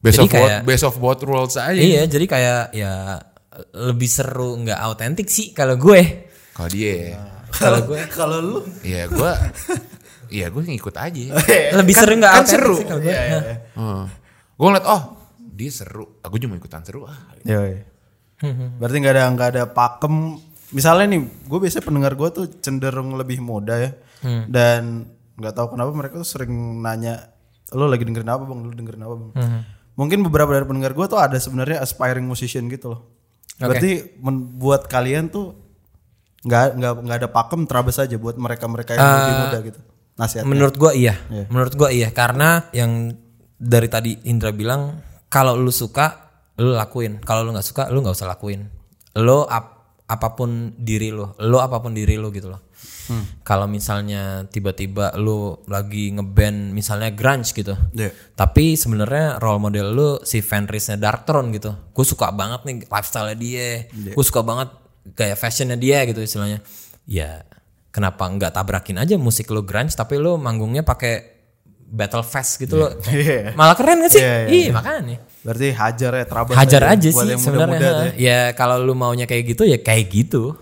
Best 0.00 0.16
Jadi 0.16 0.24
of 0.24 0.30
both, 0.30 0.40
kayak- 0.42 0.62
best 0.64 0.82
of 0.82 0.94
both 0.96 1.20
worlds 1.22 1.54
aja. 1.54 1.76
Iya, 1.76 2.02
jadi 2.04 2.24
kayak 2.24 2.62
ya 2.72 3.20
lebih 3.74 4.08
seru 4.08 4.56
nggak 4.58 4.80
autentik 4.80 5.26
sih 5.26 5.52
kalau 5.52 5.76
gue. 5.76 6.32
Kalau 6.50 6.68
dia, 6.68 7.20
Kalau 7.50 7.80
gue 7.88 8.00
Kalau 8.08 8.38
lu 8.38 8.58
iya 8.80 9.04
gue, 9.06 9.32
iya 10.30 10.46
gue 10.48 10.62
ngikut 10.62 10.94
aja. 10.94 11.20
lebih 11.78 11.94
seru 11.94 12.16
nggak 12.16 12.32
kan 12.32 12.40
autentik 12.40 12.56
seru. 12.56 12.74
sih 12.74 12.86
kalau 12.86 13.00
gue. 13.00 13.12
Gue 14.54 14.66
ngeliat 14.66 14.86
oh 14.86 15.02
dia 15.36 15.68
seru, 15.68 16.16
aku 16.18 16.40
juga 16.40 16.50
mau 16.50 16.58
ikutan 16.58 16.80
seru 16.80 17.04
ah. 17.04 17.20
Yoi. 17.42 17.76
Berarti 18.78 18.96
nggak 18.98 19.14
ada 19.14 19.24
nggak 19.28 19.48
ada 19.50 19.62
pakem. 19.68 20.40
Misalnya 20.70 21.10
nih, 21.10 21.20
gue 21.44 21.58
biasanya 21.58 21.82
pendengar 21.82 22.12
gue 22.14 22.28
tuh 22.30 22.46
cenderung 22.56 23.12
lebih 23.12 23.42
muda 23.42 23.76
ya, 23.76 23.90
dan 24.46 25.04
nggak 25.34 25.52
tahu 25.52 25.74
kenapa 25.74 25.90
mereka 25.90 26.14
tuh 26.16 26.30
sering 26.30 26.52
nanya, 26.78 27.34
lo 27.70 27.84
lagi 27.84 28.00
dengerin 28.00 28.30
apa 28.30 28.44
bang? 28.44 28.60
Lo 28.60 28.70
dengerin 28.70 29.02
apa 29.02 29.14
bang? 29.18 29.30
Mungkin 30.00 30.24
beberapa 30.24 30.48
dari 30.50 30.64
pendengar 30.64 30.96
gue 30.96 31.04
tuh 31.04 31.20
ada 31.20 31.36
sebenarnya 31.36 31.78
aspiring 31.78 32.24
musician 32.24 32.64
gitu 32.66 32.96
loh. 32.96 33.00
Berarti 33.60 33.90
men- 34.18 34.56
buat 34.56 34.88
kalian 34.88 35.28
tuh 35.28 35.52
nggak 36.40 36.66
nggak 36.74 36.92
nggak 37.04 37.18
ada 37.20 37.28
pakem 37.28 37.68
terabas 37.68 38.00
aja 38.00 38.16
buat 38.16 38.40
mereka 38.40 38.64
mereka 38.64 38.96
yang 38.96 39.04
lebih 39.04 39.34
muda 39.38 39.58
gitu. 39.62 39.80
Nasihatnya. 40.16 40.48
Menurut 40.48 40.74
gue 40.74 40.92
iya. 40.96 41.14
Iya. 41.28 41.44
Menurut 41.52 41.74
gue 41.76 41.88
iya 41.92 42.08
karena 42.10 42.64
yang 42.72 43.12
dari 43.60 43.88
tadi 43.88 44.16
Indra 44.24 44.48
bilang 44.50 45.04
kalau 45.28 45.52
lu 45.52 45.68
suka 45.68 46.32
lu 46.56 46.72
lakuin. 46.72 47.20
Kalau 47.20 47.44
lu 47.44 47.52
nggak 47.52 47.66
suka 47.66 47.92
lu 47.92 48.00
nggak 48.00 48.16
usah 48.16 48.28
lakuin. 48.28 48.72
Lo 49.20 49.44
ap- 49.44 49.76
apa 50.08 50.34
pun 50.34 50.74
diri 50.74 51.14
lo, 51.14 51.38
lo 51.38 51.62
apa 51.62 51.78
pun 51.78 51.94
diri 51.94 52.18
lo 52.18 52.32
gitu 52.32 52.50
loh. 52.50 52.69
Kalau 53.42 53.66
misalnya 53.66 54.46
tiba-tiba 54.46 55.12
lu 55.18 55.58
lagi 55.66 56.14
ngeband 56.14 56.70
misalnya 56.70 57.10
grunge 57.10 57.50
gitu. 57.50 57.74
Iya. 57.92 58.14
Tapi 58.38 58.78
sebenarnya 58.78 59.42
role 59.42 59.60
model 59.60 59.86
lu 59.90 60.10
si 60.22 60.40
Fenrisnya 60.40 60.96
Darkthrone 60.96 61.50
gitu. 61.54 61.74
Gue 61.90 62.06
suka 62.06 62.30
banget 62.30 62.64
nih 62.66 62.76
lifestyle 62.86 63.34
dia. 63.34 63.84
Gue 63.90 64.24
suka 64.24 64.40
banget 64.46 64.70
kayak 65.16 65.36
fashionnya 65.36 65.76
dia 65.76 66.06
gitu 66.06 66.22
istilahnya. 66.22 66.62
Ya 67.04 67.42
kenapa 67.90 68.22
nggak 68.30 68.54
tabrakin 68.54 69.02
aja 69.02 69.18
musik 69.18 69.50
lu 69.50 69.66
grunge 69.66 69.92
tapi 69.98 70.14
lu 70.16 70.38
manggungnya 70.38 70.86
pakai 70.86 71.42
battle 71.90 72.22
fest 72.22 72.62
gitu 72.62 72.78
loh. 72.78 72.94
Iya. 73.10 73.52
Malah 73.58 73.74
keren 73.74 74.06
gak 74.06 74.14
sih? 74.14 74.22
Iya, 74.22 74.36
iya, 74.46 74.70
Iya 74.70 74.70
makanya. 74.70 75.16
Berarti 75.42 75.66
hajar 75.74 76.12
ya 76.14 76.24
terabas. 76.24 76.54
Hajar 76.54 76.82
aja 76.86 77.08
buat 77.10 77.26
sih 77.26 77.30
yang 77.34 77.42
sebenarnya. 77.42 77.80
ya. 77.80 78.04
Ya 78.14 78.40
kalau 78.54 78.78
lu 78.78 78.94
maunya 78.94 79.26
kayak 79.26 79.58
gitu 79.58 79.66
ya 79.66 79.82
kayak 79.82 80.06
gitu. 80.08 80.54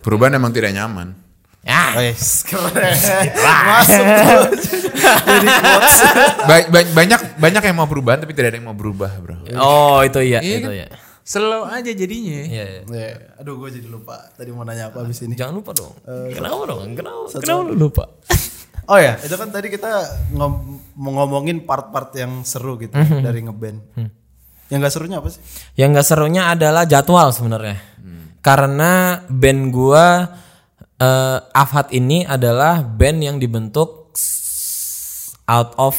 Perubahan 0.00 0.38
emang 0.38 0.54
tidak 0.54 0.72
nyaman. 0.72 1.12
Ya. 1.60 1.92
Wes, 1.94 2.40
keren. 2.48 2.96
Masuk. 3.36 4.04
Jadi. 4.96 5.46
Ba- 6.40 6.68
ba- 6.68 6.92
banyak 6.94 7.20
banyak 7.36 7.62
yang 7.62 7.76
mau 7.76 7.84
perubahan 7.84 8.18
tapi 8.18 8.32
tidak 8.32 8.48
ada 8.50 8.58
yang 8.58 8.66
mau 8.66 8.74
berubah 8.74 9.12
bro. 9.16 9.36
Oh 9.56 10.00
itu 10.00 10.18
iya, 10.20 10.40
Iya 10.40 10.56
itu 10.56 10.66
kan? 10.66 10.80
ya. 10.80 10.86
Slow 11.20 11.62
aja 11.64 11.90
jadinya. 11.90 12.40
Iya, 12.42 12.64
iya. 12.64 12.80
Ya, 12.82 13.08
aduh 13.36 13.54
gue 13.56 13.70
jadi 13.72 13.86
lupa 13.86 14.18
tadi 14.32 14.50
mau 14.50 14.64
nanya 14.64 14.88
apa 14.88 15.04
abis 15.04 15.20
ini. 15.22 15.36
Jangan 15.36 15.52
lupa 15.54 15.70
dong. 15.72 15.92
Eh, 16.02 16.32
Kenapa 16.32 16.64
dong? 16.64 16.80
Kenapa? 16.90 17.28
Kenapa 17.34 17.60
lu 17.62 17.74
lupa? 17.78 18.04
Oh 18.88 18.98
ya, 18.98 19.14
itu 19.16 19.30
kan 19.30 19.46
tadi 19.48 19.70
kita 19.70 19.86
ngom 20.34 20.52
ngomongin 20.98 21.62
part-part 21.62 22.10
yang 22.16 22.42
seru 22.42 22.74
gitu 22.74 22.90
Mhm. 22.90 23.22
dari 23.22 23.38
ngeband. 23.40 23.78
Yang 24.66 24.78
gak 24.82 24.92
serunya 24.92 25.16
apa 25.18 25.28
sih? 25.30 25.38
Yang 25.74 25.88
nggak 25.94 26.06
serunya 26.08 26.42
adalah 26.48 26.82
jadwal 26.84 27.30
sebenarnya. 27.30 27.78
Karena 28.40 28.90
band 29.26 29.70
gua 29.70 30.06
eh 31.00 31.38
Afhat 31.56 31.96
ini 31.96 32.28
adalah 32.28 32.84
band 32.84 33.24
yang 33.24 33.36
dibentuk 33.40 34.12
out 35.50 35.74
of 35.80 35.96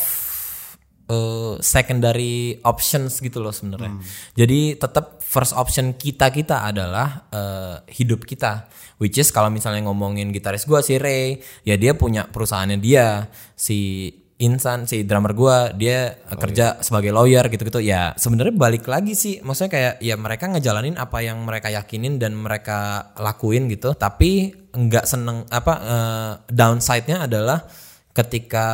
eh, 1.11 1.55
secondary 1.59 2.61
options 2.63 3.19
gitu 3.19 3.43
loh 3.43 3.51
sebenarnya. 3.51 3.99
Jadi 4.37 4.79
tetap 4.79 5.19
first 5.19 5.51
option 5.57 5.97
kita 5.97 6.31
kita 6.31 6.63
adalah 6.63 7.27
eh, 7.33 7.75
hidup 7.91 8.23
kita. 8.23 8.71
Which 9.01 9.17
is 9.17 9.33
kalau 9.33 9.49
misalnya 9.49 9.83
ngomongin 9.89 10.29
gitaris 10.29 10.63
gua 10.69 10.85
si 10.85 11.01
Ray, 11.01 11.41
ya 11.65 11.75
dia 11.75 11.97
punya 11.97 12.29
perusahaannya 12.29 12.77
dia. 12.77 13.27
Si 13.57 14.07
Insan 14.41 14.89
si 14.89 15.06
drummer 15.06 15.38
gua 15.38 15.69
dia 15.71 16.17
eh, 16.17 16.38
kerja 16.38 16.82
sebagai 16.82 17.13
lawyer 17.13 17.45
gitu-gitu. 17.47 17.80
Ya 17.80 18.17
sebenarnya 18.17 18.58
balik 18.58 18.89
lagi 18.89 19.13
sih 19.13 19.39
maksudnya 19.45 19.71
kayak 19.71 19.93
ya 20.01 20.17
mereka 20.17 20.49
ngejalanin 20.49 20.97
apa 20.97 21.21
yang 21.21 21.39
mereka 21.45 21.69
yakinin 21.69 22.17
dan 22.17 22.34
mereka 22.34 23.13
lakuin 23.21 23.69
gitu. 23.69 23.93
Tapi 23.93 24.51
nggak 24.73 25.06
seneng 25.06 25.45
apa 25.47 25.73
eh, 25.80 26.32
downside-nya 26.49 27.30
adalah 27.30 27.63
ketika 28.12 28.67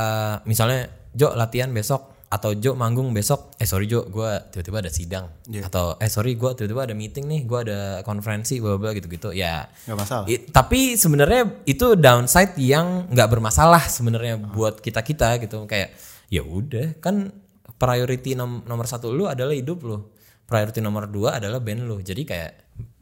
misalnya 0.49 0.89
Jo 1.17 1.33
latihan 1.33 1.73
besok 1.73 2.16
atau 2.27 2.51
Jo 2.51 2.75
manggung 2.75 3.15
besok 3.15 3.55
eh 3.55 3.63
sorry 3.63 3.87
Jo 3.87 4.03
gua 4.03 4.43
tiba-tiba 4.43 4.83
ada 4.83 4.91
sidang. 4.91 5.31
Atau 5.63 5.95
eh 5.97 6.11
sorry 6.11 6.35
gua 6.35 6.51
tiba-tiba 6.51 6.83
ada 6.83 6.91
meeting 6.91 7.23
nih 7.23 7.41
gua 7.47 7.63
ada 7.63 7.79
konferensi 8.03 8.59
bla 8.59 8.75
bla 8.75 8.91
gitu-gitu. 8.91 9.31
Ya. 9.31 9.71
Gak 9.87 9.95
masalah. 9.95 10.25
I- 10.27 10.43
tapi 10.43 10.99
sebenarnya 10.99 11.63
itu 11.63 11.95
downside 11.95 12.59
yang 12.59 13.07
nggak 13.07 13.29
bermasalah 13.31 13.87
sebenarnya 13.87 14.35
buat 14.51 14.79
kita 14.79 15.01
kita 15.01 15.39
gitu. 15.39 15.63
Kayak 15.63 15.95
ya 16.27 16.43
udah 16.43 16.99
kan 16.99 17.31
priority 17.75 18.35
nom- 18.35 18.67
nomor 18.67 18.83
satu 18.85 19.07
lu 19.09 19.31
adalah 19.31 19.55
hidup 19.55 19.79
lu. 19.87 20.11
Priority 20.43 20.83
nomor 20.83 21.07
dua 21.07 21.39
adalah 21.39 21.63
band 21.63 21.87
lu. 21.87 22.03
Jadi 22.03 22.27
kayak 22.27 22.51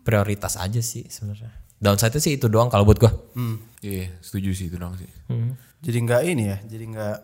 prioritas 0.06 0.54
aja 0.56 0.82
sih 0.82 1.10
sebenarnya. 1.10 1.50
Downside 1.82 2.18
sih 2.22 2.38
itu 2.38 2.46
doang 2.46 2.70
kalau 2.70 2.86
buat 2.86 3.02
gua. 3.02 3.10
Iya, 3.82 4.22
setuju 4.22 4.54
sih 4.54 4.70
itu 4.70 4.78
dong 4.78 4.94
sih. 4.98 5.10
Jadi 5.82 5.98
nggak 6.02 6.22
ini 6.26 6.44
ya, 6.50 6.58
jadi 6.66 6.86
nggak 6.90 7.18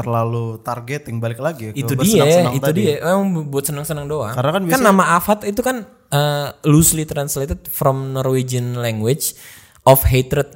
terlalu 0.00 0.44
targeting 0.62 1.16
balik 1.18 1.38
lagi 1.38 1.70
ya, 1.70 1.72
itu 1.74 1.92
dia 1.98 2.24
itu 2.54 2.62
tadi. 2.62 2.80
dia. 2.86 2.94
Emang 3.02 3.46
buat 3.46 3.64
senang-senang 3.66 4.06
doang. 4.06 4.32
Karena 4.32 4.50
kan 4.54 4.62
biasanya- 4.64 4.86
nama 4.88 5.04
Avat 5.14 5.40
itu 5.44 5.60
kan 5.60 5.76
uh, 6.10 6.48
loosely 6.64 7.04
translated 7.04 7.66
from 7.66 8.12
Norwegian 8.12 8.78
language 8.78 9.34
of 9.82 10.02
hatred. 10.02 10.48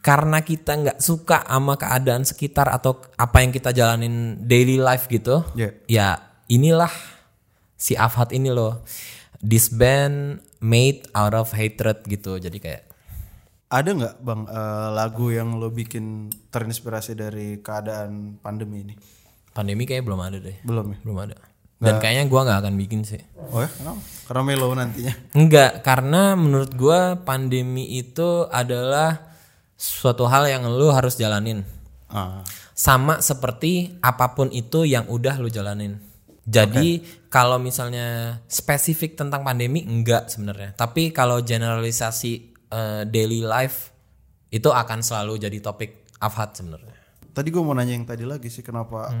Karena 0.00 0.40
kita 0.40 0.72
nggak 0.78 0.98
suka 1.02 1.42
sama 1.42 1.74
keadaan 1.74 2.22
sekitar 2.22 2.70
atau 2.70 3.02
apa 3.18 3.42
yang 3.42 3.50
kita 3.50 3.74
jalanin 3.74 4.38
daily 4.40 4.78
life 4.78 5.10
gitu 5.10 5.42
Iya. 5.52 5.70
ya 5.90 6.08
inilah 6.46 6.88
si 7.74 7.98
Avat 7.98 8.30
ini 8.30 8.54
loh. 8.54 8.86
This 9.42 9.68
band 9.68 10.40
made 10.62 11.10
out 11.12 11.34
of 11.34 11.50
hatred 11.52 12.06
gitu. 12.06 12.38
Jadi 12.38 12.56
kayak 12.56 12.85
Ada 13.66 13.90
nggak 13.98 14.14
bang 14.22 14.42
eh, 14.46 14.88
lagu 14.94 15.26
yang 15.34 15.58
lo 15.58 15.74
bikin 15.74 16.30
terinspirasi 16.50 17.18
dari 17.18 17.58
keadaan 17.58 18.38
pandemi 18.38 18.86
ini? 18.86 18.94
pandemi 19.50 19.88
kayaknya 19.88 20.04
belum 20.04 20.20
ada 20.20 20.36
deh 20.36 20.56
Belum 20.68 20.86
ya? 20.92 20.98
belum 21.00 21.16
ada 21.16 21.34
dan 21.76 21.96
kayaknya 21.96 22.24
gua 22.28 22.40
nggak 22.44 22.60
akan 22.60 22.74
bikin 22.76 23.00
sih 23.08 23.20
Oh 23.48 23.64
ya, 23.64 23.68
kenapa? 23.72 24.00
Karena 24.26 24.42
melo 24.42 24.66
nantinya. 24.74 25.14
Enggak, 25.38 25.72
karena 25.86 26.34
menurut 26.34 26.72
gua 26.74 27.14
pandemi 27.20 27.94
itu 27.94 28.44
adalah 28.50 29.32
suatu 29.78 30.26
hal 30.26 30.50
yang 30.50 30.66
lu 30.66 30.90
harus 30.90 31.14
jalanin. 31.14 31.62
Ah, 32.10 32.42
Sama 32.74 33.22
seperti 33.22 33.94
apa 34.02 34.34
pun 34.34 34.50
itu 34.50 34.82
yang 34.82 35.06
udah 35.06 35.38
lu 35.38 35.46
jalanin. 35.46 36.02
Jadi 36.42 37.06
kalau 37.30 37.62
misalnya 37.62 38.40
spesifik 38.50 39.14
tentang 39.14 39.46
pandemi 39.46 39.86
enggak 39.86 40.26
sebenarnya. 40.26 40.74
Tapi 40.74 41.14
kalau 41.14 41.38
generalisasi 41.38 42.55
eh, 42.68 43.02
daily 43.04 43.42
life 43.42 43.90
itu 44.48 44.66
akan 44.66 45.02
selalu 45.02 45.38
jadi 45.38 45.58
topik 45.58 46.06
Afhat 46.16 46.56
sebenarnya. 46.56 46.94
tadi 47.30 47.48
gue 47.50 47.60
mau 47.60 47.72
nanya 47.72 47.92
yang 47.92 48.04
tadi 48.04 48.24
lagi 48.24 48.48
sih 48.48 48.64
kenapa 48.64 49.12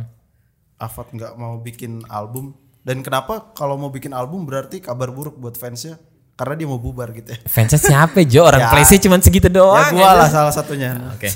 Afat 0.76 1.12
nggak 1.12 1.32
mau 1.36 1.56
bikin 1.58 2.04
album 2.06 2.56
dan 2.80 3.00
kenapa 3.00 3.52
kalau 3.52 3.76
mau 3.76 3.88
bikin 3.88 4.12
album 4.12 4.44
berarti 4.44 4.78
kabar 4.78 5.10
buruk 5.10 5.36
buat 5.36 5.56
fansnya 5.56 5.98
karena 6.36 6.52
dia 6.54 6.68
mau 6.68 6.76
bubar 6.76 7.10
gitu 7.10 7.32
ya. 7.32 7.40
Fansnya 7.44 7.80
siapa 7.80 8.20
Jo? 8.22 8.44
Orang 8.44 8.60
Ya. 8.64 8.68
Playstation 8.68 9.08
cuma 9.08 9.16
segitu 9.18 9.48
doang. 9.48 9.80
ya 9.80 9.88
gue 9.88 10.04
lah 10.04 10.28
salah 10.28 10.52
satunya. 10.52 10.92
Oke. 11.16 11.32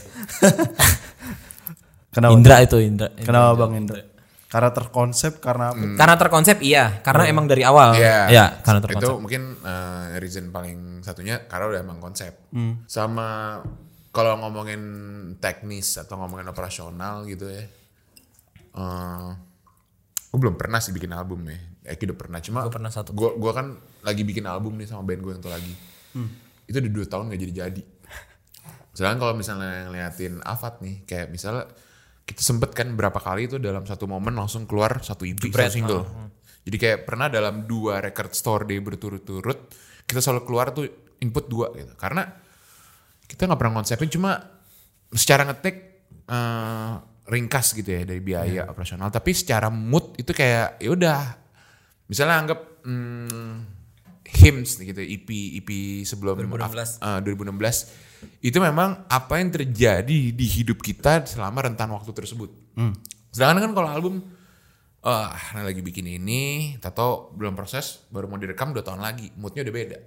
Kenapa? 2.15 2.33
Indra 2.35 2.57
itu 2.61 2.77
Indra. 2.79 3.09
Kenapa 3.15 3.55
bang 3.57 3.73
Indra? 3.81 4.01
Karena 4.51 4.75
terkonsep 4.75 5.39
karena 5.39 5.71
apa? 5.71 5.79
Karena 5.95 6.17
terkonsep 6.19 6.59
iya, 6.59 6.99
karena 7.07 7.31
emang 7.31 7.47
dari 7.47 7.63
awal. 7.63 7.95
Iya. 7.95 8.27
Ya, 8.27 8.47
karena 8.67 8.83
terkonsep. 8.83 9.07
Itu 9.07 9.23
mungkin 9.23 9.43
eh, 9.63 10.19
reason 10.19 10.51
paling 10.51 11.07
satunya 11.07 11.47
karena 11.47 11.71
udah 11.71 11.81
emang 11.87 12.03
konsep. 12.03 12.35
Sama 12.91 13.63
kalau 14.11 14.35
ngomongin 14.43 14.83
teknis 15.39 15.95
atau 16.03 16.19
ngomongin 16.19 16.51
operasional 16.51 17.23
gitu 17.31 17.47
ya. 17.47 17.63
eh 18.71 19.31
gue 20.31 20.39
belum 20.39 20.55
pernah 20.55 20.83
sih 20.83 20.91
bikin 20.91 21.15
album 21.15 21.47
ya. 21.47 21.59
Eki 21.95 22.11
udah 22.11 22.19
pernah 22.19 22.39
cuma 22.43 22.67
Gua 22.67 22.75
pernah 22.75 22.91
satu. 22.91 23.15
Gue 23.15 23.35
gua 23.39 23.55
kan 23.55 23.79
lagi 24.03 24.23
bikin 24.27 24.47
album 24.51 24.79
nih 24.83 24.91
sama 24.91 25.07
band 25.07 25.23
gue 25.23 25.33
yang 25.35 25.43
tuh 25.43 25.55
lagi. 25.55 25.75
Itu 26.67 26.83
udah 26.83 26.91
dua 26.91 27.07
tahun 27.07 27.35
gak 27.35 27.41
jadi-jadi. 27.43 27.83
Sedangkan 28.95 29.19
kalau 29.23 29.35
misalnya 29.39 29.87
ngeliatin 29.87 30.43
Avat 30.43 30.83
nih, 30.83 31.07
kayak 31.07 31.31
misalnya 31.31 31.71
kita 32.31 32.47
sempet 32.47 32.71
kan 32.71 32.95
berapa 32.95 33.19
kali 33.19 33.51
itu 33.51 33.59
dalam 33.59 33.83
satu 33.83 34.07
momen 34.07 34.31
langsung 34.39 34.63
keluar 34.63 35.03
satu 35.03 35.27
EP, 35.27 35.51
satu 35.51 35.67
single. 35.67 36.07
Jadi 36.63 36.77
kayak 36.79 36.99
pernah 37.03 37.27
dalam 37.27 37.67
dua 37.67 37.99
record 37.99 38.31
store 38.31 38.71
day 38.71 38.79
berturut-turut, 38.79 39.67
kita 40.07 40.23
selalu 40.23 40.47
keluar 40.47 40.71
tuh 40.71 40.87
input 41.19 41.51
dua 41.51 41.75
gitu. 41.75 41.91
Karena 41.99 42.23
kita 43.27 43.51
nggak 43.51 43.59
pernah 43.59 43.75
konsepin 43.83 44.07
cuma 44.07 44.39
secara 45.11 45.43
ngetik 45.51 46.07
eh, 46.31 46.95
ringkas 47.27 47.75
gitu 47.75 47.91
ya 47.99 48.07
dari 48.07 48.23
biaya 48.23 48.71
operasional. 48.71 49.11
Tapi 49.11 49.35
secara 49.35 49.67
mood 49.67 50.15
itu 50.15 50.31
kayak 50.31 50.79
ya 50.79 50.91
udah, 50.95 51.21
misalnya 52.07 52.37
anggap 52.47 52.61
hmm, 52.87 53.59
hymns 54.39 54.79
gitu 54.79 55.03
EP 55.03 55.27
EP 55.59 55.71
sebelum 56.07 56.39
2016. 56.47 57.03
eh, 57.03 57.19
2016 57.27 58.10
itu 58.41 58.59
memang 58.61 59.05
apa 59.09 59.41
yang 59.41 59.53
terjadi 59.53 60.21
di 60.33 60.47
hidup 60.47 60.81
kita 60.81 61.25
selama 61.25 61.69
rentan 61.69 61.93
waktu 61.93 62.13
tersebut. 62.13 62.51
Sedangkan 63.33 63.69
kan 63.69 63.73
kalau 63.77 63.89
album 63.89 64.15
ah 65.01 65.33
nah 65.57 65.65
lagi 65.65 65.81
bikin 65.81 66.05
ini, 66.05 66.77
tato 66.77 67.33
belum 67.33 67.57
proses, 67.57 68.05
baru 68.13 68.29
mau 68.29 68.37
direkam 68.37 68.77
dua 68.77 68.85
tahun 68.85 69.01
lagi, 69.01 69.33
moodnya 69.41 69.65
udah 69.65 69.75
beda. 69.75 69.99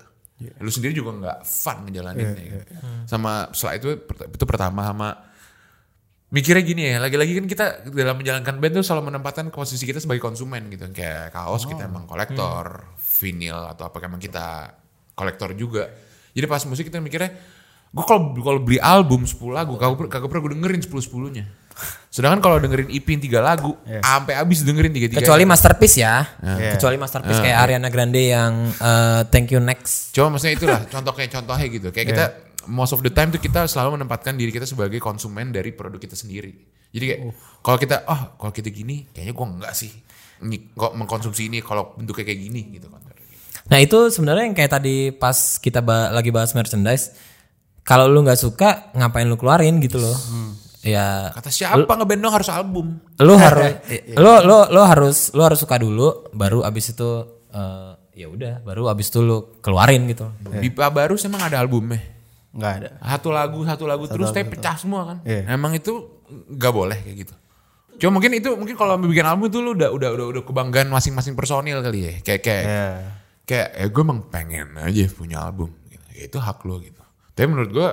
Lu 0.61 0.70
sendiri 0.70 0.93
juga 0.93 1.14
nggak 1.18 1.39
fun 1.45 1.88
ngejalaninnya. 1.89 2.43
gitu. 2.45 2.66
Sama 3.09 3.49
setelah 3.53 3.76
itu 3.80 3.89
itu 4.09 4.45
pertama 4.45 4.86
sama 4.86 5.09
mikirnya 6.34 6.66
gini 6.66 6.82
ya, 6.89 6.97
lagi-lagi 6.97 7.38
kan 7.38 7.45
kita 7.45 7.66
dalam 7.93 8.18
menjalankan 8.18 8.57
band 8.57 8.74
tuh 8.82 8.86
selalu 8.86 9.14
menempatkan 9.14 9.53
posisi 9.53 9.86
kita 9.86 10.01
sebagai 10.01 10.22
konsumen 10.22 10.70
gitu. 10.74 10.89
Kayak 10.89 11.30
kaos 11.34 11.70
kita 11.70 11.86
emang 11.86 12.09
kolektor, 12.09 12.89
vinyl 12.97 13.70
atau 13.70 13.89
apa 13.89 13.97
emang 14.01 14.18
kita 14.18 14.74
kolektor 15.14 15.53
juga. 15.53 15.89
Jadi 16.34 16.45
pas 16.49 16.66
musik 16.66 16.89
kita 16.89 16.97
mikirnya, 16.97 17.30
gue 17.93 18.03
kalau 18.03 18.33
kalau 18.33 18.59
beli 18.59 18.81
album 18.81 19.21
10 19.21 19.37
lagu, 19.53 19.77
kagak 19.77 20.09
kagak 20.09 20.27
pernah 20.27 20.41
gue 20.41 20.51
dengerin 20.57 20.81
10 20.81 20.89
10-nya. 20.89 21.45
Sedangkan 22.09 22.41
kalau 22.41 22.57
dengerin 22.57 22.89
EP 22.89 23.05
3 23.05 23.29
lagu, 23.37 23.73
sampai 23.85 24.33
habis 24.37 24.61
dengerin 24.61 24.93
3 24.93 25.13
3 25.13 25.21
Kecuali 25.21 25.45
masterpiece 25.45 25.97
ya. 25.97 26.25
Iya. 26.41 26.77
Kecuali 26.77 26.97
masterpiece 26.97 27.41
kayak 27.41 27.57
Ariana 27.57 27.89
Grande 27.89 28.21
yang 28.21 28.69
eh, 28.69 29.21
Thank 29.29 29.53
You 29.53 29.61
Next. 29.61 30.13
Cuma 30.13 30.33
maksudnya 30.33 30.53
itulah 30.53 30.79
contohnya 30.93 31.27
contohnya 31.29 31.65
gitu. 31.69 31.87
Kayak 31.89 32.07
kita 32.13 32.25
most 32.69 32.93
of 32.93 33.01
the 33.01 33.09
time 33.09 33.29
tuh 33.29 33.41
kita 33.41 33.65
selalu 33.65 34.01
menempatkan 34.01 34.37
diri 34.37 34.49
kita 34.49 34.65
sebagai 34.65 34.97
konsumen 34.97 35.49
dari 35.49 35.73
produk 35.73 35.97
kita 35.97 36.13
sendiri. 36.13 36.53
Jadi 36.93 37.05
kayak 37.09 37.19
kalau 37.65 37.77
kita 37.77 37.95
oh 38.05 38.21
kalau 38.37 38.53
kita 38.53 38.69
gini 38.69 39.09
kayaknya 39.09 39.33
gua 39.33 39.47
enggak 39.49 39.73
sih 39.73 39.89
Ini 40.43 40.75
kok 40.75 40.93
mengkonsumsi 40.93 41.47
ini 41.47 41.63
kalau 41.63 41.97
bentuknya 41.97 42.25
kayak 42.25 42.41
gini 42.41 42.61
gitu 42.73 42.89
kan. 42.89 43.01
Nah 43.63 43.79
itu 43.79 44.11
sebenarnya 44.11 44.51
yang 44.51 44.55
kayak 44.59 44.71
tadi 44.75 45.09
pas 45.09 45.55
kita 45.57 45.79
ba- 45.79 46.11
lagi 46.11 46.35
bahas 46.35 46.51
merchandise, 46.51 47.15
kalau 47.84 48.07
lu 48.07 48.23
nggak 48.23 48.36
suka 48.36 48.91
ngapain 48.93 49.27
lu 49.27 49.36
keluarin 49.36 49.79
gitu 49.79 49.99
loh. 49.99 50.15
Ya 50.84 51.31
Kata 51.31 51.47
siapa 51.47 51.88
ngeband 51.88 52.19
dong 52.19 52.34
harus 52.36 52.49
album. 52.51 52.99
lu 53.19 53.34
harus 53.36 53.79
lu 54.23 54.31
lu 54.43 54.57
lu 54.67 54.81
harus 54.84 55.31
lu 55.31 55.39
harus 55.39 55.59
suka 55.59 55.79
dulu 55.79 56.27
baru 56.31 56.59
abis 56.63 56.91
itu 56.91 57.09
eh, 57.49 57.91
ya 58.13 58.27
udah 58.27 58.59
baru 58.61 58.91
abis 58.91 59.07
itu 59.07 59.19
lu 59.19 59.59
keluarin 59.59 60.03
gitu. 60.07 60.27
Bipa 60.43 60.91
baru 60.91 61.15
emang 61.15 61.47
ada 61.47 61.59
albumnya. 61.59 62.03
Nggak 62.51 62.73
ada. 62.77 62.89
Satu 62.99 63.31
lagu 63.31 63.63
satu 63.63 63.88
lagu 63.88 64.05
terus 64.05 64.29
tapi 64.29 64.47
pecah 64.49 64.75
semua 64.75 65.07
kan. 65.07 65.17
Iya. 65.23 65.55
Emang 65.55 65.71
itu 65.71 66.19
nggak 66.27 66.73
boleh 66.75 66.99
kayak 66.99 67.17
gitu. 67.23 67.34
Cuma 67.93 68.19
mungkin 68.19 68.36
itu 68.36 68.51
mungkin 68.51 68.75
kalau 68.75 68.99
bikin 68.99 69.23
album 69.23 69.47
itu 69.47 69.59
lu 69.59 69.71
udah 69.71 69.88
udah 69.88 70.09
udah 70.11 70.25
udah 70.36 70.43
kebanggaan 70.43 70.91
masing-masing 70.91 71.34
personil 71.34 71.79
kali 71.79 71.99
ya. 72.03 72.13
Kayak 72.21 72.41
kayak 72.43 72.63
Ya. 72.65 72.86
kayak 73.43 73.67
ya 73.71 73.86
gue 73.88 74.03
emang 74.03 74.19
pengen 74.27 74.67
aja 74.75 75.03
punya 75.11 75.38
album 75.43 75.71
gitu. 75.88 76.05
ya 76.11 76.23
itu 76.25 76.38
hak 76.39 76.63
lo 76.63 76.79
gitu 76.79 77.02
tapi 77.34 77.47
menurut 77.49 77.71
gue 77.71 77.89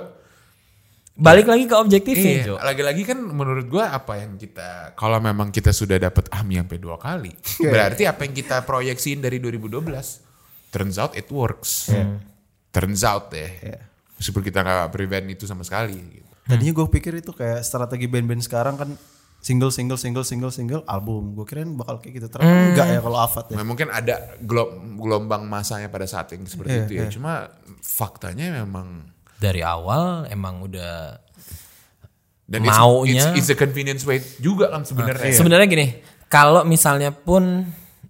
Balik 1.21 1.53
lagi 1.53 1.69
ke 1.69 1.77
objektifnya, 1.77 2.33
iya, 2.33 2.49
Jo. 2.49 2.57
lagi-lagi 2.57 3.05
kan 3.05 3.21
menurut 3.21 3.69
gue 3.69 3.85
apa 3.85 4.25
yang 4.25 4.41
kita 4.41 4.97
kalau 4.97 5.21
memang 5.21 5.53
kita 5.53 5.69
sudah 5.69 6.01
dapat 6.01 6.33
AMI 6.33 6.65
sampai 6.65 6.79
dua 6.81 6.97
kali 6.97 7.29
berarti 7.61 8.09
apa 8.09 8.25
yang 8.25 8.33
kita 8.33 8.65
proyeksiin 8.65 9.21
dari 9.21 9.37
2012 9.37 9.85
turns 10.73 10.97
out 10.97 11.13
it 11.13 11.29
works 11.29 11.93
turns 12.73 13.05
out 13.05 13.29
deh 13.29 13.53
meskipun 14.17 14.41
kita 14.41 14.65
nggak 14.65 14.89
prevent 14.93 15.27
itu 15.29 15.45
sama 15.45 15.61
sekali 15.61 15.97
gitu. 15.97 16.29
Tadinya 16.45 16.73
gue 16.77 16.87
pikir 16.89 17.13
itu 17.21 17.33
kayak 17.33 17.65
strategi 17.65 18.05
band-band 18.09 18.43
sekarang 18.45 18.75
kan 18.77 18.91
single 19.41 19.73
single 19.73 19.97
single 19.97 20.25
single 20.25 20.53
single 20.53 20.83
album. 20.85 21.33
Gue 21.33 21.49
kirain 21.49 21.73
bakal 21.73 22.05
kayak 22.05 22.21
gitu. 22.21 22.27
Ternyata 22.29 22.53
enggak 22.75 22.87
ya 22.91 23.01
kalau 23.01 23.19
Avat 23.21 23.45
ya. 23.49 23.57
Nah, 23.57 23.65
mungkin 23.65 23.89
ada 23.89 24.37
gelo- 24.45 24.77
gelombang 25.01 25.49
masanya 25.49 25.89
pada 25.89 26.05
saat 26.05 26.29
yang 26.37 26.45
seperti 26.45 26.75
Iya, 26.75 26.85
itu 26.85 26.93
ya 27.01 27.07
cuma 27.09 27.49
faktanya 27.81 28.61
memang 28.65 29.09
Dari 29.41 29.65
awal 29.65 30.29
emang 30.29 30.61
udah 30.63 31.17
dan 32.45 32.61
it's- 32.61 32.77
Maunya. 32.77 33.33
it's, 33.33 33.47
it's 33.47 33.51
a 33.51 33.57
convenience 33.57 34.05
way 34.05 34.21
juga 34.39 34.69
kan 34.69 34.85
sebenarnya 34.85 35.33
Sebenarnya 35.33 35.67
gini, 35.67 35.87
kalau 36.27 36.63
misalnya 36.63 37.11
pun 37.11 37.65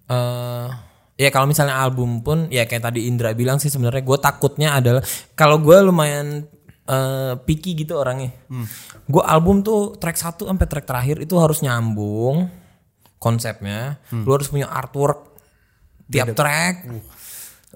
eh 0.05 0.67
ya 1.15 1.29
kalau 1.29 1.45
misalnya 1.45 1.77
album 1.77 2.19
pun 2.19 2.49
ya 2.49 2.65
kayak 2.65 2.83
tadi 2.83 3.05
Indra 3.05 3.31
bilang 3.31 3.61
sih 3.61 3.69
sebenarnya 3.69 4.01
gue 4.01 4.17
takutnya 4.17 4.73
adalah 4.73 5.05
kalau 5.33 5.61
gue 5.61 5.77
lumayan 5.79 6.49
eh 6.83 7.33
picky 7.37 7.77
gitu 7.77 7.95
orangnya. 7.95 8.33
Gue 9.05 9.21
album 9.23 9.61
tuh 9.61 9.95
track 9.95 10.17
1 10.17 10.43
sampai 10.43 10.65
track 10.65 10.83
terakhir 10.83 11.21
itu 11.21 11.37
harus 11.37 11.61
nyambung 11.61 12.49
konsepnya. 13.17 14.01
Lu 14.11 14.33
harus 14.33 14.49
punya 14.49 14.65
artwork 14.67 15.37
tiap 16.09 16.33
track. 16.33 16.89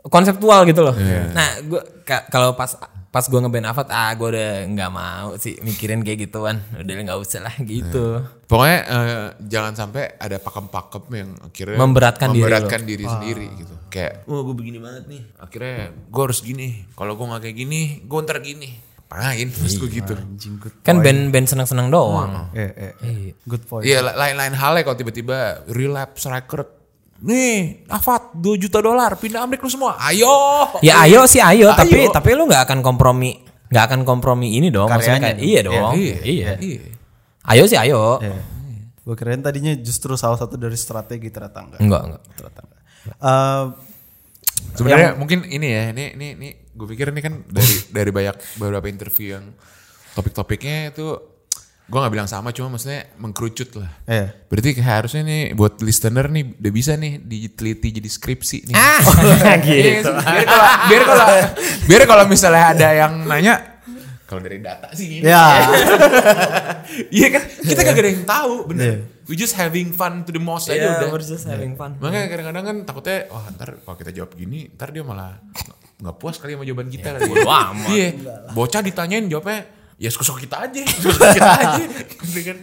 Konseptual 0.06 0.66
gitu 0.66 0.82
loh. 0.82 0.98
Nah, 1.32 1.50
gue 1.62 1.82
kalau 2.28 2.58
pas 2.58 2.74
pas 3.16 3.24
gue 3.24 3.40
ngeband 3.40 3.72
Avat 3.72 3.88
ah 3.96 4.12
gue 4.12 4.28
udah 4.28 4.52
nggak 4.76 4.92
mau 4.92 5.40
sih 5.40 5.56
mikirin 5.64 6.04
kayak 6.04 6.28
gituan. 6.28 6.60
Udah 6.76 6.94
nggak 7.00 7.16
usah 7.16 7.48
lah 7.48 7.56
gitu. 7.64 8.20
Pokoknya 8.44 8.80
eh, 8.84 9.28
jangan 9.48 9.72
sampai 9.72 10.20
ada 10.20 10.36
pakem-pakem 10.36 11.04
yang 11.16 11.30
akhirnya 11.40 11.80
Memberatkan 11.80 12.28
diri 12.36 12.44
memberatkan 12.44 12.82
diri, 12.84 13.06
sendiri 13.08 13.48
gitu. 13.56 13.72
Kayak, 13.88 14.28
oh 14.28 14.44
gue 14.44 14.56
begini 14.60 14.84
banget 14.84 15.08
nih. 15.08 15.22
Akhirnya 15.40 15.96
gue 15.96 16.24
harus 16.28 16.44
gini. 16.44 16.84
Kalau 16.92 17.16
gue 17.16 17.24
nggak 17.24 17.42
kayak 17.48 17.56
gini, 17.56 17.82
gue 18.04 18.20
ntar 18.28 18.44
gini. 18.44 18.84
ngapain 19.06 19.48
terus 19.48 19.80
gue 19.80 19.90
gitu 19.96 20.12
Anjing 20.18 20.60
good. 20.60 20.76
Kan 20.84 21.00
band-band 21.00 21.48
senang-senang 21.48 21.88
doang. 21.88 22.52
Eh, 22.52 22.68
eh, 22.68 22.94
Iya. 23.00 23.34
good 23.48 23.64
point. 23.64 23.88
Iya 23.88 24.04
lain-lain 24.12 24.52
halnya 24.60 24.84
kalau 24.84 24.98
tiba-tiba 25.00 25.64
relapse 25.72 26.28
record 26.28 26.68
nih 27.18 27.86
Afat 27.88 28.36
2 28.36 28.44
juta 28.58 28.80
dolar 28.80 29.16
pindah 29.16 29.42
Amerika 29.42 29.64
lu 29.64 29.72
semua 29.72 29.96
ayo 30.04 30.36
Ya 30.84 31.00
ayo 31.02 31.24
sih 31.26 31.40
ayo, 31.40 31.70
Ayo. 31.70 31.78
tapi 31.78 31.98
tapi 32.10 32.30
lu 32.34 32.44
nggak 32.44 32.68
akan 32.68 32.80
kompromi, 32.82 33.40
nggak 33.68 33.84
akan 33.86 34.02
kompromi 34.04 34.54
ini 34.54 34.68
dong. 34.68 34.88
Maksudnya 34.88 35.18
Karyanya 35.18 35.40
kayak 35.40 35.40
dong. 35.40 35.48
iya 35.48 35.60
dong. 35.62 35.92
iya 35.96 36.16
Iya. 36.22 36.48
iya 36.60 36.80
Ayo 37.46 37.64
sih 37.66 37.78
ayo. 37.78 38.20
Gue 39.02 39.14
kirain 39.14 39.38
tadinya 39.38 39.70
justru 39.76 40.14
salah 40.16 40.36
satu 40.36 40.58
dari 40.58 40.74
strategi 40.74 41.30
ternyata 41.30 41.62
enggak. 41.62 41.80
Enggak 41.80 42.02
enggak. 42.04 42.22
Ternyata 42.34 42.60
enggak. 42.62 42.80
Eh, 43.16 43.64
sebenarnya 44.74 45.10
mungkin 45.14 45.40
ini 45.46 45.68
ya 45.68 45.84
ini 45.94 46.06
ini 46.14 46.28
ini 46.36 46.48
gue 46.68 46.88
pikir 46.90 47.14
ini 47.14 47.22
kan 47.22 47.46
dari 47.46 47.76
dari 47.90 48.10
banyak 48.10 48.36
beberapa 48.58 48.88
interview 48.88 49.38
yang 49.38 49.46
topik-topiknya 50.12 50.90
itu 50.90 51.06
gue 51.86 52.00
nggak 52.02 52.14
bilang 52.18 52.26
sama 52.26 52.50
cuma 52.50 52.74
maksudnya 52.74 53.06
mengkerucut 53.22 53.78
lah 53.78 53.94
eh. 54.10 54.34
berarti 54.50 54.74
harusnya 54.82 55.22
nih 55.22 55.42
buat 55.54 55.78
listener 55.86 56.26
nih 56.34 56.58
udah 56.58 56.72
bisa 56.74 56.98
nih 56.98 57.22
diteliti 57.22 58.02
jadi 58.02 58.10
skripsi 58.10 58.58
nih 58.70 58.74
Ah, 58.74 59.02
Iya 59.62 60.02
biar 60.02 60.02
kalau 60.02 60.66
biar 60.90 61.04
kalau 61.06 61.26
biar 61.86 62.02
kalau 62.10 62.24
misalnya 62.26 62.74
ada 62.74 62.88
yang 62.90 63.14
nanya 63.30 63.76
kalau 64.26 64.42
dari 64.42 64.58
data 64.58 64.90
sih 64.98 65.22
ini. 65.22 65.30
Ya. 65.30 65.70
Iya 67.14 67.28
kan 67.30 67.44
kita 67.62 67.82
kagak 67.86 68.02
ada 68.02 68.10
yang 68.10 68.26
tahu 68.26 68.54
Iya. 68.58 68.70
bener. 68.74 68.96
We 69.30 69.38
just 69.38 69.54
having 69.54 69.94
fun 69.94 70.26
to 70.26 70.34
the 70.34 70.42
most 70.42 70.66
aja 70.70 70.82
Iya, 70.82 70.90
udah. 71.02 71.10
we're 71.14 71.22
just 71.22 71.46
having 71.46 71.78
fun. 71.78 71.98
Makanya 72.02 72.34
kadang-kadang 72.34 72.64
kan 72.66 72.78
takutnya 72.90 73.30
wah 73.30 73.46
ntar 73.54 73.78
kalau 73.86 73.98
kita 73.98 74.10
jawab 74.10 74.34
gini 74.34 74.74
ntar 74.74 74.90
dia 74.90 75.06
malah 75.06 75.38
nggak 76.02 76.16
puas 76.18 76.42
kali 76.42 76.58
sama 76.58 76.66
jawaban 76.66 76.90
kita 76.90 77.22
amat. 77.22 77.90
Iya. 77.94 78.10
Bocah 78.58 78.82
ditanyain 78.82 79.30
jawabnya 79.30 79.75
ya 79.96 80.10
suka-suka 80.12 80.40
kita 80.44 80.58
aja. 80.68 80.82
Suka 80.84 81.32
kita 81.32 81.52
aja. 81.52 81.84
Gitu 82.26 82.40
kan. 82.44 82.58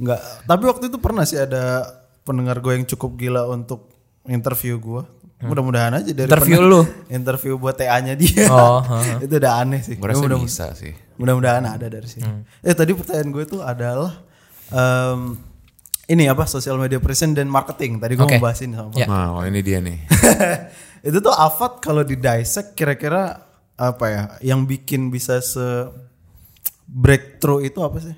Enggak. 0.00 0.20
Tapi 0.44 0.62
waktu 0.64 0.84
itu 0.88 0.98
pernah 0.98 1.24
sih 1.24 1.38
ada 1.38 1.86
pendengar 2.24 2.58
gue 2.60 2.72
yang 2.76 2.86
cukup 2.86 3.16
gila 3.16 3.46
untuk 3.48 3.90
interview 4.26 4.76
gue. 4.78 5.02
Mudah-mudahan 5.40 5.96
aja 5.96 6.12
dari 6.12 6.28
Interview 6.28 6.60
lu? 6.60 6.84
Interview 7.08 7.56
buat 7.56 7.72
TA-nya 7.72 8.12
dia. 8.12 8.44
Oh, 8.52 8.84
ha, 8.92 9.24
itu 9.24 9.40
udah 9.40 9.64
aneh 9.64 9.80
sih. 9.80 9.96
Gue 9.96 10.12
Mudah- 10.12 10.36
bisa 10.36 10.76
sih. 10.76 10.92
Mudah-mudahan 11.16 11.64
ada 11.64 11.88
dari 11.88 12.04
sini. 12.04 12.44
Eh 12.60 12.76
tadi 12.76 12.92
pertanyaan 12.92 13.32
gue 13.32 13.44
tuh 13.48 13.60
adalah 13.64 14.20
em, 14.68 15.40
ini 16.12 16.28
apa 16.28 16.44
sosial 16.44 16.76
media 16.76 17.00
present 17.00 17.32
dan 17.32 17.48
marketing. 17.48 17.96
Tadi 17.96 18.20
gue 18.20 18.26
Oke. 18.28 18.36
mau 18.36 18.52
bahas 18.52 18.60
ini 18.60 18.76
sama 18.76 18.88
Pak. 18.92 19.00
Ya. 19.00 19.06
Nah, 19.08 19.28
oh 19.40 19.42
ini 19.48 19.60
dia 19.64 19.80
nih. 19.80 19.98
itu 21.08 21.18
tuh 21.24 21.32
Afat 21.32 21.80
kalau 21.80 22.04
di 22.04 22.20
dissect 22.20 22.76
kira-kira 22.76 23.49
apa 23.80 24.04
ya 24.06 24.22
yang 24.44 24.68
bikin 24.68 25.08
bisa 25.08 25.40
se 25.40 25.88
breakthrough 26.84 27.64
itu 27.64 27.80
apa 27.80 27.98
sih? 27.98 28.16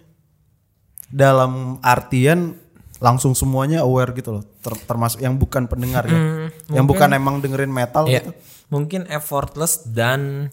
Dalam 1.07 1.77
artian 1.85 2.57
langsung 2.99 3.35
semuanya 3.35 3.83
aware 3.83 4.15
gitu 4.15 4.31
loh, 4.33 4.45
ter- 4.59 4.83
termasuk 4.87 5.21
yang 5.21 5.35
bukan 5.37 5.67
pendengar 5.67 6.07
ya, 6.07 6.49
yang 6.71 6.87
bukan 6.87 7.11
emang 7.13 7.39
dengerin 7.39 7.69
metal 7.69 8.07
Iya. 8.07 8.23
gitu. 8.23 8.31
Mungkin 8.71 9.07
effortless 9.07 9.85
dan 9.85 10.49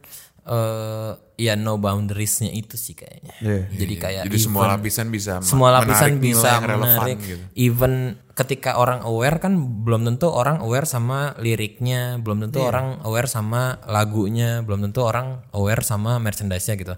eh 0.46 1.12
ya 1.40 1.56
no 1.56 1.80
boundariesnya 1.80 2.52
itu 2.52 2.76
sih 2.76 2.96
kayaknya. 3.00 3.32
Iya. 3.40 3.62
Jadi 3.72 3.94
kayak 3.96 4.24
Jadi 4.28 4.40
semua 4.40 4.68
even- 4.68 4.74
lapisan 4.76 5.08
bisa 5.08 5.34
semua 5.40 5.70
lapisan 5.72 6.20
menarik 6.20 6.20
nilai 6.20 6.36
bisa 6.36 6.48
yang 6.52 6.64
relevan 6.68 6.90
menarik. 7.00 7.18
gitu. 7.24 7.44
Even 7.56 7.94
ketika 8.36 8.72
orang 8.76 9.00
aware 9.04 9.40
kan 9.40 9.54
belum 9.84 10.04
tentu 10.04 10.28
orang 10.32 10.60
aware 10.60 10.84
sama 10.84 11.36
liriknya, 11.40 12.20
belum 12.20 12.44
tentu 12.48 12.60
orang 12.64 13.00
aware 13.04 13.28
sama 13.32 13.80
lagunya, 13.88 14.60
belum 14.64 14.84
tentu 14.92 15.04
orang 15.08 15.44
aware 15.56 15.84
sama 15.84 16.20
merchandise-nya 16.20 16.76
gitu. 16.76 16.96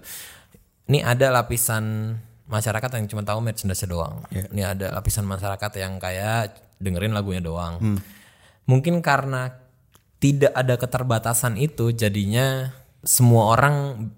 Ini 0.90 1.06
ada 1.06 1.30
lapisan 1.30 2.18
masyarakat 2.50 2.90
yang 2.98 3.06
cuma 3.06 3.22
tahu 3.22 3.38
merchandise 3.38 3.86
doang. 3.86 4.26
Ini 4.30 4.74
ada 4.74 4.90
lapisan 4.90 5.22
masyarakat 5.24 5.70
yang 5.78 6.02
kayak 6.02 6.58
dengerin 6.82 7.14
lagunya 7.14 7.38
doang. 7.38 7.78
Mungkin 8.66 9.02
karena 9.02 9.54
tidak 10.18 10.54
ada 10.54 10.74
keterbatasan 10.78 11.58
itu 11.58 11.90
jadinya 11.90 12.70
semua 13.02 13.50
orang 13.50 13.74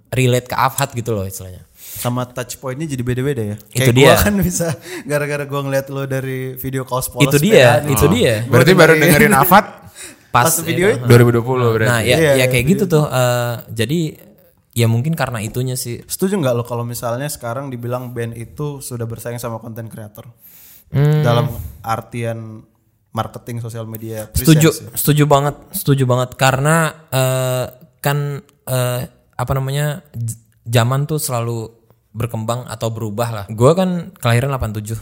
relate 0.08 0.46
ke 0.46 0.54
Afhat 0.54 0.92
gitu 0.92 1.12
loh 1.12 1.24
istilahnya. 1.24 1.64
Sama 1.74 2.26
touch 2.26 2.58
pointnya 2.58 2.84
jadi 2.84 3.00
beda-beda 3.00 3.42
ya. 3.44 3.56
Itu 3.70 3.90
Kayak 3.90 3.94
gua 3.94 4.00
dia. 4.00 4.14
kan 4.18 4.34
bisa 4.38 4.66
gara-gara 5.04 5.44
gua 5.44 5.60
ngeliat 5.62 5.86
lo 5.88 6.04
dari 6.04 6.52
video 6.54 6.82
kaos 6.82 7.08
polos 7.08 7.28
Itu 7.28 7.38
dia, 7.40 7.80
sepedaan. 7.80 7.92
itu 7.92 8.06
dia. 8.10 8.34
Berarti 8.44 8.72
baru 8.72 8.92
dengerin 8.94 9.32
Afat 9.32 9.64
Pas 10.34 10.50
Pas 10.50 10.54
video 10.60 10.90
ya, 10.90 10.98
itu. 10.98 11.06
2020 11.06 11.74
berarti. 11.78 11.88
Nah, 11.88 12.00
ya, 12.02 12.16
Iya, 12.18 12.18
ya 12.18 12.32
iya, 12.34 12.46
kayak 12.50 12.64
gitu 12.66 12.84
tuh. 12.90 13.04
eh, 13.06 13.54
jadi 13.70 14.00
ya 14.74 14.86
mungkin 14.90 15.14
karena 15.14 15.38
itunya 15.38 15.78
sih. 15.78 16.02
Setuju 16.02 16.42
nggak 16.42 16.54
lo 16.54 16.64
kalau 16.66 16.82
misalnya 16.82 17.30
sekarang 17.30 17.70
dibilang 17.70 18.10
band 18.10 18.34
itu 18.34 18.82
sudah 18.82 19.06
bersaing 19.06 19.38
sama 19.38 19.62
konten 19.62 19.86
kreator? 19.86 20.26
Hmm. 20.90 21.22
Dalam 21.22 21.46
artian 21.80 22.66
marketing 23.14 23.62
sosial 23.62 23.86
media. 23.86 24.26
Setuju, 24.34 24.68
ya? 24.74 24.90
setuju 24.98 25.24
banget, 25.24 25.54
setuju 25.70 26.02
banget 26.02 26.34
karena 26.34 26.76
eh, 27.14 27.66
kan 28.04 28.44
eh, 28.68 29.00
apa 29.34 29.52
namanya 29.56 30.04
zaman 30.68 31.08
tuh 31.08 31.16
selalu 31.16 31.72
berkembang 32.14 32.68
atau 32.70 32.92
berubah 32.94 33.28
lah. 33.32 33.44
Gue 33.50 33.72
kan 33.74 34.14
kelahiran 34.20 34.52
87. 34.54 34.94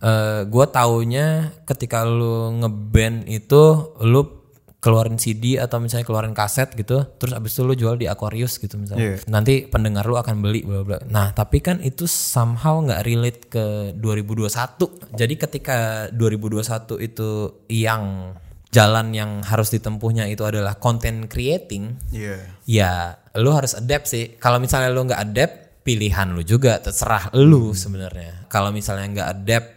Eh, 0.00 0.40
gue 0.48 0.66
taunya 0.70 1.52
ketika 1.68 2.06
lu 2.06 2.62
ngeband 2.62 3.28
itu 3.28 3.92
lu 4.00 4.44
keluarin 4.84 5.16
CD 5.16 5.56
atau 5.56 5.80
misalnya 5.80 6.04
keluarin 6.04 6.36
kaset 6.36 6.68
gitu, 6.76 7.08
terus 7.16 7.32
abis 7.32 7.56
itu 7.56 7.64
lu 7.64 7.72
jual 7.72 7.96
di 7.96 8.04
Aquarius 8.04 8.60
gitu 8.60 8.76
misalnya. 8.76 9.16
Iya. 9.16 9.32
Nanti 9.32 9.64
pendengar 9.64 10.04
lu 10.04 10.20
akan 10.20 10.44
beli 10.44 10.60
bla 10.60 10.84
bla. 10.84 11.00
Nah, 11.08 11.32
tapi 11.32 11.64
kan 11.64 11.80
itu 11.80 12.04
somehow 12.04 12.84
nggak 12.84 13.00
relate 13.00 13.40
ke 13.48 13.64
2021. 13.96 15.16
Jadi 15.16 15.34
ketika 15.40 16.08
2021 16.12 17.00
itu 17.00 17.28
yang 17.72 18.36
jalan 18.74 19.14
yang 19.14 19.30
harus 19.46 19.70
ditempuhnya 19.70 20.26
itu 20.26 20.42
adalah 20.42 20.74
content 20.82 21.30
creating, 21.30 21.94
Iya. 22.10 22.36
ya 22.66 22.92
lu 23.38 23.54
harus 23.54 23.78
adapt 23.78 24.10
sih. 24.10 24.34
Kalau 24.42 24.58
misalnya 24.58 24.90
lu 24.90 25.06
nggak 25.06 25.22
adapt, 25.30 25.54
pilihan 25.86 26.34
lu 26.34 26.42
juga 26.42 26.82
terserah 26.82 27.30
lu 27.38 27.70
sebenarnya. 27.70 28.50
Kalau 28.50 28.74
misalnya 28.74 29.06
nggak 29.14 29.30
adapt 29.30 29.68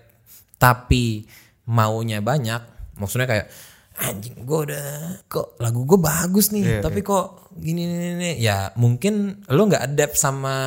tapi 0.58 1.30
maunya 1.70 2.18
banyak, 2.26 2.98
maksudnya 2.98 3.30
kayak 3.30 3.48
anjing 3.98 4.46
gue 4.46 4.60
udah 4.74 4.86
kok 5.30 5.58
lagu 5.62 5.86
gue 5.86 6.00
bagus 6.02 6.50
nih, 6.50 6.82
tapi 6.82 7.06
kok 7.06 7.54
gini 7.58 7.86
nih, 7.86 8.14
nih. 8.18 8.36
ya 8.42 8.74
mungkin 8.78 9.46
lu 9.50 9.62
nggak 9.70 9.94
adapt 9.94 10.16
sama 10.18 10.58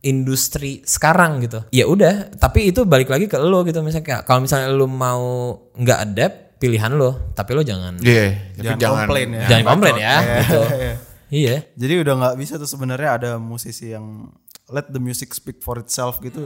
industri 0.00 0.80
sekarang 0.82 1.44
gitu. 1.44 1.60
Ya 1.70 1.84
udah, 1.86 2.32
tapi 2.40 2.72
itu 2.72 2.82
balik 2.88 3.12
lagi 3.12 3.28
ke 3.28 3.36
lu 3.36 3.62
gitu 3.68 3.84
misalnya 3.84 4.06
kayak 4.06 4.22
kalau 4.26 4.42
misalnya 4.42 4.72
lu 4.72 4.88
mau 4.88 5.54
nggak 5.76 6.00
adapt 6.08 6.36
pilihan 6.60 6.92
lu, 6.92 7.16
tapi 7.32 7.56
lu 7.56 7.64
jangan 7.64 7.96
Iya, 8.04 8.52
tapi 8.52 8.60
Jangan 8.60 8.78
jangan 8.78 8.98
komplain 9.00 9.28
ya. 9.32 9.46
jangan 9.48 9.64
komplain 9.72 9.96
ya 9.96 10.14
gitu. 10.44 10.62
Iya. 10.68 10.94
Iya. 11.30 11.62
Jadi 11.78 11.94
udah 12.02 12.14
nggak 12.18 12.36
bisa 12.42 12.58
tuh 12.58 12.66
sebenarnya 12.66 13.10
ada 13.14 13.30
musisi 13.38 13.94
yang 13.94 14.34
let 14.66 14.90
the 14.90 14.98
music 14.98 15.30
speak 15.30 15.62
for 15.62 15.78
itself 15.78 16.18
gitu. 16.18 16.42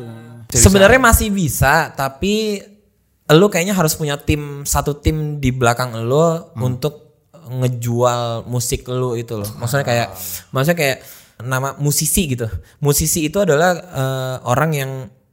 Sebenarnya 0.53 1.01
masih 1.01 1.33
bisa, 1.33 1.89
tapi 1.97 2.61
lu 3.33 3.49
kayaknya 3.49 3.73
harus 3.73 3.97
punya 3.97 4.21
tim 4.21 4.69
satu 4.69 5.01
tim 5.01 5.41
di 5.41 5.49
belakang 5.57 5.97
lu 6.05 6.21
untuk 6.61 7.17
ngejual 7.49 8.45
musik 8.45 8.85
lu 8.85 9.17
itu 9.17 9.41
loh. 9.41 9.49
Maksudnya 9.57 9.89
kayak 9.89 10.09
maksudnya 10.53 10.77
kayak 10.77 10.99
nama 11.41 11.73
musisi 11.81 12.37
gitu. 12.37 12.45
Musisi 12.85 13.25
itu 13.25 13.41
adalah 13.41 13.73
eh, 13.81 14.37
orang 14.45 14.71
yang 14.77 14.91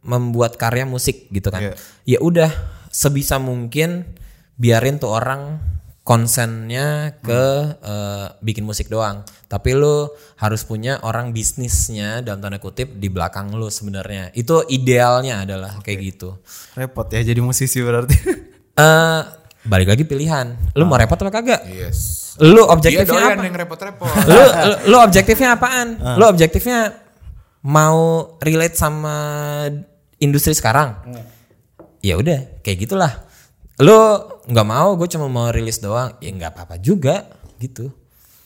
membuat 0.08 0.56
karya 0.56 0.88
musik 0.88 1.28
gitu 1.28 1.52
kan. 1.52 1.60
Iya. 1.60 1.74
Ya 2.08 2.20
udah 2.24 2.50
sebisa 2.88 3.36
mungkin 3.36 4.16
biarin 4.62 5.01
tuh 5.01 5.09
orang 5.09 5.57
konsennya 6.05 7.18
ke 7.22 7.43
eh, 7.82 8.28
bikin 8.41 8.66
musik 8.66 8.89
doang. 8.89 9.26
Tapi 9.49 9.74
lu 9.74 10.09
harus 10.38 10.62
punya 10.66 11.01
orang 11.01 11.34
bisnisnya 11.34 12.22
dalam 12.22 12.41
tanda 12.41 12.62
kutip 12.62 12.97
di 12.97 13.09
belakang 13.09 13.53
lu 13.53 13.70
sebenarnya. 13.74 14.30
Itu 14.38 14.66
idealnya 14.70 15.45
adalah 15.45 15.82
kayak 15.82 15.99
gitu. 16.14 16.38
Repot 16.78 17.09
ya 17.09 17.26
jadi 17.26 17.41
musisi 17.41 17.82
berarti. 17.82 18.18
Eh 18.72 19.22
balik 19.68 19.91
lagi 19.91 20.07
pilihan. 20.07 20.55
Lu 20.80 20.88
mau 20.88 20.95
repot 20.95 21.20
apa 21.20 21.28
kagak? 21.28 21.68
Yes. 21.68 22.32
Lu 22.39 22.64
objektifnya 22.64 23.36
apa? 23.36 23.43
yang 23.43 23.57
repot-repot. 23.68 24.07
lu, 24.32 24.41
lu, 24.72 24.76
lu 24.95 24.97
objektifnya 25.03 25.59
apaan? 25.59 25.99
Lu 26.16 26.24
objektifnya 26.24 26.95
mau 27.68 28.32
relate 28.39 28.80
sama 28.80 29.16
industri 30.24 30.55
sekarang? 30.55 31.03
Ya 31.99 32.16
udah, 32.16 32.64
kayak 32.64 32.88
gitulah. 32.88 33.28
Lu 33.80 33.95
nggak 34.51 34.67
mau, 34.67 34.99
gue 34.99 35.07
cuma 35.07 35.32
mau 35.32 35.47
rilis 35.47 35.80
doang. 35.80 36.19
Ya 36.19 36.36
nggak 36.36 36.51
apa-apa 36.51 36.76
juga, 36.84 37.32
gitu. 37.61 37.95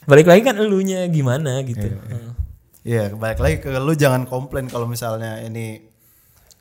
Balik 0.05 0.30
lagi 0.30 0.41
kan 0.45 0.61
elunya 0.61 1.01
gimana 1.09 1.65
gitu. 1.65 1.89
Hmm. 1.89 2.38
Iya, 2.86 3.17
balik 3.17 3.41
lagi 3.41 3.57
ke 3.65 3.73
lu 3.82 3.97
jangan 3.97 4.30
komplain 4.30 4.69
kalau 4.69 4.86
misalnya 4.86 5.41
ini 5.41 5.82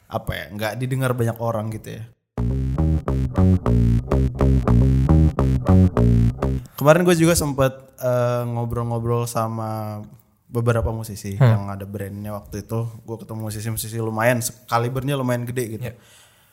apa 0.09 0.33
ya 0.33 0.45
nggak 0.57 0.73
didengar 0.81 1.13
banyak 1.13 1.37
orang 1.37 1.69
gitu 1.69 2.01
ya. 2.01 2.03
Kemarin 6.81 7.05
gue 7.05 7.17
juga 7.21 7.37
sempat 7.37 7.73
eh, 8.01 8.43
ngobrol-ngobrol 8.49 9.29
sama 9.29 10.01
beberapa 10.49 10.95
musisi 10.95 11.35
yang 11.35 11.67
ada 11.67 11.83
brandnya 11.83 12.31
waktu 12.31 12.63
itu 12.63 12.87
gue 12.87 13.17
ketemu 13.19 13.51
musisi-musisi 13.51 13.99
lumayan 13.99 14.39
kalibernya 14.71 15.19
lumayan 15.19 15.43
gede 15.51 15.65
gitu 15.67 15.91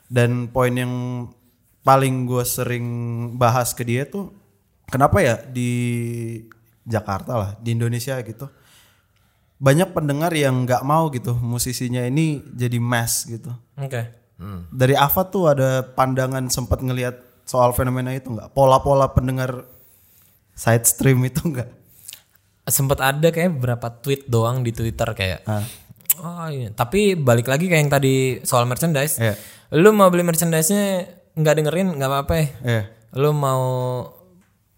dan 0.10 0.50
poin 0.50 0.74
yang 0.74 0.94
paling 1.82 2.30
gue 2.30 2.44
sering 2.46 2.86
bahas 3.38 3.74
ke 3.74 3.82
dia 3.82 4.06
tuh 4.06 4.30
kenapa 4.90 5.22
ya 5.22 5.36
di 5.42 5.72
Jakarta 6.86 7.34
lah 7.38 7.52
di 7.58 7.74
Indonesia 7.74 8.18
gitu 8.22 8.46
banyak 9.62 9.94
pendengar 9.94 10.34
yang 10.34 10.66
nggak 10.66 10.82
mau 10.82 11.10
gitu 11.14 11.38
musisinya 11.38 12.02
ini 12.06 12.42
jadi 12.54 12.78
mass 12.82 13.30
gitu 13.30 13.54
Oke. 13.78 14.02
dari 14.74 14.98
Ava 14.98 15.22
tuh 15.30 15.54
ada 15.54 15.86
pandangan 15.86 16.50
sempat 16.50 16.82
ngelihat 16.82 17.46
soal 17.46 17.74
fenomena 17.74 18.14
itu 18.14 18.34
nggak 18.34 18.54
pola-pola 18.58 19.14
pendengar 19.14 19.66
side 20.58 20.86
stream 20.86 21.22
itu 21.26 21.42
nggak 21.46 21.82
Sempet 22.70 23.02
ada 23.02 23.34
kayak 23.34 23.58
beberapa 23.58 23.90
tweet 23.90 24.30
doang 24.30 24.62
di 24.62 24.70
Twitter 24.70 25.10
kayak 25.18 25.42
Ah. 25.50 25.66
Oh 26.22 26.46
iya, 26.54 26.70
tapi 26.70 27.18
balik 27.18 27.50
lagi 27.50 27.66
kayak 27.66 27.82
yang 27.82 27.90
tadi 27.90 28.16
soal 28.46 28.70
merchandise. 28.70 29.18
Iya. 29.18 29.34
Lu 29.74 29.90
mau 29.90 30.12
beli 30.14 30.22
merchandise-nya 30.22 31.10
nggak 31.34 31.54
dengerin 31.58 31.88
nggak 31.96 32.10
apa-apa 32.10 32.34
ya. 32.34 32.46
Iya. 32.62 32.82
Lu 33.16 33.32
mau 33.32 33.64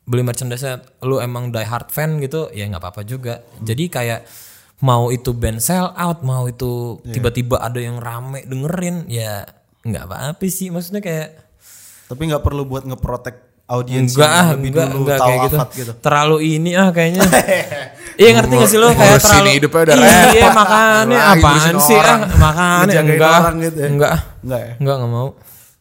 beli 0.04 0.20
merchandise 0.20 0.68
lu 1.02 1.18
emang 1.18 1.48
die 1.48 1.64
hard 1.64 1.88
fan 1.88 2.20
gitu 2.20 2.52
ya 2.52 2.66
nggak 2.66 2.82
apa-apa 2.82 3.02
juga. 3.04 3.42
Jadi 3.60 3.88
kayak 3.88 4.28
mau 4.80 5.08
itu 5.10 5.32
band 5.32 5.60
sell 5.60 5.90
out, 5.90 6.22
mau 6.22 6.44
itu 6.46 7.00
Iya. 7.02 7.14
tiba-tiba 7.16 7.56
ada 7.58 7.80
yang 7.80 7.98
rame 7.98 8.44
dengerin 8.44 9.08
ya 9.08 9.48
nggak 9.82 10.04
apa-apa 10.04 10.46
sih. 10.46 10.70
Maksudnya 10.70 11.00
kayak 11.00 11.28
tapi 12.06 12.22
nggak 12.28 12.44
perlu 12.44 12.64
buat 12.64 12.84
ngeprotek 12.84 13.40
audiens 13.64 14.12
enggak 14.14 14.28
ah, 14.30 14.48
enggak, 14.54 14.88
dulu 14.92 15.08
enggak 15.08 15.18
kayak 15.24 15.40
gitu. 15.48 15.58
Gitu. 15.74 15.92
Terlalu 16.04 16.38
ini 16.52 16.72
ah 16.76 16.90
kayaknya. 16.92 17.24
Iya 18.14 18.30
ngerti 18.38 18.54
gak 18.54 18.70
sih 18.70 18.78
lo 18.78 18.94
kayak 18.94 19.18
terlalu 19.26 19.50
hidupnya 19.58 19.82
udah 19.90 19.96
Iya 19.98 20.14
repot. 20.38 20.52
makanya 20.54 21.20
apaan 21.34 21.76
sih 21.82 21.98
ah 21.98 22.20
makanya 22.38 23.00
enggak 23.02 23.34
orang 23.42 23.56
gitu 23.58 23.78
ya. 23.82 23.88
enggak 23.90 24.14
Enggak 24.46 24.60
ya? 24.62 24.74
enggak 24.78 24.96
enggak 25.02 25.10
mau. 25.10 25.30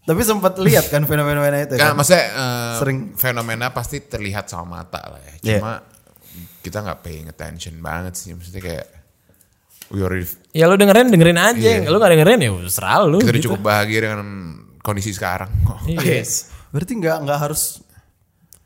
Tapi 0.02 0.20
sempat 0.20 0.58
lihat 0.58 0.88
kan 0.88 1.04
fenomena 1.04 1.46
itu 1.56 1.74
Kan 1.74 1.94
kan. 1.94 1.94
maksudnya 1.94 2.26
eh, 2.26 2.74
Sering. 2.76 2.98
fenomena 3.14 3.70
pasti 3.70 4.00
terlihat 4.00 4.46
sama 4.46 4.82
mata 4.82 4.98
lah 4.98 5.20
ya. 5.20 5.34
Iya. 5.40 5.58
Cuma 5.58 5.72
kita 6.58 6.78
nggak 6.80 7.00
paying 7.00 7.26
attention 7.26 7.78
banget 7.78 8.14
sih. 8.14 8.34
Maksudnya 8.34 8.58
kayak 8.60 8.86
we 9.88 10.00
already 10.00 10.26
Ya 10.50 10.66
lu 10.66 10.74
dengerin 10.74 11.06
dengerin 11.08 11.36
aja, 11.36 11.54
Iya. 11.78 11.86
lu 11.86 11.96
gak 11.96 12.10
dengerin 12.10 12.38
ya 12.38 12.50
serah 12.66 13.04
lu. 13.04 13.18
kita 13.18 13.28
udah 13.28 13.38
gitu. 13.38 13.46
cukup 13.48 13.60
bahagia 13.62 13.98
dengan 14.02 14.20
kondisi 14.80 15.10
sekarang. 15.10 15.50
kok. 15.62 15.78
Iya. 15.86 16.26
Berarti 16.68 16.92
nggak 16.96 17.16
nggak 17.22 17.38
harus 17.38 17.62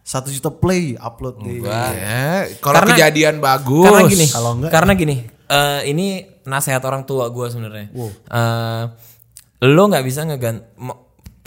satu 0.00 0.30
juta 0.30 0.48
play 0.48 0.94
upload 0.94 1.42
di 1.42 1.60
Ya, 1.60 2.46
kalau 2.62 2.78
Karena- 2.80 2.94
kejadian 2.94 3.36
bagus. 3.38 3.84
Karena 3.84 4.06
gini, 4.06 4.26
Kalau 4.26 4.50
enggak- 4.54 4.72
karena 4.72 4.92
gini, 4.94 5.16
eh, 5.50 5.80
ini 5.84 6.06
nasihat 6.44 6.80
orang 6.80 7.02
tua 7.02 7.26
gue 7.28 7.46
sebenarnya. 7.46 7.90
Eh, 7.92 8.82
lo 9.66 9.82
nggak 9.84 10.04
bisa 10.06 10.22
ngegan. 10.22 10.62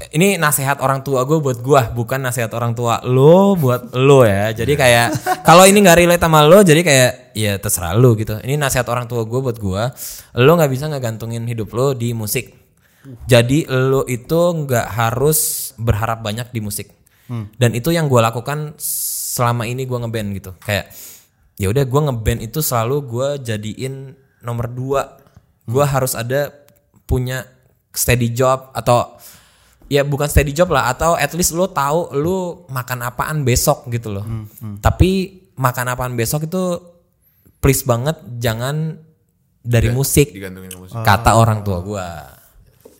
Ini 0.09 0.39
nasihat 0.39 0.79
orang 0.79 1.03
tua 1.03 1.27
gue 1.27 1.43
buat 1.43 1.59
gue, 1.59 1.81
bukan 1.91 2.23
nasihat 2.23 2.47
orang 2.55 2.71
tua 2.71 3.03
lo 3.03 3.59
buat 3.59 3.91
lo 3.97 4.23
ya. 4.23 4.55
Jadi 4.55 4.79
kayak 4.79 5.07
kalau 5.43 5.67
ini 5.67 5.83
nggak 5.83 5.97
relate 5.99 6.23
sama 6.23 6.47
lo, 6.47 6.63
jadi 6.63 6.81
kayak 6.81 7.11
ya 7.35 7.59
terserah 7.59 7.93
lo 7.99 8.15
gitu. 8.15 8.39
Ini 8.39 8.55
nasihat 8.55 8.87
orang 8.87 9.11
tua 9.11 9.27
gue 9.27 9.39
buat 9.43 9.59
gue. 9.59 9.83
Lo 10.39 10.51
nggak 10.55 10.71
bisa 10.71 10.87
ngegantungin 10.87 11.43
hidup 11.43 11.75
lo 11.75 11.91
di 11.91 12.15
musik. 12.15 12.55
Jadi 13.27 13.67
lo 13.67 14.07
itu 14.07 14.39
nggak 14.39 14.87
harus 14.95 15.71
berharap 15.75 16.23
banyak 16.23 16.47
di 16.55 16.59
musik. 16.63 16.87
Dan 17.29 17.77
itu 17.77 17.93
yang 17.93 18.09
gue 18.09 18.17
lakukan 18.23 18.73
selama 18.79 19.69
ini 19.69 19.85
gue 19.85 19.97
ngeband 19.99 20.29
gitu. 20.33 20.51
Kayak 20.63 20.89
ya 21.59 21.67
udah 21.69 21.83
gue 21.83 22.01
ngeband 22.07 22.39
itu 22.39 22.63
selalu 22.63 22.97
gue 23.03 23.27
jadiin 23.43 24.15
nomor 24.39 24.71
dua 24.71 25.19
gue 25.69 25.85
harus 25.85 26.17
ada 26.17 26.49
punya 27.05 27.45
steady 27.93 28.33
job 28.33 28.73
atau 28.73 29.19
ya 29.89 30.05
bukan 30.05 30.29
steady 30.29 30.53
job 30.53 30.69
lah 30.69 30.93
atau 30.93 31.17
at 31.17 31.33
least 31.33 31.57
lo 31.57 31.67
tahu 31.73 32.13
lo 32.13 32.69
makan 32.69 33.03
apaan 33.03 33.41
besok 33.41 33.89
gitu 33.89 34.13
loh. 34.13 34.25
Tapi 34.79 35.41
makan 35.57 35.85
apaan 35.91 36.13
besok 36.15 36.45
itu 36.45 36.63
please 37.59 37.83
banget 37.83 38.15
jangan 38.39 38.95
dari 39.59 39.91
musik 39.91 40.31
digantungin 40.31 40.71
ke 40.71 40.79
musik. 40.79 40.95
kata 41.03 41.35
orang 41.35 41.65
tua 41.67 41.83
gue 41.83 42.07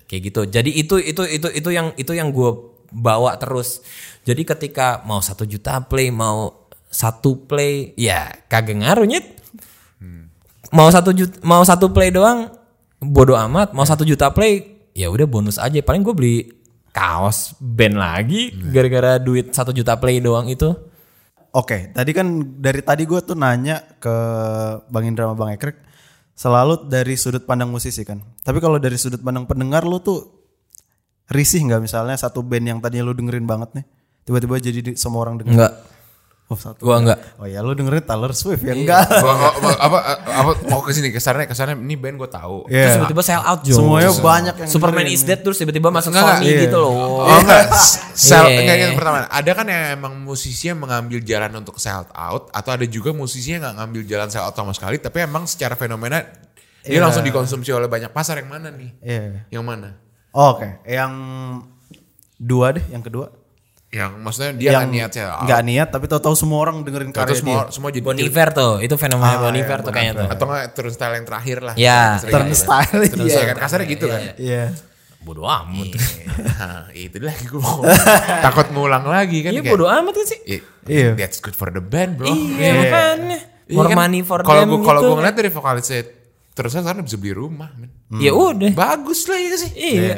kayak 0.09 0.21
gitu. 0.27 0.41
Jadi 0.49 0.69
itu 0.75 0.99
itu 0.99 1.23
itu 1.23 1.47
itu 1.47 1.69
yang 1.71 1.95
itu 1.95 2.11
yang 2.11 2.33
gue 2.33 2.51
bawa 2.91 3.37
terus. 3.39 3.85
Jadi 4.25 4.43
ketika 4.43 5.05
mau 5.05 5.23
satu 5.23 5.47
juta 5.47 5.79
play 5.85 6.11
mau 6.11 6.67
satu 6.89 7.45
play 7.45 7.93
ya 7.95 8.33
kagak 8.49 8.81
ngaruh 8.81 9.05
nyet. 9.07 9.25
Mau 10.69 10.89
satu 10.91 11.15
juta 11.15 11.37
mau 11.45 11.61
satu 11.63 11.93
play 11.93 12.11
doang 12.11 12.49
bodoh 12.99 13.37
amat. 13.37 13.71
Mau 13.71 13.87
satu 13.87 14.03
juta 14.03 14.33
play 14.33 14.83
ya 14.91 15.07
udah 15.07 15.25
bonus 15.29 15.55
aja. 15.55 15.79
Paling 15.79 16.03
gue 16.03 16.13
beli 16.17 16.37
kaos 16.91 17.53
band 17.61 17.95
lagi 17.97 18.49
gara-gara 18.73 19.17
duit 19.21 19.53
satu 19.53 19.69
juta 19.71 19.95
play 19.97 20.19
doang 20.19 20.49
itu 20.49 20.73
Oke, 21.49 21.89
tadi 21.97 22.13
kan 22.13 22.29
dari 22.61 22.85
tadi 22.85 23.09
gue 23.09 23.25
tuh 23.25 23.33
nanya 23.33 23.81
ke 23.97 24.13
Bang 24.85 25.09
Indra 25.09 25.25
sama 25.25 25.33
Bang 25.33 25.49
Ekrek 25.57 25.81
selalu 26.37 26.85
dari 26.85 27.17
sudut 27.17 27.41
pandang 27.41 27.73
musisi 27.73 28.05
kan. 28.05 28.21
Tapi 28.45 28.61
kalau 28.61 28.77
dari 28.77 29.01
sudut 29.01 29.17
pandang 29.17 29.49
pendengar 29.49 29.81
lu 29.81 29.97
tuh 29.97 30.29
risih 31.25 31.65
nggak 31.65 31.81
misalnya 31.81 32.13
satu 32.21 32.45
band 32.45 32.65
yang 32.69 32.77
tadinya 32.77 33.09
lu 33.09 33.17
dengerin 33.17 33.49
banget 33.49 33.81
nih, 33.81 33.85
tiba-tiba 34.29 34.55
jadi 34.61 34.79
di- 34.93 34.97
semua 34.97 35.25
orang 35.25 35.41
denger. 35.41 35.53
enggak 35.57 35.73
Oh, 36.50 36.58
satu. 36.58 36.82
gua 36.82 36.97
enggak 36.97 37.22
Oh 37.38 37.45
ya 37.45 37.62
lu 37.62 37.72
dengerin 37.72 38.02
Taylor 38.02 38.34
Swift 38.34 38.60
ya 38.60 38.74
enggak? 38.74 39.06
Gua- 39.16 39.38
gua- 39.38 39.54
gua- 39.56 39.78
apa 39.80 39.97
apa 40.26 40.52
mau 40.66 40.82
ke 40.82 40.89
sini 40.89 41.10
kesannya 41.10 41.45
kesannya 41.45 41.78
ini 41.78 41.93
band 41.93 42.18
gue 42.18 42.26
tahu. 42.28 42.66
Iya. 42.66 42.74
terus 42.84 42.93
tiba-tiba 42.97 43.22
sell 43.22 43.43
out 43.43 43.62
Jo 43.62 43.76
Semuanya 43.76 44.10
banyak 44.12 44.56
yang 44.58 44.66
Superman 44.68 45.06
dengerin. 45.06 45.14
is 45.16 45.24
dead 45.24 45.39
terus 45.39 45.56
tiba-tiba 45.56 45.88
masuk 45.88 46.10
Enggak, 46.10 46.26
Sony 46.36 46.45
iya. 46.47 46.60
gitu 46.66 46.78
loh 46.80 46.93
Oh 47.22 47.38
enggak, 47.38 47.70
sell, 48.12 48.43
Iya. 48.43 48.60
enggak 48.60 48.78
yang 48.80 48.93
pertama. 48.93 49.18
Ada 49.24 49.52
kan 49.54 49.66
yang 49.66 49.84
emang 49.93 50.14
musisi 50.18 50.66
yang 50.66 50.78
mengambil 50.78 51.22
jalan 51.22 51.52
untuk 51.56 51.78
sell 51.78 52.02
out 52.10 52.50
atau 52.50 52.72
ada 52.72 52.86
juga 52.86 53.14
musisi 53.14 53.50
yang 53.52 53.62
nggak 53.62 53.76
ngambil 53.78 54.02
jalan 54.04 54.28
sell 54.28 54.41
out 54.41 54.54
sama 54.54 54.74
sekali 54.74 54.97
tapi 54.97 55.22
emang 55.22 55.45
secara 55.45 55.74
fenomena 55.74 56.26
dia 56.80 56.97
Iya. 56.97 57.04
langsung 57.04 57.22
dikonsumsi 57.22 57.70
oleh 57.70 57.86
banyak 57.86 58.10
pasar 58.10 58.41
yang 58.41 58.50
mana 58.50 58.68
nih? 58.70 58.89
Iya. 59.00 59.45
Yang 59.52 59.64
mana? 59.64 59.89
Oh, 60.30 60.56
Oke, 60.56 60.82
yang 60.84 61.14
dua 62.36 62.72
deh, 62.72 62.86
yang 62.88 63.02
kedua. 63.02 63.30
Yang 63.89 64.11
maksudnya 64.15 64.51
dia 64.53 64.69
yang 64.69 64.85
nggak 64.85 65.09
niat 65.09 65.11
out. 65.19 65.41
nggak 65.43 65.61
niat 65.65 65.87
tapi 65.89 66.05
tahu-tahu 66.05 66.35
semua 66.35 66.59
orang 66.61 66.75
dengerin 66.81 67.09
karya 67.09 67.33
semua 67.33 67.65
dia. 67.65 67.73
semua 67.73 67.89
jadi 67.89 68.03
Bon 68.03 68.13
Iver 68.15 68.49
tuh 68.51 68.73
itu 68.79 68.95
fenomena 68.95 69.37
Bon 69.39 69.49
Iver 69.51 69.79
tuh 69.81 69.89
kayaknya 69.89 70.13
tuh 70.15 70.27
atau 70.29 70.45
nggak 70.45 70.65
turnstile 70.71 71.13
yang 71.15 71.25
terakhir 71.25 71.57
lah. 71.59 71.73
Ya, 71.73 72.01
Sering 72.15 72.33
turnstile, 72.35 72.97
gitu. 73.01 73.15
Turnstile 73.17 73.33
iya. 73.35 73.49
kan 73.49 73.57
kasarnya 73.59 73.87
gitu 73.87 74.05
kan. 74.05 74.21
Iya. 74.35 74.65
bodoh 75.19 75.43
amat 75.43 75.89
Nah, 76.39 76.87
itu 76.95 77.17
lagi 77.19 77.43
gue 77.43 77.57
mau 77.57 77.83
takut 78.39 78.71
ngulang 78.71 79.03
lagi 79.03 79.41
kan 79.41 79.51
iya 79.51 79.61
bodoh 79.63 79.89
amat 79.89 80.13
kan 80.13 80.25
sih 80.27 80.39
"Eh, 80.47 80.61
Iya. 80.85 81.11
That's 81.13 81.37
good 81.39 81.53
for 81.53 81.67
the 81.67 81.81
band, 81.81 82.15
bro. 82.15 82.25
iya 82.25 82.71
makanya 82.71 83.39
Iya 83.65 83.75
more 83.75 83.89
kan? 83.89 83.97
money 83.99 84.21
for 84.21 84.39
Kalau 84.41 84.63
them 84.63 84.69
gua 84.71 84.79
kalau 84.83 84.99
gitu. 84.99 85.07
gue 85.07 85.15
ngeliat 85.17 85.35
dari 85.35 85.49
vokalisnya 85.49 85.99
terus 86.51 86.71
sekarang 86.71 87.01
bisa 87.01 87.15
beli 87.15 87.33
rumah, 87.33 87.69
men. 87.73 87.89
ya 88.13 88.31
udah 88.31 88.69
Bagus 88.71 89.25
lah 89.25 89.37
ya 89.37 89.55
sih. 89.55 89.71
iya 89.75 90.15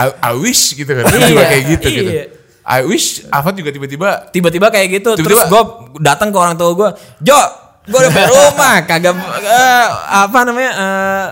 I, 0.00 0.06
I 0.22 0.32
wish 0.34 0.72
gitu 0.72 0.88
kan. 0.88 1.04
Iya, 1.06 1.26
Juga 1.26 1.44
kayak 1.44 1.64
gitu 1.70 1.86
gitu. 1.88 2.10
iya. 2.10 2.24
I 2.62 2.80
wish 2.82 3.06
Afat 3.26 3.54
juga 3.54 3.68
tiba-tiba 3.68 4.08
tiba-tiba 4.28 4.66
kayak 4.68 4.88
gitu 4.94 5.10
terus 5.14 5.42
Tiba-tiba- 5.42 5.50
gue 5.50 5.62
datang 5.98 6.28
ke 6.28 6.38
orang 6.38 6.54
tua 6.54 6.70
gue 6.72 6.88
Jo 7.20 7.40
gue 7.82 7.98
udah 7.98 8.10
punya 8.10 8.28
rumah 8.30 8.74
kagak 8.84 9.16
eh, 9.40 9.86
apa 10.20 10.38
namanya 10.44 10.70
eh 10.70 11.26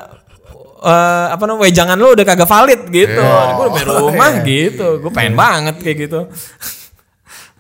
eh, 0.81 1.27
apa 1.31 1.43
namanya 1.43 1.63
wejangan 1.65 1.95
lu 1.95 2.09
udah 2.11 2.25
kagak 2.25 2.49
valid 2.49 2.81
gitu 2.89 3.21
Iya. 3.21 3.55
gue 3.55 3.67
udah 3.69 3.85
rumah 4.01 4.31
gitu 4.51 4.87
gue 4.99 5.11
pengen 5.11 5.35
banget 5.35 5.77
kayak 5.79 5.97
gitu 6.03 6.21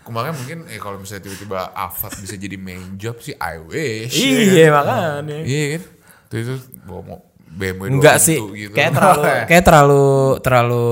kemarin 0.01 0.33
mungkin 0.33 0.59
eh 0.67 0.79
kalau 0.79 0.97
misalnya 0.97 1.23
tiba-tiba 1.23 1.71
Afat 1.71 2.17
bisa 2.17 2.35
jadi 2.35 2.57
main 2.57 2.97
job 2.97 3.21
sih 3.21 3.37
I 3.37 3.61
wish. 3.61 4.17
iya 4.17 4.73
makanya 4.73 5.45
Iya 5.45 5.65
kan? 5.77 5.83
Itu 6.31 6.55
bawa 6.83 7.01
mau 7.05 7.19
BMW 7.59 7.85
dua 7.85 7.93
enggak 7.93 8.17
sih 8.19 8.39
gitu. 8.39 8.73
kayak 8.73 8.93
terlalu 8.93 9.23
kayak 9.51 9.65
terlalu 9.65 10.07
terlalu 10.39 10.89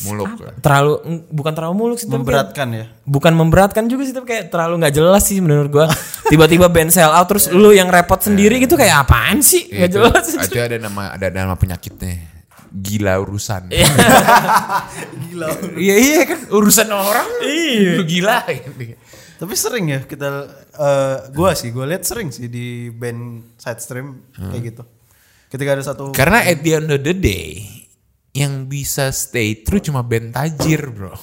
muluk. 0.00 0.30
kan. 0.30 0.54
terlalu 0.60 0.92
mm, 0.96 1.20
bukan 1.28 1.52
terlalu 1.52 1.74
muluk 1.76 1.96
sih 1.98 2.06
tapi 2.06 2.14
kayak- 2.14 2.22
Memberatkan 2.22 2.68
ya. 2.70 2.84
bukan 3.02 3.32
memberatkan 3.34 3.84
juga 3.84 4.02
sih 4.04 4.14
tapi 4.14 4.26
kayak 4.28 4.44
terlalu 4.46 4.74
nggak 4.78 4.94
jelas 4.94 5.22
sih 5.24 5.38
menurut 5.38 5.68
gua 5.68 5.86
tiba-tiba 6.24 6.66
band 6.68 6.88
sell 6.88 7.10
out 7.10 7.26
terus 7.26 7.50
lu 7.50 7.70
yang 7.70 7.86
repot 7.88 8.16
sendiri 8.16 8.56
gitu 8.58 8.74
kayak 8.74 9.02
apaan 9.02 9.42
sih 9.42 9.66
nggak 9.66 9.90
Itu, 9.90 9.98
jelas 9.98 10.24
itu 10.30 10.54
ada 10.56 10.78
nama 10.78 11.10
ada 11.10 11.26
nama 11.28 11.52
penyakitnya. 11.52 12.38
Gila 12.68 13.16
urusan. 13.18 13.72
Gila. 15.24 15.48
Iya 15.72 15.96
iya 15.96 16.20
kan 16.24 16.36
urusan 16.48 16.84
orang. 16.86 17.24
Iya. 17.40 17.96
Lu 17.96 18.04
gila. 18.04 18.44
Tapi 19.34 19.54
sering 19.54 19.88
ya 19.88 20.00
kita 20.02 20.28
eh 20.74 21.16
gua 21.30 21.54
sih 21.54 21.70
gua 21.70 21.86
lihat 21.86 22.02
sering 22.02 22.28
sih 22.28 22.44
di 22.46 22.90
band 22.90 23.56
side 23.56 23.80
stream 23.80 24.20
kayak 24.30 24.62
gitu. 24.68 24.82
Ketika 25.48 25.74
ada 25.76 25.84
satu 25.84 26.12
Karena 26.12 26.44
at 26.44 26.60
the 26.60 26.72
end 26.76 26.88
of 26.92 27.00
the 27.00 27.16
day 27.16 27.78
yang 28.36 28.68
bisa 28.68 29.10
stay 29.10 29.64
true 29.64 29.82
cuma 29.82 30.04
band 30.04 30.36
tajir, 30.36 30.92
bro. 30.92 31.16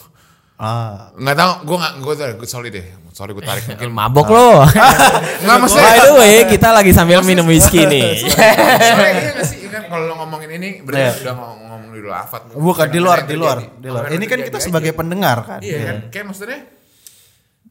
Ah. 0.56 1.12
Nggak 1.20 1.36
tahu, 1.36 1.52
gue 1.68 1.78
nggak, 1.80 1.94
gue 2.00 2.14
gue 2.40 2.48
sorry 2.50 2.70
deh, 2.72 2.86
sorry 3.12 3.32
gue 3.36 3.44
tarik 3.44 3.64
mungkin. 3.72 3.92
Mabok 3.92 4.28
lo. 4.32 4.64
Nggak 5.44 5.58
maksudnya. 5.60 5.92
By 5.92 6.00
the 6.00 6.14
way, 6.16 6.36
kita 6.48 6.68
lagi 6.72 6.92
sambil 6.96 7.20
minum 7.28 7.44
whisky 7.48 7.84
nih. 7.84 8.24
Iya 8.24 9.70
kan 9.72 9.84
kalau 9.92 10.04
lo 10.08 10.14
ngomongin 10.24 10.50
ini 10.56 10.70
berarti 10.80 11.28
udah 11.28 11.36
ngomong, 11.36 11.60
ngomong 11.68 11.90
di 11.92 12.00
luar 12.00 12.18
Afat. 12.24 12.42
Iya. 12.48 12.56
Bukan 12.56 12.88
di 12.88 13.00
luar, 13.04 13.20
di 13.28 13.36
luar, 13.36 13.58
di 13.80 13.88
luar. 13.92 14.04
Ini 14.16 14.26
kan 14.32 14.40
kita 14.48 14.58
aja. 14.60 14.66
sebagai 14.66 14.92
pendengar 14.96 15.38
kan. 15.44 15.60
Iya 15.60 15.80
kan, 15.84 15.98
kayak 16.08 16.26
maksudnya 16.32 16.60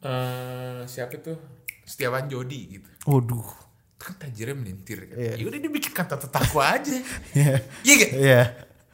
eh 0.05 0.85
siapa 0.85 1.17
tuh 1.25 1.41
Setiawan 1.89 2.29
Jodi 2.29 2.61
gitu. 2.81 2.89
Waduh. 3.09 3.64
Kan 4.05 4.15
tajirnya 4.21 4.53
melintir 4.53 5.09
kan. 5.09 5.17
Iya. 5.17 5.33
Ya 5.41 5.45
udah 5.49 5.59
dia 5.65 5.73
bikin 5.73 5.93
kata 5.97 6.21
tetako 6.21 6.61
aja. 6.61 6.93
Iya. 7.33 7.57
Iya 7.81 7.95
kan? 7.97 8.11
Iya. 8.13 8.43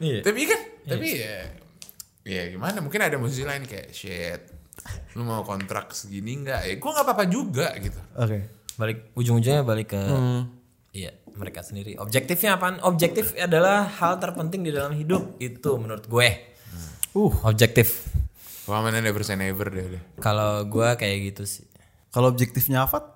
Iya. 0.01 0.19
Tapi 0.23 0.39
kan, 0.47 0.61
tapi 0.87 1.07
ya 1.19 1.37
ya 2.23 2.41
gimana? 2.47 2.79
Mungkin 2.79 3.01
ada 3.03 3.19
musisi 3.19 3.43
lain 3.43 3.67
kayak 3.67 3.91
shit. 3.91 4.41
Lu 5.19 5.27
mau 5.27 5.43
kontrak 5.43 5.91
segini 5.91 6.39
enggak? 6.39 6.63
Ya 6.63 6.73
gua 6.79 6.91
nggak 6.95 7.05
apa-apa 7.05 7.25
juga 7.27 7.67
gitu. 7.77 7.99
Oke. 8.15 8.39
Balik 8.79 9.11
ujung-ujungnya 9.13 9.67
balik 9.67 9.93
ke 9.93 9.99
Hmm. 9.99 10.47
Iya, 10.91 11.15
mereka 11.39 11.63
sendiri. 11.63 11.95
Objektifnya 11.99 12.59
apaan? 12.59 12.83
Objektif 12.83 13.31
adalah 13.39 13.87
hal 13.87 14.19
terpenting 14.19 14.63
di 14.63 14.75
dalam 14.75 14.91
hidup 14.91 15.39
itu 15.39 15.71
menurut 15.79 16.03
gue. 16.03 16.29
Uh. 17.15 17.31
Objektif. 17.47 18.11
Never 18.67 19.23
say 19.23 19.35
never 19.39 19.67
deh. 19.71 19.99
Kalau 20.19 20.63
gue 20.67 20.89
kayak 20.95 21.17
gitu 21.31 21.43
sih. 21.47 21.67
Kalau 22.11 22.27
objektifnya 22.27 22.83
Afat 22.83 23.07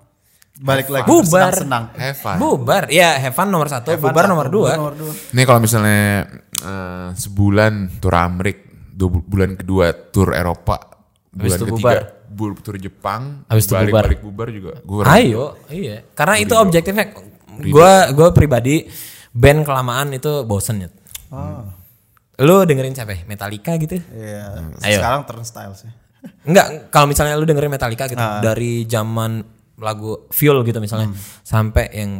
balik 0.56 0.88
lagi 0.88 1.04
Bubar. 1.04 1.52
senang. 1.52 1.84
Have 1.92 2.16
fun. 2.16 2.36
Bubar, 2.36 2.88
ya 2.88 3.16
Heaven 3.18 3.48
nomor 3.48 3.66
satu, 3.66 3.92
bubar 3.94 4.24
nomor 4.24 4.48
dua. 4.48 4.72
Nomor 4.74 4.94
dua. 4.94 5.12
Ini 5.12 5.42
kalau 5.42 5.60
misalnya 5.60 6.24
eh, 6.56 7.08
sebulan 7.12 7.72
tur 7.98 8.12
Amrik, 8.12 8.64
dua 8.88 9.08
bu- 9.10 9.22
bulan 9.22 9.52
kedua 9.54 9.92
tur 9.92 10.32
Eropa, 10.32 10.80
bulan 11.28 11.44
Habis 11.46 11.60
ketiga 11.60 11.76
bubar. 11.76 11.98
bu- 12.26 12.56
tur 12.56 12.76
Jepang, 12.76 13.44
Habis 13.46 13.64
balik 13.66 13.92
bubar. 13.92 14.04
balik 14.04 14.20
bubar 14.20 14.48
juga. 14.48 14.72
Gue 14.80 15.02
Ayo, 15.04 15.44
iya. 15.68 16.00
Karena 16.10 16.36
itu 16.36 16.54
objektifnya. 16.54 17.12
Gue 17.56 17.92
gue 18.10 18.28
pribadi 18.30 18.88
band 19.30 19.60
kelamaan 19.62 20.12
itu 20.12 20.40
bosen 20.42 20.82
ya. 20.82 20.88
Oh. 21.28 21.64
Lu 22.38 22.62
dengerin 22.62 22.92
siapa? 22.92 23.12
ya? 23.12 23.24
Metallica 23.24 23.76
gitu? 23.76 23.96
Iya. 24.06 24.60
Ayo. 24.78 24.96
Sekarang 24.96 25.24
turnstile 25.24 25.72
sih. 25.74 25.88
Enggak, 26.42 26.88
kalau 26.90 27.06
misalnya 27.06 27.32
lu 27.32 27.44
dengerin 27.44 27.68
Metallica 27.68 28.04
gitu 28.04 28.18
Ah. 28.18 28.40
dari 28.40 28.84
zaman 28.84 29.40
lagu 29.76 30.24
Fuel 30.30 30.60
gitu 30.62 30.78
misalnya 30.78 31.08
Hmm. 31.08 31.18
sampai 31.40 31.92
yang 31.92 32.10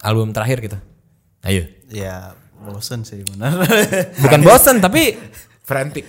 album 0.00 0.30
terakhir 0.30 0.58
gitu. 0.60 0.78
Ayo. 1.42 1.66
Iya, 1.86 2.34
bosen 2.62 3.02
sih 3.02 3.22
benar. 3.24 3.58
Bukan 4.22 4.40
bosen 4.40 4.78
tapi 4.78 5.18
frantic. 5.62 6.06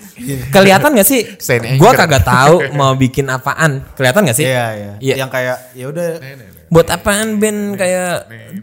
kelihatan 0.50 0.94
gak 0.94 1.06
sih? 1.06 1.22
Anchor. 1.74 1.94
kagak 1.96 2.22
tahu 2.22 2.56
mau 2.78 2.94
bikin 2.94 3.26
apaan. 3.28 3.82
Kelihatan 3.94 4.24
gak 4.24 4.36
sih? 4.36 4.46
Iya, 4.46 4.66
iya. 4.72 4.92
Iya. 5.00 5.16
Yang 5.20 5.30
kayak 5.32 5.58
ya 5.74 5.86
udah 5.88 6.08
Buat 6.70 6.90
apaan 6.90 7.38
band 7.38 7.76
kayak 7.76 8.14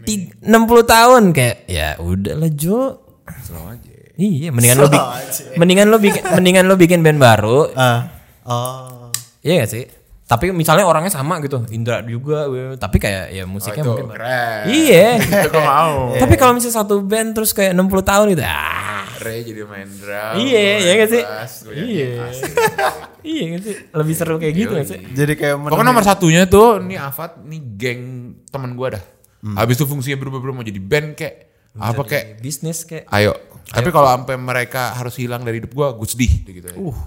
ti- 0.03 0.27
60 0.41 0.51
tahun 0.85 1.23
kayak 1.31 1.57
ya 1.65 1.95
udahlah 1.95 2.51
Jo. 2.51 2.99
Slow 3.41 3.67
aja. 3.69 3.91
Iya, 4.13 4.51
mendingan 4.51 4.77
lo 4.77 4.85
Slow 4.85 4.93
bikin 4.93 5.07
aja. 5.09 5.43
mendingan 5.55 5.87
lo 5.87 5.97
bikin 5.97 6.23
mendingan 6.29 6.65
lo 6.67 6.75
bikin 6.75 6.99
band 7.01 7.17
baru. 7.17 7.71
ah 7.73 7.99
oh. 8.43 9.07
Iya 9.39 9.63
gak 9.63 9.69
sih? 9.69 9.83
Tapi 10.31 10.55
misalnya 10.55 10.87
orangnya 10.87 11.11
sama 11.11 11.43
gitu, 11.43 11.59
Indra 11.75 11.99
juga, 12.07 12.47
tapi 12.79 13.03
kayak 13.03 13.35
ya 13.35 13.43
musiknya 13.43 13.83
Oh, 13.83 13.99
itu 13.99 14.07
mungkin 14.07 14.15
keren. 14.15 14.63
Iya. 14.71 15.07
Mau. 15.67 16.15
Tapi 16.15 16.39
kalau 16.39 16.55
misalnya 16.55 16.79
satu 16.79 17.03
band 17.03 17.35
terus 17.35 17.51
kayak 17.51 17.75
60 17.75 17.99
tahun 17.99 18.25
gitu, 18.31 18.43
ah, 18.47 19.03
Ray 19.19 19.43
jadi 19.43 19.67
main 19.67 19.91
drum. 19.91 20.33
Iya, 20.39 20.87
iya 20.87 20.91
nggak 20.95 21.09
sih? 21.11 21.23
gua. 21.27 21.73
Iya. 21.75 22.09
Iya 23.21 23.43
gak 23.53 23.61
sih? 23.61 23.75
Lebih 23.93 24.13
seru 24.17 24.35
kayak 24.41 24.53
gitu 24.57 24.73
gak 24.73 24.87
sih? 24.89 24.99
Jadi 25.13 25.33
kayak 25.37 25.61
Pokoknya 25.61 25.93
nomor 25.93 26.01
satunya 26.01 26.49
tuh 26.49 26.81
ini 26.81 26.97
Afat, 26.97 27.37
ini 27.45 27.61
geng 27.77 28.01
temen 28.49 28.73
gue 28.73 28.97
dah. 28.97 29.03
Hmm. 29.45 29.61
Habis 29.61 29.77
itu 29.77 29.85
fungsinya 29.85 30.17
berubah-berubah 30.17 30.57
mau 30.57 30.65
jadi 30.65 30.81
band 30.81 31.13
kayak 31.13 31.35
apa 31.77 32.01
kayak 32.01 32.25
Bisnis 32.41 32.81
kayak 32.81 33.05
ayo. 33.13 33.37
Tapi 33.69 33.93
kalau 33.93 34.09
sampai 34.09 34.35
mereka 34.41 34.97
harus 34.97 35.15
hilang 35.21 35.45
dari 35.45 35.61
hidup 35.61 35.69
gue, 35.69 35.87
gue 36.01 36.07
sedih 36.09 36.33
gitu. 36.49 36.67
Uh. 36.81 36.97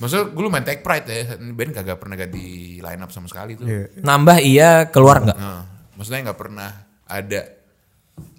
Maksudnya 0.00 0.24
gue 0.32 0.42
lumayan 0.42 0.64
take 0.64 0.80
pride 0.80 1.06
ya, 1.06 1.36
band 1.36 1.76
kagak 1.76 2.00
pernah 2.00 2.16
ganti 2.16 2.44
line 2.80 3.00
up 3.04 3.12
sama 3.12 3.28
sekali 3.28 3.52
tuh. 3.52 3.68
Iya. 3.68 4.00
nambah 4.00 4.36
iya 4.40 4.70
keluar 4.88 5.20
nggak? 5.20 5.36
Nah, 5.36 5.62
maksudnya 5.94 6.32
nggak 6.32 6.40
pernah 6.40 6.70
ada 7.04 7.40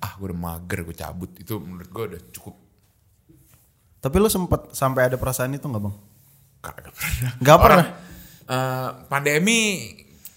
ah 0.02 0.12
gue 0.18 0.26
udah 0.34 0.40
mager 0.42 0.80
gue 0.86 0.96
cabut 0.98 1.30
itu 1.38 1.58
menurut 1.58 1.90
gue 1.90 2.04
udah 2.14 2.22
cukup 2.34 2.56
Tapi 4.02 4.16
lu 4.18 4.30
sempet 4.34 4.74
sampai 4.74 5.14
ada 5.14 5.18
perasaan 5.22 5.54
itu 5.54 5.70
nggak 5.70 5.84
bang? 5.86 5.96
kagak 6.62 6.94
pernah. 6.94 7.32
Nggak 7.38 7.58
pernah. 7.62 7.86
Eh, 8.52 8.90
pandemi 9.10 9.60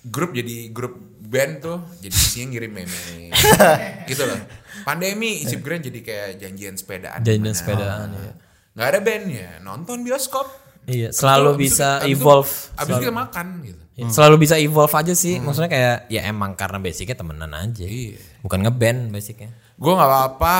grup 0.04 0.36
jadi 0.36 0.68
grup 0.68 0.94
band 1.24 1.52
tuh 1.64 1.78
jadi 2.04 2.12
isinya 2.12 2.46
ngirim 2.52 2.72
meme 2.76 3.32
gitu 4.12 4.22
loh. 4.28 4.36
Pandemi 4.84 5.40
isi 5.40 5.56
grand 5.64 5.80
jadi 5.80 6.00
kayak 6.04 6.30
janjian 6.44 6.76
sepedaan. 6.76 7.24
Janjian 7.24 7.40
di 7.40 7.48
mana. 7.48 7.56
sepedaan, 7.56 8.08
iya. 8.12 8.32
Nggak 8.76 8.88
ada 8.92 9.00
bandnya, 9.00 9.48
nonton 9.64 10.04
bioskop. 10.04 10.63
Iya, 10.84 11.08
selalu 11.10 11.44
itu- 11.44 11.54
abis 11.54 11.66
bisa 11.70 11.88
itu- 12.00 12.10
evolve. 12.12 12.52
Abis 12.76 12.92
itu 12.92 13.02
kita 13.04 13.14
makan 13.14 13.46
gitu. 13.62 13.82
Ya, 13.94 14.10
Selalu 14.10 14.36
bisa 14.42 14.54
evolve 14.58 14.90
aja 14.90 15.14
sih. 15.14 15.38
Maksudnya 15.38 15.70
kayak 15.70 15.96
ya 16.10 16.26
emang 16.26 16.58
karena 16.58 16.82
basicnya 16.82 17.14
temenan 17.14 17.54
aja. 17.54 17.86
Iya. 17.86 18.18
Bukan 18.42 18.58
ngeband 18.60 19.14
basicnya. 19.14 19.54
Gue 19.78 19.92
nggak 19.94 20.10
apa-apa, 20.10 20.56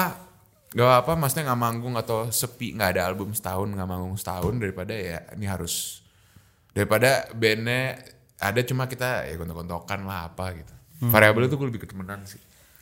nggak 0.70 0.86
apa-apa. 0.86 1.12
Maksudnya 1.18 1.44
nggak 1.50 1.60
manggung 1.60 1.94
atau 1.98 2.30
sepi, 2.30 2.78
nggak 2.78 2.94
ada 2.94 3.10
album 3.10 3.34
setahun, 3.34 3.66
nggak 3.66 3.88
manggung 3.90 4.14
setahun 4.14 4.54
daripada 4.56 4.94
ya 4.94 5.18
ini 5.34 5.50
harus 5.50 6.02
daripada 6.70 7.26
bandnya 7.34 7.98
ada 8.38 8.60
cuma 8.62 8.86
kita 8.86 9.26
ya 9.26 9.34
gontok-gontokan 9.34 10.06
lah 10.06 10.30
apa 10.30 10.54
gitu. 10.54 10.74
Variabel 11.10 11.50
itu 11.50 11.58
gue 11.58 11.68
lebih 11.74 11.82
ke 11.82 11.88
temenan 11.90 12.22
sih. 12.22 12.38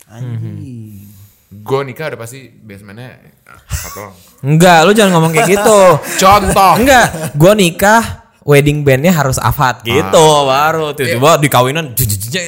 Anjing. 0.07 1.09
Gue 1.53 1.81
nikah 1.85 2.09
udah 2.09 2.21
pasti 2.21 2.49
basementnya 2.49 3.21
atau 3.69 4.09
Enggak, 4.43 4.89
lu 4.89 4.97
jangan 4.97 5.21
ngomong 5.21 5.31
kayak 5.31 5.61
gitu. 5.61 5.81
contoh. 6.25 6.73
Enggak, 6.81 7.37
gua 7.37 7.53
nikah 7.53 8.03
wedding 8.43 8.83
bandnya 8.83 9.15
harus 9.15 9.39
Afat 9.39 9.87
gitu 9.87 10.27
baru 10.43 10.91
tiba-tiba 10.99 11.39
di 11.39 11.47
kawinan 11.47 11.95
Iya. 11.95 12.43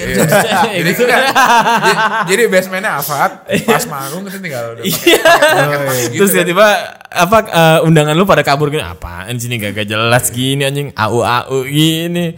jadi, 0.75 0.91
gitu. 0.91 1.05
jadi, 1.07 1.95
jadi 2.27 2.43
basementnya 2.51 2.99
Afat, 2.99 3.47
pas 3.63 3.85
manggung 3.87 4.27
kita 4.27 4.43
tinggal 4.43 4.75
udah 4.75 4.83
gitu 4.83 6.19
Terus 6.19 6.31
kan. 6.31 6.37
tiba-tiba 6.43 6.67
apa 7.15 7.39
eh, 7.47 7.87
undangan 7.87 8.15
lu 8.19 8.27
pada 8.27 8.43
kabur 8.43 8.75
gini 8.75 8.83
apaan 8.83 9.39
sini 9.39 9.61
gak 9.61 9.87
jelas 9.87 10.35
gini 10.35 10.67
anjing 10.67 10.91
au 10.99 11.23
au 11.23 11.63
gini. 11.63 12.35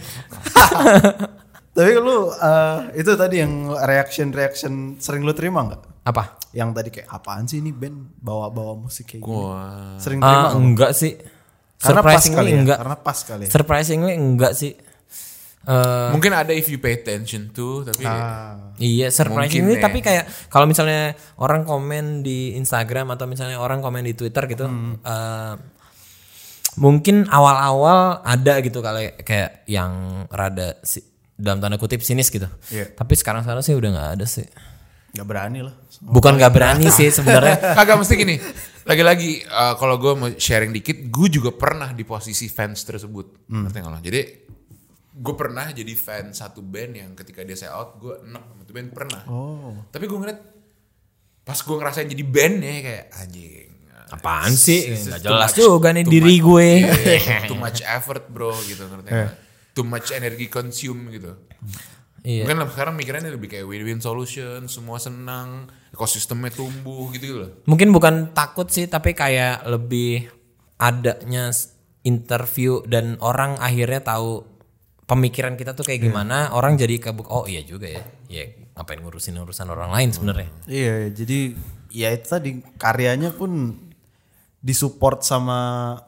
Tapi 1.77 1.91
lu 2.01 2.33
eh, 2.33 2.79
itu 2.97 3.13
tadi 3.13 3.37
yang 3.45 3.53
reaction 3.77 4.33
reaction 4.33 4.73
sering 4.97 5.21
lu 5.21 5.37
terima 5.37 5.61
nggak? 5.69 6.09
Apa? 6.09 6.41
Yang 6.57 6.71
tadi 6.73 6.89
kayak 6.89 7.09
apaan 7.13 7.45
sih 7.45 7.61
ini 7.61 7.69
band 7.69 8.17
bawa-bawa 8.17 8.81
musik 8.81 9.05
kayak 9.05 9.21
gini? 9.21 9.37
Wah. 9.45 10.01
Sering 10.01 10.25
terima 10.25 10.41
nggak? 10.49 10.57
enggak 10.57 10.93
sih. 10.97 11.13
Karena 11.77 12.01
pas 12.01 12.17
Surprisingly 12.17 12.37
kali 12.41 12.49
ya. 12.49 12.57
enggak. 12.65 12.79
Karena 12.81 12.97
pas 12.97 13.19
kali 13.21 13.43
ya. 13.45 13.51
Surprisingly 13.53 14.13
enggak 14.17 14.53
sih. 14.57 14.73
Eh 15.67 16.09
Mungkin 16.15 16.33
ada 16.33 16.53
if 16.55 16.71
you 16.71 16.79
pay 16.79 16.97
attention 16.97 17.51
to, 17.51 17.85
tapi 17.85 18.07
Ah. 18.07 18.73
Iya, 18.79 19.11
surprisingly 19.11 19.77
ya. 19.77 19.83
tapi 19.83 19.99
kayak 19.99 20.25
kalau 20.47 20.65
misalnya 20.65 21.13
orang 21.37 21.67
komen 21.67 22.23
di 22.23 22.55
Instagram 22.55 23.13
atau 23.13 23.27
misalnya 23.27 23.59
orang 23.59 23.83
komen 23.83 24.01
di 24.01 24.15
Twitter 24.15 24.47
gitu, 24.47 24.65
eh, 25.03 25.55
mungkin 26.77 27.27
awal-awal 27.27 28.23
ada 28.23 28.61
gitu 28.61 28.79
kali 28.79 29.17
kayak 29.25 29.67
yang 29.67 30.25
rada 30.31 30.77
si, 30.87 31.03
dalam 31.37 31.61
tanda 31.61 31.77
kutip 31.77 32.01
sinis 32.01 32.33
gitu. 32.33 32.49
Iya. 32.73 32.97
Tapi 32.97 33.13
sekarang-sekarang 33.13 33.63
sih 33.63 33.77
udah 33.77 33.91
nggak 33.93 34.11
ada 34.19 34.27
sih. 34.27 34.49
Gak 35.13 35.29
berani 35.29 35.65
lah. 35.65 35.75
Bukan 36.01 36.37
nggak 36.37 36.53
berani 36.53 36.89
sih 36.99 37.13
sebenarnya. 37.13 37.77
Kagak 37.77 38.01
mesti 38.01 38.15
gini. 38.17 38.37
Lagi-lagi 38.89 39.45
eh, 39.45 39.75
kalau 39.77 40.01
gue 40.01 40.13
mau 40.17 40.29
sharing 40.33 40.73
dikit, 40.73 40.97
gue 41.13 41.29
juga 41.29 41.53
pernah 41.53 41.93
di 41.93 42.05
posisi 42.09 42.49
fans 42.49 42.81
tersebut. 42.85 43.49
Ngerti 43.53 43.79
nggak 43.81 43.93
lo? 43.93 44.01
Jadi 44.01 44.21
gue 45.17 45.35
pernah 45.37 45.73
jadi 45.73 45.93
fans 45.97 46.41
satu 46.45 46.61
band 46.61 46.93
yang 46.97 47.11
ketika 47.17 47.41
dia 47.45 47.57
say 47.57 47.69
out, 47.69 47.97
gue 48.01 48.17
enak 48.21 48.43
sama 48.45 48.61
itu 48.65 48.73
band 48.73 48.89
pernah. 48.93 49.23
Oh. 49.29 49.73
Tapi 49.93 50.05
gue 50.09 50.19
ngeliat 50.21 50.41
pas 51.47 51.59
gue 51.63 51.77
ngerasain 51.79 52.09
jadi 52.09 52.25
band 52.25 52.55
ya 52.65 52.73
kayak 52.81 53.05
anjing. 53.13 53.71
Apaan 54.07 54.55
sih? 54.55 54.95
Too 54.95 55.19
jelas 55.19 55.51
juga 55.57 55.91
nih 55.91 56.05
diri 56.07 56.39
gue. 56.39 56.69
Too 57.49 57.59
much 57.65 57.83
effort 57.83 58.25
bro 58.31 58.55
gitu 58.65 58.87
ngerti 58.87 59.11
nggak? 59.13 59.46
Too 59.77 59.85
much 59.85 60.09
energy 60.17 60.49
consume 60.49 61.13
gitu. 61.13 61.37
Iya. 62.27 62.49
Mungkin 62.49 62.67
sekarang 62.73 62.97
mikirannya 62.97 63.31
lebih 63.31 63.53
kayak 63.53 63.69
win-win 63.69 64.03
solution, 64.03 64.67
semua 64.67 64.99
senang, 64.99 65.71
ekosistemnya 65.95 66.51
tumbuh 66.51 67.07
gitu 67.15 67.45
loh. 67.45 67.51
Mungkin 67.71 67.95
bukan 67.95 68.35
takut 68.35 68.67
sih, 68.67 68.89
tapi 68.89 69.15
kayak 69.15 69.69
lebih 69.69 70.27
adanya 70.81 71.55
interview 72.03 72.83
dan 72.89 73.15
orang 73.23 73.55
akhirnya 73.63 74.03
tahu 74.03 74.43
pemikiran 75.07 75.55
kita 75.55 75.79
tuh 75.79 75.87
kayak 75.87 76.03
gimana. 76.03 76.51
Orang 76.51 76.75
jadi 76.75 76.99
kebuk. 76.99 77.31
Oh 77.31 77.47
iya 77.47 77.63
juga 77.63 77.87
ya. 77.87 78.03
Ya 78.27 78.45
ngapain 78.75 78.99
ngurusin 78.99 79.39
urusan 79.39 79.71
orang 79.71 79.95
lain 79.95 80.11
sebenarnya. 80.11 80.51
Iya, 80.67 81.15
jadi 81.15 81.55
ya 81.95 82.11
itu 82.11 82.27
tadi 82.27 82.51
karyanya 82.75 83.33
pun 83.33 83.73
disupport 84.67 85.23
sama 85.23 85.59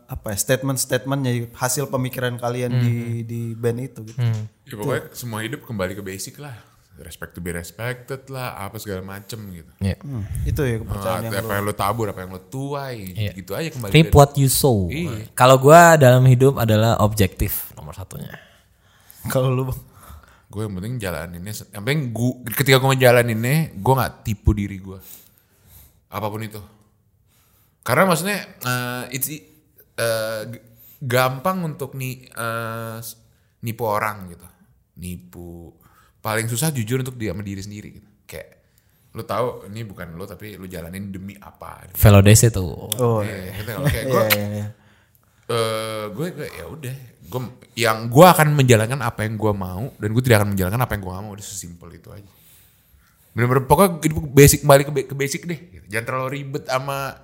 apa 0.04 0.34
ya 0.34 0.36
statement-statementnya 0.36 1.54
hasil 1.54 1.86
pemikiran 1.86 2.34
kalian 2.34 2.74
Hmm. 2.74 2.82
di 2.82 2.94
di 3.22 3.40
band 3.54 3.78
itu 3.80 4.02
gitu. 4.02 4.18
Ya 4.66 4.74
pokoknya 4.74 5.02
semua 5.14 5.40
hidup 5.40 5.62
kembali 5.62 5.94
ke 5.94 6.02
basic 6.02 6.36
lah. 6.36 6.58
Respect 6.98 7.30
to 7.30 7.40
be 7.40 7.54
respected 7.54 8.26
lah, 8.26 8.58
apa 8.58 8.74
segala 8.76 9.06
macem 9.06 9.38
gitu. 9.54 9.70
Iya. 9.78 10.02
Hmm, 10.02 10.26
Itu 10.42 10.66
ya 10.66 10.82
kepercayaan 10.82 11.22
yang 11.22 11.34
apa 11.38 11.52
yang 11.54 11.64
lo 11.64 11.70
tabur, 11.72 12.10
apa 12.10 12.26
yang 12.26 12.34
lo 12.34 12.42
tuai, 12.42 13.14
Iya. 13.14 13.38
gitu 13.38 13.54
aja 13.54 13.70
kembali. 13.70 13.94
Reap 13.94 14.04
dari- 14.04 14.16
what 14.18 14.30
you 14.34 14.50
sow. 14.50 14.90
Iya. 14.90 15.30
Kalau 15.32 15.62
gua 15.62 15.94
dalam 15.94 16.26
hidup 16.26 16.58
adalah 16.58 16.98
objektif 16.98 17.70
nomor 17.72 17.94
satunya. 17.94 18.34
kalau 19.26 19.48
lu 19.48 19.62
Bang. 19.64 19.78
Gue 20.48 20.64
yang 20.64 20.74
penting 20.74 20.96
jalaninnya, 20.96 21.52
yang 21.70 21.84
penting 21.84 22.02
gua, 22.10 22.32
ketika 22.50 22.80
gue 22.80 22.88
ngejalaninnya, 22.88 23.76
gue 23.76 23.94
gak 23.94 24.24
tipu 24.24 24.50
diri 24.50 24.80
gue. 24.80 24.96
Apa 26.08 26.26
pun 26.26 26.40
itu. 26.40 26.56
Karena 27.80 28.04
maksudnya, 28.04 28.38
eh, 28.58 29.04
it's, 29.10 29.28
eh, 29.28 29.40
g- 30.46 30.62
gampang 31.00 31.64
untuk 31.64 31.92
ni, 31.92 32.22
eh, 32.22 32.96
s- 32.98 33.16
nipu 33.58 33.82
orang 33.82 34.28
gitu. 34.28 34.46
Nipu. 34.96 35.72
Paling 36.18 36.46
susah 36.46 36.68
jujur 36.68 37.00
untuk 37.00 37.14
dia 37.14 37.30
sama 37.30 37.40
diri 37.40 37.58
sendiri 37.58 37.88
gitu. 37.94 38.08
Kayak, 38.24 38.48
lo 39.10 39.22
tahu 39.22 39.46
ini 39.66 39.82
bukan 39.82 40.12
lo 40.12 40.24
tapi 40.24 40.54
lo 40.54 40.64
jalanin 40.64 41.08
demi 41.08 41.32
apa. 41.34 41.88
Velodese 41.92 42.50
tuh. 42.50 42.92
Oh, 42.92 43.20
Iya, 43.20 43.56
gitu. 43.56 43.72
Kayak 43.84 44.04
gue, 44.06 44.24
iya, 44.26 44.36
iya, 44.36 44.48
iya. 44.52 44.66
eh 45.48 46.04
gue 46.10 46.26
gue 46.30 46.48
ya 46.50 46.64
udah 46.68 46.94
gue 47.24 47.40
yang 47.74 47.98
gue 48.06 48.26
akan 48.26 48.52
menjalankan 48.52 49.00
apa 49.00 49.24
yang 49.24 49.36
gue 49.36 49.48
mau 49.50 49.88
dan 49.96 50.08
gue 50.08 50.20
tidak 50.20 50.44
akan 50.44 50.52
menjalankan 50.52 50.76
apa 50.78 50.92
yang 50.92 51.02
gue 51.02 51.14
mau 51.14 51.32
udah 51.32 51.40
sesimpel 51.42 51.88
itu 51.90 52.12
aja 52.12 52.28
bener-bener 53.32 53.64
pokoknya 53.64 53.96
basic 54.28 54.60
balik 54.60 54.88
ke, 54.88 54.92
ba- 54.92 55.08
ke 55.08 55.14
basic 55.14 55.40
deh 55.44 55.56
gitu. 55.56 55.84
jangan 55.88 56.04
terlalu 56.04 56.28
ribet 56.34 56.68
sama 56.68 57.16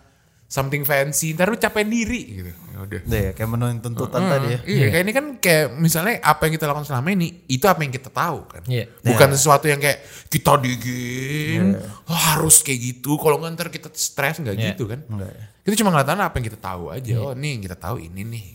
something 0.55 0.87
fancy 0.87 1.35
ntar 1.35 1.51
lu 1.51 1.59
capek 1.59 1.83
diri 1.83 2.21
gitu 2.31 2.51
ya 2.55 2.79
udah 2.79 3.01
ya, 3.11 3.31
kayak 3.35 3.51
menuhin 3.51 3.79
tuntutan 3.83 4.23
tadi 4.23 4.47
ya. 4.55 4.59
Iya, 4.67 4.87
kayak 4.91 5.03
ini 5.07 5.13
kan 5.15 5.27
kayak 5.39 5.67
misalnya 5.79 6.15
apa 6.23 6.47
yang 6.47 6.53
kita 6.59 6.67
lakukan 6.71 6.87
selama 6.87 7.09
ini 7.11 7.47
itu 7.47 7.65
apa 7.67 7.81
yang 7.83 7.91
kita 7.95 8.11
tahu 8.11 8.39
kan. 8.51 8.63
Iya. 8.67 8.91
Bukan 9.03 9.29
sesuatu 9.35 9.67
yang 9.71 9.79
kayak 9.79 10.03
kita 10.27 10.59
digin 10.59 11.79
"Oh, 12.11 12.19
harus 12.35 12.63
kayak 12.67 12.79
gitu. 12.83 13.15
Kalau 13.19 13.39
nggak 13.39 13.51
ntar 13.55 13.69
kita 13.71 13.89
stres 13.95 14.43
nggak 14.43 14.55
Iya. 14.59 14.67
gitu 14.75 14.91
kan. 14.91 15.07
Enggak 15.07 15.31
ya. 15.33 15.45
Kita 15.65 15.75
cuma 15.83 15.89
ngeliatin 15.95 16.19
apa 16.23 16.35
yang 16.39 16.47
kita 16.51 16.59
tahu 16.61 16.85
aja. 16.91 17.15
Oh, 17.23 17.33
nih 17.35 17.51
yang 17.57 17.63
kita 17.63 17.77
tahu 17.79 17.97
ini 18.03 18.23
nih. 18.27 18.47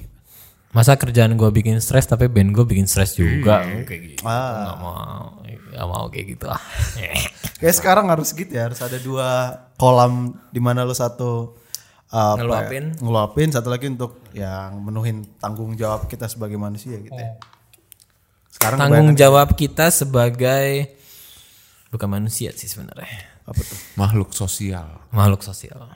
Masa 0.69 0.93
kerjaan 0.99 1.33
gua 1.33 1.49
bikin 1.49 1.79
stres 1.81 2.05
tapi 2.05 2.27
band 2.29 2.51
gua 2.53 2.67
bikin 2.67 2.85
stres 2.85 3.15
juga. 3.15 3.63
Kayak 3.87 4.01
gitu. 4.13 4.21
Ah. 4.27 4.75
Gak 4.75 4.77
mau, 4.83 5.25
gak 5.47 5.87
mau 5.87 6.05
kayak 6.11 6.25
gitu 6.37 6.45
ah. 6.51 6.61
Kayak 7.57 7.75
sekarang 7.75 8.11
harus 8.11 8.29
gitu 8.35 8.51
ya, 8.51 8.67
harus 8.69 8.79
ada 8.83 8.99
dua 8.99 9.57
kolam 9.79 10.37
di 10.51 10.59
mana 10.61 10.83
lu 10.85 10.93
satu 10.93 11.55
uh, 12.10 12.36
apa 12.36 12.38
ya, 12.38 12.43
Ngeluapin. 12.43 12.86
ngeluapin, 13.01 13.49
satu 13.53 13.70
lagi 13.70 13.86
untuk 13.89 14.22
yang 14.34 14.82
menuhin 14.82 15.26
tanggung 15.38 15.74
jawab 15.74 16.05
kita 16.10 16.26
sebagai 16.30 16.57
manusia 16.57 16.97
gitu 16.99 17.16
ya. 17.16 17.38
Sekarang 18.49 18.78
Tanggung 18.82 19.14
jawab 19.16 19.53
kita 19.55 19.88
sebagai 19.93 20.91
bukan 21.89 22.10
manusia 22.10 22.51
sih 22.53 22.68
sebenarnya. 22.68 23.39
apa 23.49 23.62
tuh? 23.66 23.78
Makhluk 23.97 24.30
sosial. 24.36 25.01
Makhluk 25.10 25.41
sosial. 25.41 25.89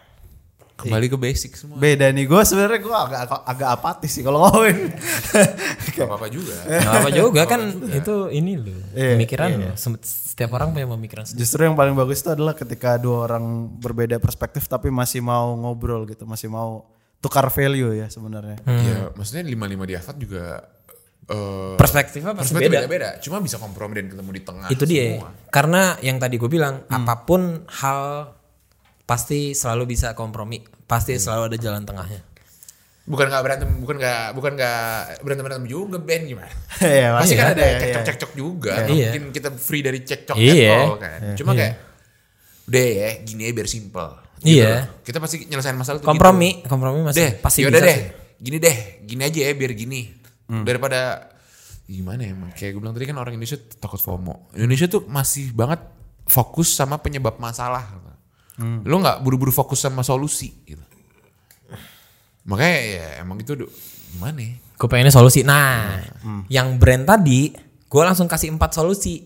Kembali 0.73 1.05
ke 1.05 1.15
basic 1.15 1.53
semua. 1.53 1.77
Beda 1.77 2.09
nih, 2.09 2.25
gue 2.25 2.41
sebenarnya 2.41 2.79
gue 2.79 2.91
agak 2.91 3.19
agak 3.45 3.69
apatis 3.71 4.09
sih 4.09 4.19
kalau 4.19 4.41
ngomongin. 4.41 4.89
Gak 5.95 6.03
apa-apa 6.03 6.27
juga. 6.27 6.57
Gak 6.65 6.93
apa 6.97 7.09
juga 7.09 7.41
kan 7.45 7.61
itu 7.87 8.15
ini 8.29 8.57
loh 8.57 8.79
Iya, 8.91 9.13
pemikiran 9.13 9.47
loh. 9.53 9.75
Sem- 9.75 10.01
Setiap 10.01 10.49
orang 10.51 10.73
punya 10.73 10.89
pemikiran 10.89 11.23
sendiri. 11.23 11.39
Justru 11.39 11.61
yang 11.61 11.77
paling 11.77 11.93
bagus 11.93 12.19
itu 12.19 12.33
adalah 12.33 12.53
ketika 12.53 12.97
dua 12.97 13.29
orang 13.29 13.43
berbeda 13.71 14.17
perspektif 14.17 14.65
tapi 14.65 14.89
masih 14.89 15.21
mau 15.21 15.53
ngobrol 15.53 16.03
gitu, 16.03 16.25
masih 16.25 16.49
mau 16.49 16.89
tukar 17.19 17.47
value 17.47 17.93
ya 17.93 18.09
sebenarnya. 18.09 18.57
Ya, 18.65 19.13
maksudnya 19.13 19.45
lima-lima 19.45 19.85
di 19.85 19.93
Afat 19.93 20.17
juga 20.17 20.57
eh 21.23 21.77
Perspektifnya 21.77 22.33
pasti 22.33 22.51
perspektif 22.51 22.67
beda. 22.67 22.79
beda-beda. 22.81 23.09
Cuma 23.21 23.37
bisa 23.39 23.55
kompromi 23.55 23.95
dan 23.95 24.09
ketemu 24.09 24.31
di 24.33 24.41
tengah. 24.41 24.67
Itu 24.67 24.83
dia. 24.83 25.03
semua. 25.15 25.29
Karena 25.47 25.81
yang 26.01 26.17
tadi 26.17 26.35
gue 26.35 26.49
bilang 26.49 26.81
apa 26.83 27.13
pun 27.23 27.41
hal 27.71 28.01
pasti 29.03 29.51
selalu 29.51 29.83
bisa 29.91 30.13
kompromi, 30.13 30.63
pasti 30.85 31.15
selalu 31.15 31.53
ada 31.53 31.57
jalan 31.59 31.83
tengahnya. 31.83 32.21
Bukan 33.03 33.27
gak 33.27 33.43
berantem, 33.43 33.67
bukan 33.83 33.99
gak, 33.99 34.31
bukan 34.31 34.55
gak 34.55 35.19
berantem-berantem 35.27 35.67
juga 35.67 35.99
band 35.99 36.23
gimana. 36.23 36.47
Iya, 36.79 37.11
Pasti 37.19 37.35
kan 37.35 37.51
ada 37.51 37.59
ya, 37.59 37.67
iya. 37.67 37.79
cekcok-cekcok 37.83 38.31
juga. 38.31 38.71
Iya. 38.71 38.83
Nggak 38.87 38.95
Mungkin 39.11 39.23
kita 39.35 39.49
free 39.59 39.83
dari 39.83 39.99
cekcok 40.07 40.35
Iya. 40.39 40.71
at 40.71 40.79
all 40.87 40.95
kan. 40.95 41.19
Cuma 41.35 41.51
kayak 41.51 41.73
udah 42.63 42.79
ya, 42.87 43.09
gini 43.27 43.41
aja 43.43 43.53
biar 43.53 43.67
simple. 43.67 44.09
Iya. 44.43 44.71
loh. 44.87 45.03
Kita 45.03 45.17
pasti 45.19 45.35
nyelesain 45.43 45.75
masalah 45.75 45.99
tuh 45.99 46.07
Kompromi, 46.07 46.63
kompromi 46.63 47.03
Gitu. 47.03 47.07
masih 47.11 47.19
Deh, 47.19 47.31
pasti 47.43 47.59
yaudah 47.59 47.79
bisa 47.79 47.87
deh. 47.91 47.97
sih. 47.99 48.07
Gini 48.39 48.57
deh, 48.59 48.77
gini 49.03 49.21
aja 49.23 49.39
ya 49.39 49.51
biar 49.51 49.71
gini. 49.75 50.01
Hmm. 50.47 50.63
Daripada 50.63 50.99
gimana 51.83 52.23
ya 52.23 52.31
emang 52.31 52.55
kayak 52.55 52.71
gue 52.71 52.79
bilang 52.79 52.95
tadi 52.95 53.03
kan 53.03 53.17
orang 53.19 53.35
Indonesia 53.35 53.59
takut 53.77 53.99
FOMO. 53.99 54.47
Indonesia 54.55 54.87
tuh 54.87 55.03
masih 55.05 55.51
banget 55.51 55.83
fokus 56.23 56.71
sama 56.71 56.99
penyebab 56.99 57.35
masalah. 57.35 57.83
Hmm. 58.53 58.85
Lo 58.85 58.99
nggak 58.99 59.21
buru-buru 59.21 59.49
fokus 59.49 59.81
sama 59.81 60.01
solusi 60.01 60.53
gitu. 60.63 60.81
Makanya 62.43 62.79
ya 62.79 63.07
emang 63.23 63.39
itu 63.39 63.55
gimana 64.11 64.39
ya? 64.39 64.53
Gue 64.75 64.87
pengennya 64.91 65.15
solusi. 65.15 65.41
Nah, 65.41 66.03
Hmm. 66.21 66.43
yang 66.51 66.75
brand 66.75 67.07
tadi, 67.07 67.55
gue 67.87 68.03
langsung 68.03 68.27
kasih 68.27 68.51
empat 68.51 68.75
solusi. 68.75 69.23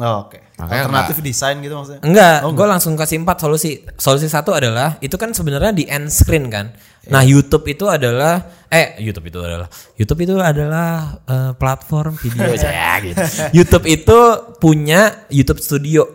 Oh, 0.00 0.24
Oke. 0.24 0.40
Makanya 0.56 0.88
Alternatif 0.88 1.20
desain 1.20 1.60
gitu 1.60 1.76
maksudnya. 1.76 2.00
Enggak, 2.00 2.48
gue 2.48 2.66
langsung 2.66 2.96
kasih 2.96 3.20
empat 3.20 3.44
solusi. 3.44 3.84
Solusi 4.00 4.24
satu 4.24 4.56
adalah 4.56 4.96
itu 5.04 5.12
kan 5.20 5.36
sebenarnya 5.36 5.76
di 5.76 5.84
end 5.84 6.08
screen 6.08 6.48
kan. 6.48 6.72
Nah 7.12 7.20
YouTube 7.20 7.68
itu 7.68 7.84
adalah 7.92 8.40
eh 8.72 8.96
YouTube 8.96 9.28
itu 9.28 9.38
adalah 9.44 9.68
YouTube 9.92 10.24
itu 10.24 10.34
adalah 10.40 11.20
eh, 11.20 11.52
platform 11.52 12.16
video 12.16 12.56
ya 12.56 12.96
gitu. 13.04 13.20
YouTube 13.52 13.84
itu 13.84 14.18
punya 14.56 15.28
YouTube 15.28 15.60
Studio. 15.60 16.08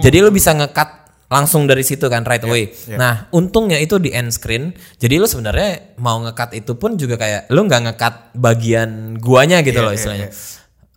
Jadi 0.00 0.24
lu 0.24 0.32
bisa 0.32 0.56
ngekat 0.56 0.97
langsung 1.28 1.68
dari 1.68 1.84
situ 1.84 2.08
kan 2.08 2.24
right 2.24 2.44
away. 2.44 2.72
Nah 2.96 3.28
untungnya 3.32 3.76
itu 3.76 4.00
di 4.00 4.12
end 4.12 4.32
screen. 4.32 4.72
Jadi 4.96 5.20
lu 5.20 5.28
sebenarnya 5.28 5.96
mau 6.00 6.16
ngekat 6.24 6.56
itu 6.56 6.76
pun 6.80 6.96
juga 6.96 7.20
kayak 7.20 7.52
lu 7.52 7.68
nggak 7.68 7.82
ngekat 7.92 8.14
bagian 8.36 9.20
guanya 9.20 9.60
gitu 9.60 9.80
loh 9.84 9.92
istilahnya. 9.92 10.32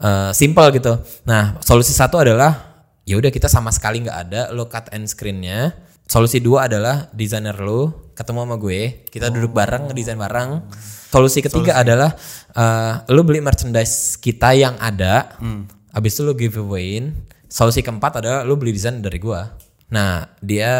Eh, 0.01 0.31
simple 0.33 0.65
gitu. 0.73 0.97
Nah, 1.29 1.61
solusi 1.61 1.93
satu 1.93 2.17
adalah 2.17 2.81
ya 3.05 3.21
udah 3.21 3.29
kita 3.29 3.45
sama 3.45 3.69
sekali 3.69 4.01
nggak 4.01 4.17
ada 4.17 4.41
lo 4.49 4.65
cut 4.65 4.89
end 4.89 5.05
screennya. 5.05 5.77
Solusi 6.09 6.41
dua 6.41 6.65
adalah 6.65 7.07
desainer 7.13 7.55
lo 7.55 8.11
ketemu 8.17 8.43
sama 8.43 8.55
gue, 8.59 9.07
kita 9.07 9.29
duduk 9.29 9.53
bareng 9.53 9.87
ngedesain 9.87 10.17
bareng. 10.17 10.67
Solusi 11.13 11.45
ketiga 11.45 11.77
adalah 11.77 12.17
eh, 12.57 12.93
lo 13.13 13.21
beli 13.21 13.45
merchandise 13.45 14.17
kita 14.17 14.57
yang 14.57 14.73
ada, 14.81 15.37
habis 15.93 16.17
itu 16.17 16.25
lo 16.25 16.33
giveawayin. 16.33 17.29
Solusi 17.45 17.85
keempat 17.85 18.25
adalah 18.25 18.41
lo 18.41 18.57
beli 18.57 18.73
desain 18.73 18.97
dari 19.05 19.21
gua. 19.21 19.45
Nah, 19.91 20.09
dia 20.39 20.71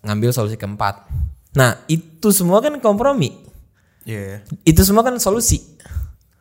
ngambil 0.00 0.30
solusi 0.30 0.54
keempat. 0.54 1.08
Nah, 1.52 1.80
itu 1.86 2.28
semua 2.30 2.60
kan 2.60 2.76
kompromi. 2.78 3.32
Iya. 4.02 4.42
Itu 4.62 4.82
semua 4.82 5.02
kan 5.02 5.14
solusi 5.16 5.62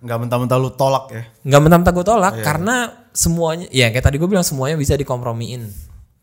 Enggak 0.01 0.18
mentah-mentah 0.18 0.57
lu 0.57 0.74
tolak 0.74 1.14
ya. 1.14 1.30
nggak 1.45 1.62
mentah-mentah 1.62 1.93
gue 1.93 2.01
tolak 2.03 2.34
karena 2.41 2.89
semuanya 3.14 3.70
ya 3.70 3.86
kayak 3.88 4.01
tadi 4.01 4.18
gue 4.18 4.26
bilang 4.26 4.41
semuanya 4.41 4.74
bisa 4.74 4.97
dikompromiin 4.97 5.70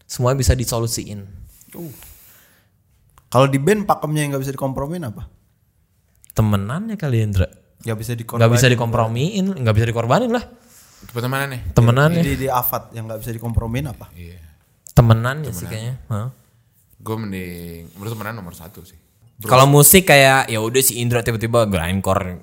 semuanya 0.03 0.34
bisa 0.34 0.59
disolusiin 0.59 1.22
Kalau 3.28 3.47
di 3.47 3.55
band 3.57 3.86
pakemnya 3.86 4.26
yang 4.26 4.30
nggak 4.34 4.43
bisa 4.43 4.51
dikompromin 4.51 5.03
apa? 5.05 5.30
temenannya 6.34 6.95
kali 6.95 7.22
Indra 7.22 7.47
Nggak 7.78 7.99
bisa 7.99 8.12
dikompromin. 8.14 8.41
nggak 8.43 8.53
bisa 8.59 8.66
dikompromiin 8.66 9.47
nggak 9.62 9.74
bisa 9.74 9.86
dikorbanin 9.86 10.30
lah 10.34 10.43
Pertemanan 11.07 11.47
nih. 11.55 11.61
temenannya 11.70 12.22
Di, 12.24 12.34
di 12.34 12.49
Avat 12.51 12.91
yang 12.91 13.07
nggak 13.07 13.22
bisa 13.22 13.30
dikompromin 13.30 13.84
apa? 13.86 14.11
Iya. 14.11 14.43
Temenannya 14.99 15.51
sih 15.55 15.66
kayaknya. 15.70 15.94
Hah? 16.11 16.28
Gue 16.99 17.16
mending 17.16 17.94
menurut 17.94 18.11
temenan 18.18 18.34
nomor 18.34 18.55
satu 18.59 18.82
sih. 18.82 18.99
kalau 19.38 19.70
musik 19.70 20.11
kayak 20.11 20.51
ya 20.51 20.59
udah 20.59 20.82
si 20.82 20.99
Indra 20.99 21.22
tiba-tiba 21.22 21.62
grindcore. 21.70 22.42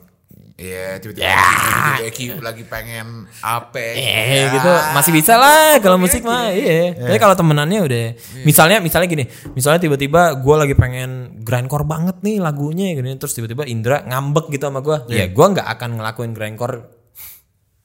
Iya, 0.56 1.04
tiba-tiba 1.04 1.28
tiba-tiba 1.28 2.04
Eki 2.08 2.26
lagi 2.40 2.64
pengen 2.64 3.28
apa 3.44 3.76
eh 3.76 4.48
gitu. 4.56 4.72
Masih 4.96 5.12
bisa 5.12 5.36
lah 5.36 5.84
kalau 5.84 6.00
musik 6.00 6.24
mah 6.24 6.56
iya. 6.56 6.96
Tapi 6.96 7.20
kalau 7.20 7.36
temenannya 7.36 7.84
udah 7.84 8.06
misalnya 8.48 8.80
misalnya 8.80 9.12
gini 9.12 9.28
misalnya 9.52 9.84
tiba-tiba 9.84 10.40
gue 10.40 10.56
lagi 10.56 10.72
pengen 10.80 11.44
grindcore 11.44 11.84
banget 11.84 12.24
nih 12.24 12.40
lagunya 12.40 12.96
gini 12.96 13.20
terus 13.20 13.36
tiba-tiba 13.36 13.68
Indra 13.68 14.08
ngambek 14.08 14.48
gitu 14.56 14.72
sama 14.72 14.80
gue 14.80 15.12
ya 15.12 15.28
gue 15.28 15.46
nggak 15.60 15.68
akan 15.76 16.00
ngelakuin 16.00 16.32
grindcore 16.32 16.88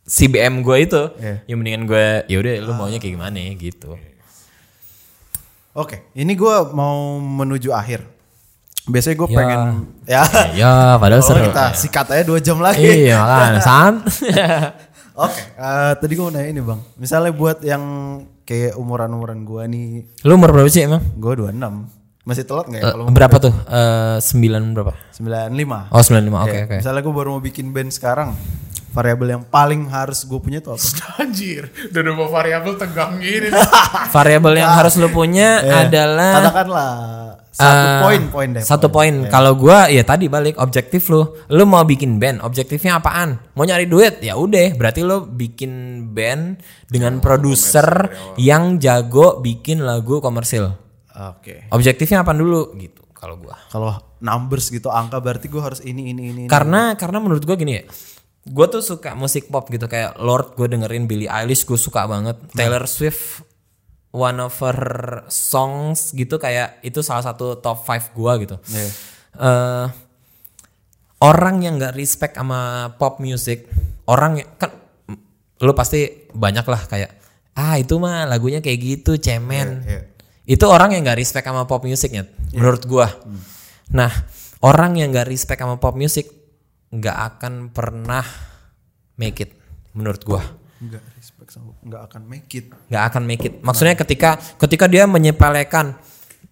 CBM 0.07 0.62
gue 0.62 0.77
itu. 0.79 1.03
Iya. 1.18 1.35
ya 1.51 1.55
mendingan 1.59 1.91
gue 1.91 2.07
ya 2.31 2.37
udah 2.39 2.55
lu 2.62 2.73
maunya 2.79 3.03
kayak 3.03 3.18
gimana 3.18 3.35
gitu 3.59 3.99
Oke, 5.73 6.11
ini 6.12 6.35
gue 6.35 6.55
mau 6.71 6.97
menuju 7.16 7.71
akhir. 7.71 8.03
Biasanya 8.83 9.16
gue 9.16 9.29
Ya. 9.29 9.37
pengen 9.37 9.61
ya. 10.05 10.23
ya 10.53 10.73
padahal 10.97 11.21
Kalau 11.21 11.31
seru 11.31 11.47
kita 11.47 11.64
sikat 11.73 12.07
aja 12.11 12.25
dua 12.25 12.39
jam 12.39 12.59
lagi. 12.59 12.83
iya 12.83 13.21
makanya 13.23 13.61
san 13.61 13.95
Oke, 15.21 15.37
eh, 15.53 15.93
tadi 15.95 16.12
gue 16.12 16.25
mau 16.25 16.33
nanya 16.33 16.49
ini 16.49 16.59
bang. 16.61 16.81
Misalnya 16.97 17.31
buat 17.31 17.61
yang 17.61 17.83
kayak 18.43 18.75
umuran-umuran 18.75 19.45
gue 19.45 19.62
nih, 19.68 19.87
lu 20.25 20.33
umur 20.33 20.51
berapa 20.51 20.66
sih 20.66 20.83
emang 20.83 21.05
gue 21.12 21.33
26. 21.37 21.61
Masih 22.21 22.45
telat 22.45 22.66
nggak 22.66 22.81
ya 22.81 22.85
Eh, 22.85 22.91
kalau 22.91 23.05
berapa 23.11 23.37
tuh? 23.39 23.55
Eh, 23.68 24.16
sembilan 24.18 24.62
berapa? 24.73 24.93
95. 25.12 25.87
Oh 25.89 26.01
95, 26.01 26.11
oke 26.41 26.51
Iya. 26.51 26.64
oke. 26.64 26.77
Misalnya 26.79 27.01
gue 27.01 27.14
baru 27.14 27.29
mau 27.31 27.43
bikin 27.43 27.66
band 27.71 27.91
sekarang, 27.91 28.33
variabel 28.91 29.38
yang 29.38 29.45
paling 29.47 29.86
harus 29.88 30.26
gue 30.26 30.38
punya 30.43 30.59
itu 30.59 30.70
apa? 30.74 30.82
Anjir, 31.22 31.70
udah 31.91 32.01
ada 32.03 32.12
variabel 32.14 32.72
tegang 32.76 33.12
gini. 33.22 33.49
Variabel 34.16 34.53
yang 34.59 34.70
harus 34.74 34.99
lu 34.99 35.09
punya 35.14 35.62
Eh, 35.62 35.86
adalah 35.86 36.32
Katakanlah 36.43 36.93
satu 37.51 37.82
eh, 37.82 38.01
poin 38.01 38.22
poin 38.30 38.49
deh. 38.55 38.62
Satu 38.62 38.86
poin. 38.88 39.14
Kalau 39.26 39.53
gua 39.59 39.91
ya 39.91 40.07
tadi 40.07 40.30
balik 40.30 40.57
objektif 40.57 41.11
lu. 41.11 41.26
Lu 41.51 41.64
mau 41.66 41.82
bikin 41.82 42.22
band, 42.22 42.41
objektifnya 42.47 43.03
apaan? 43.03 43.43
Mau 43.59 43.66
nyari 43.66 43.91
duit? 43.91 44.22
Ya 44.22 44.38
udah, 44.38 44.72
berarti 44.78 45.03
lu 45.03 45.26
bikin 45.28 46.07
band 46.14 46.62
dengan 46.86 47.18
produser 47.18 48.14
yang 48.38 48.78
jago 48.78 49.43
bikin 49.43 49.82
lagu 49.82 50.22
komersil. 50.22 50.72
Oke. 51.11 51.68
Objektifnya 51.74 52.22
apa 52.22 52.32
dulu 52.32 52.72
gitu 52.78 53.03
kalau 53.12 53.36
gua. 53.36 53.59
Kalau 53.68 53.93
numbers 54.22 54.70
gitu 54.72 54.88
angka 54.88 55.20
berarti 55.20 55.51
gue 55.51 55.61
harus 55.61 55.80
ini 55.82 56.14
ini 56.14 56.22
ini. 56.32 56.41
ini. 56.47 56.51
Karena 56.51 56.95
karena 56.95 57.18
menurut 57.18 57.45
gua 57.45 57.59
gini 57.59 57.82
ya. 57.82 57.84
Gue 58.49 58.66
tuh 58.72 58.80
suka 58.80 59.12
musik 59.12 59.53
pop 59.53 59.68
gitu 59.68 59.84
kayak 59.84 60.16
Lord 60.16 60.57
gue 60.57 60.66
dengerin 60.70 61.05
Billie 61.05 61.28
Eilish 61.28 61.68
gue 61.68 61.76
suka 61.76 62.09
banget 62.09 62.41
Taylor 62.57 62.88
Swift 62.88 63.51
one 64.11 64.43
of 64.43 64.55
her 64.59 64.82
songs 65.30 66.11
gitu 66.14 66.36
kayak 66.38 66.82
itu 66.82 67.01
salah 67.01 67.22
satu 67.22 67.59
top 67.62 67.82
5 67.86 68.14
gua 68.14 68.38
gitu. 68.43 68.59
Iya. 68.70 68.91
Eh, 69.38 69.86
orang 71.22 71.62
yang 71.62 71.78
nggak 71.78 71.95
respect 71.95 72.34
sama 72.34 72.93
pop 72.99 73.22
music, 73.22 73.70
orang 74.11 74.43
yang 74.43 74.49
kan 74.59 74.74
lu 75.62 75.72
pasti 75.76 76.30
banyak 76.34 76.66
lah 76.66 76.82
kayak 76.91 77.11
ah 77.55 77.76
itu 77.76 77.99
mah 78.01 78.26
lagunya 78.26 78.59
kayak 78.59 78.78
gitu 78.78 79.14
cemen. 79.18 79.86
Iya, 79.86 79.91
iya. 79.91 80.01
Itu 80.51 80.66
orang 80.66 80.99
yang 80.99 81.07
nggak 81.07 81.20
respect 81.22 81.47
sama 81.47 81.70
pop 81.70 81.86
musicnya, 81.86 82.26
menurut 82.51 82.82
gua. 82.91 83.07
Nah 83.95 84.11
orang 84.66 84.99
yang 84.99 85.14
nggak 85.14 85.30
respect 85.30 85.62
sama 85.62 85.78
pop 85.78 85.95
music 85.95 86.26
nggak 86.91 87.16
akan 87.16 87.70
pernah 87.70 88.26
make 89.14 89.38
it, 89.41 89.51
menurut 89.93 90.22
gua 90.22 90.43
Enggak 90.80 91.05
respect 91.12 91.51
sama 91.53 91.76
enggak 91.84 92.03
akan 92.09 92.22
make 92.24 92.51
it. 92.51 92.66
nggak 92.88 93.05
akan 93.07 93.22
make 93.22 93.45
it. 93.45 93.55
Maksudnya 93.61 93.95
ketika 93.95 94.30
ketika 94.57 94.88
dia 94.88 95.05
menyepelekan 95.05 95.93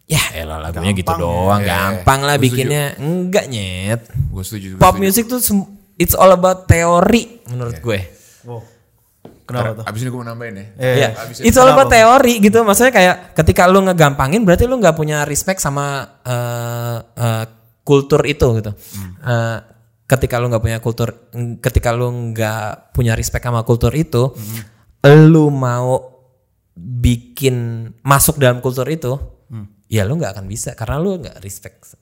ya 0.04 0.20
elah 0.32 0.56
lagunya 0.58 0.92
gitu 0.92 1.08
Gampang 1.08 1.20
doang, 1.20 1.60
ya. 1.60 1.68
gampang 1.68 2.20
lah 2.22 2.34
Gua 2.34 2.40
setuju. 2.40 2.54
bikinnya. 2.54 2.84
Enggak 2.96 3.44
nyet. 3.48 4.00
gue 4.08 4.42
setuju. 4.42 4.68
gua 4.74 4.80
Pop 4.80 4.94
setuju. 4.94 5.02
music 5.02 5.24
tuh 5.26 5.40
it's 5.96 6.12
all 6.12 6.30
about 6.30 6.64
teori 6.64 7.40
menurut 7.46 7.76
gue. 7.76 8.00
Wow. 8.44 8.62
Kenapa 9.42 9.80
tuh? 9.80 9.84
Abis 9.88 10.00
ini 10.04 10.12
gue 10.12 10.20
mau 10.20 10.28
nambahin 10.28 10.54
ya. 10.54 10.66
Iya, 10.76 11.08
abis 11.24 11.36
it's 11.40 11.56
all 11.56 11.72
about 11.72 11.88
teori 11.88 12.36
gitu. 12.38 12.60
Maksudnya 12.60 12.92
kayak 12.92 13.16
ketika 13.34 13.64
lu 13.64 13.80
ngegampangin 13.80 14.44
berarti 14.44 14.68
lu 14.68 14.76
nggak 14.76 14.92
punya 14.92 15.24
respect 15.24 15.58
sama 15.58 16.04
eh, 16.20 16.96
eh, 17.16 17.44
kultur 17.80 18.20
itu 18.22 18.60
gitu. 18.60 18.76
Eh, 19.24 19.58
ketika 20.08 20.40
lu 20.40 20.48
nggak 20.48 20.64
punya 20.64 20.78
kultur, 20.80 21.28
ketika 21.60 21.92
lu 21.92 22.32
nggak 22.32 22.96
punya 22.96 23.12
respect 23.12 23.44
sama 23.44 23.60
kultur 23.62 23.92
itu, 23.92 24.32
lu 25.04 25.52
mau 25.52 26.00
bikin 26.78 27.88
masuk 28.00 28.40
dalam 28.40 28.64
kultur 28.64 28.88
itu, 28.88 29.20
ya 29.92 30.08
lu 30.08 30.16
nggak 30.16 30.32
akan 30.32 30.46
bisa 30.48 30.72
karena 30.72 30.96
lu 30.96 31.20
nggak 31.20 31.44
respect. 31.44 31.92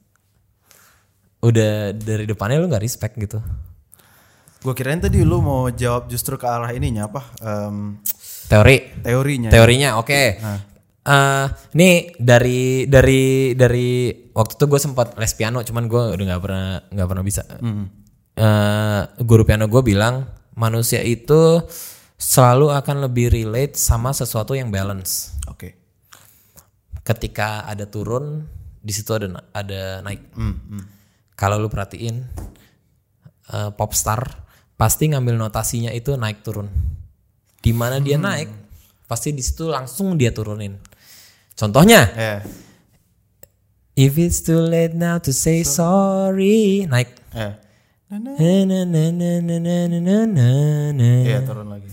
Udah 1.43 1.91
dari 1.93 2.25
depannya 2.25 2.63
lu 2.63 2.71
nggak 2.71 2.85
respect 2.87 3.19
gitu. 3.19 3.43
Gue 4.63 4.75
kirain 4.75 4.99
tadi 4.99 5.23
lu 5.23 5.39
mau 5.43 5.69
jawab 5.71 6.11
justru 6.11 6.35
ke 6.35 6.47
arah 6.47 6.75
ininya 6.75 7.07
apa? 7.07 7.23
Em, 7.43 8.01
Teori. 8.47 9.03
teorinya. 9.03 9.51
Teorinya 9.51 9.99
oke. 9.99 10.23
Eh, 11.07 11.47
nih 11.73 12.19
dari 12.19 12.83
dari 12.91 13.55
dari 13.55 14.11
waktu 14.35 14.53
itu 14.59 14.65
gue 14.67 14.81
sempat 14.83 15.15
les 15.15 15.31
piano, 15.33 15.63
cuman 15.63 15.87
gue 15.87 16.03
udah 16.19 16.25
nggak 16.27 16.43
pernah 16.43 16.67
nggak 16.83 17.09
pernah 17.09 17.23
bisa. 17.23 17.43
Eh, 18.37 19.03
guru 19.23 19.47
piano 19.47 19.71
gue 19.71 19.81
bilang 19.81 20.27
manusia 20.53 20.99
itu 21.01 21.63
selalu 22.19 22.75
akan 22.75 23.07
lebih 23.07 23.31
relate 23.31 23.79
sama 23.79 24.11
sesuatu 24.11 24.53
yang 24.53 24.69
balance. 24.69 25.31
Oke. 25.47 25.79
Ketika 27.01 27.63
ada 27.65 27.87
turun, 27.87 28.43
di 28.83 28.91
situ 28.91 29.15
ada 29.15 29.31
na- 29.31 29.47
ada 29.55 30.03
naik. 30.03 30.35
Kalau 31.33 31.57
lu 31.57 31.71
perhatiin 31.71 32.17
eh, 33.47 33.71
popstar 33.73 34.27
pasti 34.75 35.07
ngambil 35.07 35.39
notasinya 35.39 35.95
itu 35.95 36.19
naik 36.19 36.43
turun. 36.43 36.67
Di 37.63 37.71
mana 37.71 38.03
dia 38.03 38.19
naik, 38.19 38.51
pasti 39.07 39.31
di 39.31 39.41
situ 39.41 39.71
langsung 39.71 40.19
dia 40.19 40.35
turunin. 40.35 40.75
Contohnya, 41.57 42.13
yeah. 42.13 42.45
if 43.97 44.21
it's 44.21 44.45
too 44.45 44.61
late 44.61 44.93
now 44.93 45.17
to 45.17 45.33
say 45.33 45.65
so, 45.65 45.81
sorry, 45.81 46.85
naik. 46.85 47.17
Yeah. 47.33 47.65
Iya 51.27 51.43
turun 51.43 51.73
lagi. 51.73 51.91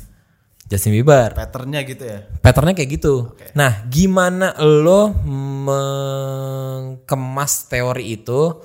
Justin 0.69 0.93
Bieber. 0.93 1.33
Patternnya 1.33 1.81
gitu 1.87 2.03
ya. 2.05 2.27
Patternnya 2.43 2.77
kayak 2.77 3.01
gitu. 3.01 3.33
Okay. 3.33 3.49
Nah, 3.57 3.87
gimana 3.89 4.53
lo 4.61 5.09
mengemas 7.07 7.65
teori 7.71 8.19
itu 8.19 8.61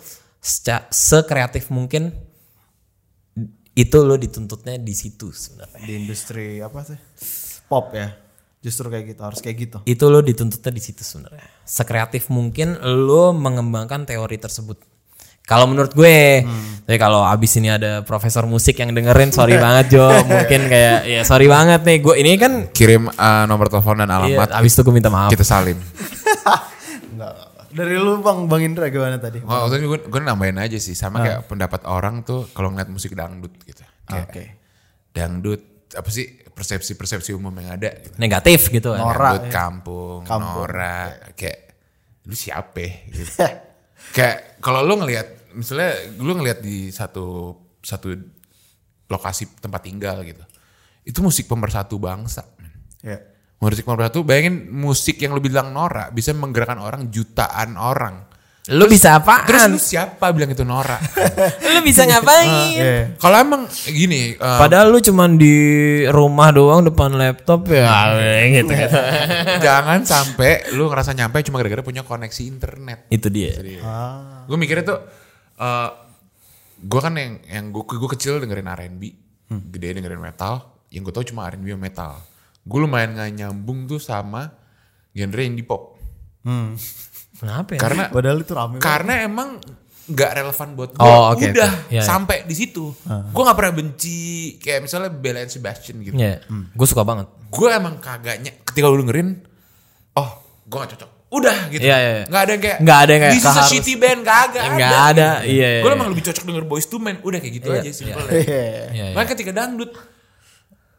sekreatif 0.90 1.72
mungkin? 1.72 2.12
Itu 3.72 4.02
lo 4.02 4.18
dituntutnya 4.18 4.74
di 4.82 4.92
situ 4.92 5.30
sebenarnya. 5.30 5.84
Di 5.86 5.94
industri 5.94 6.58
apa 6.58 6.84
sih? 6.84 6.98
Pop 7.70 7.94
ya. 7.94 8.27
Justru 8.58 8.90
kayak 8.90 9.14
gitu, 9.14 9.20
harus 9.22 9.38
kayak 9.38 9.56
gitu. 9.56 9.78
Itu 9.86 10.10
lo 10.10 10.18
dituntutnya 10.18 10.74
di 10.74 10.82
situ 10.82 11.06
sebenarnya. 11.06 11.46
Sekreatif 11.62 12.26
mungkin 12.30 12.74
lo 12.82 13.30
mengembangkan 13.30 14.02
teori 14.02 14.34
tersebut. 14.34 14.82
Kalau 15.48 15.64
menurut 15.64 15.96
gue, 15.96 16.44
tapi 16.84 16.98
kalau 17.00 17.24
abis 17.24 17.56
ini 17.56 17.72
ada 17.72 18.04
profesor 18.04 18.44
musik 18.44 18.84
yang 18.84 18.92
dengerin, 18.92 19.32
sorry 19.32 19.56
banget 19.64 19.96
Jo, 19.96 20.04
mungkin 20.28 20.68
kayak 20.68 21.08
ya 21.08 21.22
sorry 21.24 21.48
banget 21.48 21.88
nih, 21.88 21.98
gue 22.04 22.14
ini 22.20 22.36
kan 22.36 22.52
Kirim 22.68 23.08
uh, 23.08 23.48
nomor 23.48 23.72
telepon 23.72 23.96
dan 24.04 24.12
iya, 24.12 24.44
alamat. 24.44 24.52
abis 24.52 24.76
itu 24.76 24.84
gue 24.84 24.92
minta 24.92 25.08
maaf. 25.08 25.32
Kita 25.32 25.48
salin. 25.48 25.80
Dari 27.68 27.94
lu 27.94 28.18
Bang 28.20 28.44
Bang 28.50 28.60
Indra 28.60 28.90
gimana 28.90 29.16
tadi? 29.22 29.38
Oh, 29.40 29.68
maksudnya 29.68 29.86
gue, 29.86 29.98
gue 30.10 30.20
nambahin 30.20 30.58
aja 30.58 30.76
sih. 30.76 30.98
Sama 30.98 31.22
kayak 31.22 31.46
pendapat 31.46 31.86
orang 31.86 32.26
tuh 32.26 32.50
kalau 32.50 32.74
ngeliat 32.74 32.90
musik 32.90 33.14
dangdut 33.14 33.54
gitu. 33.64 33.86
Kayak 34.04 34.28
Oke. 34.28 34.44
Dangdut, 35.14 35.62
apa 35.96 36.10
sih 36.12 36.44
persepsi-persepsi 36.52 37.30
umum 37.32 37.54
yang 37.56 37.78
ada. 37.78 37.94
Gitu. 38.02 38.16
Negatif 38.18 38.60
gitu 38.68 38.92
kan. 38.92 39.00
Nora, 39.00 39.38
dangdut 39.38 39.46
ya. 39.46 39.52
kampung, 39.54 40.20
Kampung, 40.26 40.66
Nora. 40.66 40.98
Kayak, 41.38 41.58
lu 42.26 42.34
siapa? 42.34 42.84
Gitu. 43.08 43.30
kayak 44.16 44.58
kalau 44.60 44.82
lu 44.82 44.98
ngelihat, 45.00 45.54
misalnya 45.54 45.92
lu 46.18 46.34
ngelihat 46.36 46.58
di 46.60 46.90
satu 46.90 47.56
satu 47.80 48.12
lokasi 49.08 49.48
tempat 49.62 49.80
tinggal 49.86 50.20
gitu. 50.26 50.44
Itu 51.06 51.24
musik 51.24 51.48
pemersatu 51.48 51.96
bangsa. 51.96 52.44
Ya. 53.00 53.22
Musik 53.58 53.82
pemersatu, 53.82 54.22
bayangin 54.22 54.70
musik 54.70 55.18
yang 55.18 55.34
lu 55.34 55.42
bilang 55.42 55.74
Nora 55.74 56.12
bisa 56.12 56.30
menggerakkan 56.36 56.78
orang 56.78 57.08
jutaan 57.08 57.74
orang. 57.74 58.27
Lu 58.68 58.84
bisa 58.84 59.16
Terus 59.16 59.24
apaan? 59.24 59.70
lu 59.72 59.80
siapa 59.80 60.28
bilang 60.36 60.52
itu 60.52 60.60
Nora? 60.60 61.00
Lu 61.72 61.80
bisa 61.80 62.04
ngapain? 62.04 62.48
Iya. 62.68 63.16
Kalau 63.16 63.36
emang 63.40 63.62
gini, 63.88 64.36
eh, 64.36 64.58
Padahal 64.60 64.92
lu 64.92 65.00
cuman 65.00 65.40
di 65.40 65.56
rumah 66.12 66.52
doang 66.52 66.84
depan 66.84 67.16
laptop 67.16 67.64
ya 67.72 68.12
gitu. 68.60 68.70
jangan 69.58 70.04
sampai 70.04 70.68
lu 70.76 70.86
ngerasa 70.86 71.16
nyampe 71.16 71.40
cuma 71.42 71.58
gara-gara 71.64 71.80
punya 71.80 72.04
koneksi 72.04 72.42
internet. 72.44 73.08
Itu 73.08 73.32
dia. 73.32 73.56
Ah. 73.80 74.44
Gue 74.44 74.60
mikirnya 74.60 74.84
tuh, 74.84 75.00
eh 75.58 75.90
gue 76.78 77.00
kan 77.00 77.14
yang 77.16 77.40
yang 77.48 77.64
gue 77.72 77.82
gue 77.82 78.10
kecil 78.14 78.38
dengerin 78.38 78.68
R&B, 78.68 79.02
gede 79.72 79.88
dengerin 79.98 80.20
metal. 80.20 80.84
Yang 80.92 81.02
gue 81.08 81.14
tau 81.16 81.24
cuma 81.24 81.48
R&B 81.48 81.64
sama 81.72 81.82
metal. 81.88 82.12
Gue 82.62 82.78
lumayan 82.84 83.16
gak 83.16 83.32
nyambung 83.32 83.88
tuh 83.88 83.98
sama 83.98 84.52
genre 85.16 85.42
indie 85.42 85.64
pop. 85.64 85.96
Hmm. 86.44 86.76
Kenapa 87.38 87.70
ya? 87.70 87.78
Karena 87.78 88.04
Padahal 88.08 88.38
itu 88.38 88.52
rame. 88.52 88.70
banget. 88.74 88.82
karena 88.82 89.14
emang 89.22 89.48
nggak 90.04 90.30
relevan 90.34 90.68
buat 90.72 90.90
gue. 90.90 91.04
Oh, 91.04 91.24
oke, 91.30 91.44
Udah 91.46 91.68
oke. 91.68 91.92
Ya, 91.92 92.00
ya. 92.00 92.02
sampai 92.02 92.42
di 92.42 92.54
situ. 92.54 92.90
Gue 93.04 93.42
nggak 93.42 93.54
pernah 93.54 93.74
benci 93.74 94.18
kayak 94.56 94.80
misalnya 94.82 95.10
Bella 95.10 95.40
and 95.40 95.48
Sebastian 95.48 96.00
gitu. 96.00 96.14
Ya, 96.14 96.40
gue 96.48 96.86
suka 96.86 97.02
banget. 97.02 97.28
gue 97.48 97.68
emang 97.70 97.96
kagaknya 97.96 98.60
ketika 98.62 98.84
lu 98.86 99.00
dengerin 99.00 99.40
oh 100.12 100.30
gue 100.62 100.76
gak 100.76 100.92
cocok 100.92 101.10
udah 101.30 101.56
gitu 101.68 101.80
Iya, 101.80 101.96
iya, 101.96 102.10
iya. 102.10 102.24
nggak 102.24 102.42
ada 102.42 102.50
yang 102.50 102.62
kayak 102.62 102.78
Nggak 102.78 102.98
ada 102.98 103.10
yang 103.10 103.22
kayak 103.22 103.32
this 103.32 103.44
is 103.46 103.52
a 103.54 103.64
shitty 103.64 103.94
band 103.96 104.20
kagak 104.20 104.64
Nggak 104.70 105.02
ada, 105.08 105.28
iya, 105.44 105.48
iya, 105.48 105.68
gue 105.80 105.86
iya. 105.86 105.96
emang 105.96 106.08
lebih 106.08 106.24
cocok 106.24 106.44
denger 106.44 106.64
Boys 106.64 106.84
to 106.84 106.96
Men 106.96 107.16
udah 107.20 107.38
kayak 107.38 107.54
gitu 107.54 107.68
Iya, 107.70 107.78
aja 107.78 107.90
Iya. 107.90 108.14
Iya, 108.34 108.64
iya. 108.90 109.04
Makanya 109.12 109.28
ketika 109.32 109.52
dangdut 109.54 109.92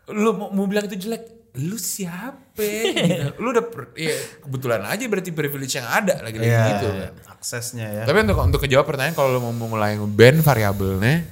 lu 0.08 0.30
mau, 0.32 0.50
mau 0.50 0.66
bilang 0.66 0.86
itu 0.86 0.98
jelek 0.98 1.39
lu 1.56 1.76
siapa 1.76 2.62
gitu. 2.62 3.42
lu 3.42 3.50
udah 3.50 3.66
per- 3.66 3.92
ya, 3.94 4.14
kebetulan 4.40 4.82
aja 4.84 5.04
berarti 5.06 5.32
privilege 5.32 5.74
yang 5.74 5.86
ada 5.86 6.22
lagi 6.22 6.38
lagi 6.38 6.48
Iya. 6.48 6.64
gitu 6.72 6.88
kan 6.88 7.12
Aksesnya 7.34 7.88
ya. 7.90 8.04
tapi 8.06 8.18
untuk 8.22 8.38
untuk 8.38 8.62
kejawab 8.62 8.86
pertanyaan 8.86 9.14
kalau 9.14 9.30
lu 9.32 9.42
mau 9.42 9.56
mulai 9.56 9.96
ngeband 9.96 10.40
variabelnya 10.40 11.26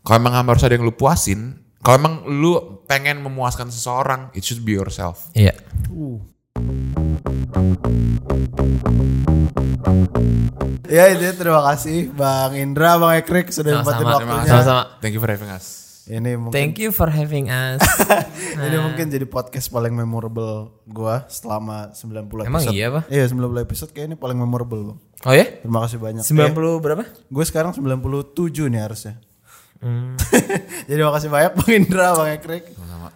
kalau 0.00 0.16
emang 0.18 0.36
harus 0.36 0.60
ada 0.60 0.74
yang 0.74 0.84
lu 0.84 0.92
puasin 0.92 1.56
kalau 1.80 1.96
emang 1.96 2.14
lu 2.26 2.52
pengen 2.84 3.20
memuaskan 3.20 3.68
seseorang 3.68 4.28
it 4.32 4.42
should 4.42 4.60
be 4.60 4.72
yourself 4.72 5.32
Iya. 5.32 5.56
Uh. 5.88 6.20
Ya 10.86 11.10
itu 11.10 11.26
terima 11.34 11.58
kasih 11.64 12.12
Bang 12.12 12.54
Indra, 12.54 12.94
Bang 12.96 13.18
Ekrik 13.18 13.50
sudah 13.50 13.82
nyempetin 13.82 14.06
waktunya. 14.06 14.46
Sama-sama. 14.46 14.82
Thank 15.00 15.16
you 15.16 15.20
for 15.20 15.26
having 15.26 15.50
us. 15.50 15.83
Ini 16.04 16.36
mungkin 16.36 16.52
Thank 16.52 16.84
you 16.84 16.92
for 16.92 17.08
having 17.08 17.48
us. 17.48 17.80
ini 18.68 18.76
mungkin 18.76 19.08
jadi 19.08 19.24
podcast 19.24 19.72
paling 19.72 19.96
memorable 19.96 20.84
gua 20.84 21.24
selama 21.32 21.96
90 21.96 22.44
episode. 22.44 22.44
Emang 22.44 22.64
iya, 22.68 22.92
Pak? 22.92 23.08
Iya, 23.08 23.24
90 23.32 23.64
episode 23.64 23.90
kayak 23.96 24.06
ini 24.12 24.16
paling 24.20 24.36
memorable, 24.36 24.92
Bang. 24.92 24.98
Oh 25.24 25.32
ya? 25.32 25.48
Terima 25.48 25.80
kasih 25.80 25.96
banyak. 25.96 26.20
90 26.20 26.84
berapa? 26.84 27.08
Gue 27.32 27.44
sekarang 27.48 27.72
97 27.72 28.68
nih 28.68 28.82
harusnya. 28.84 29.16
Hmm. 29.80 30.20
Jadi 30.92 31.00
makasih 31.00 31.28
banyak 31.32 31.52
Bang 31.56 31.70
Indra, 31.72 32.12
Bang 32.12 32.30
Ekrik. 32.36 32.64
Sama-sama. 32.76 33.08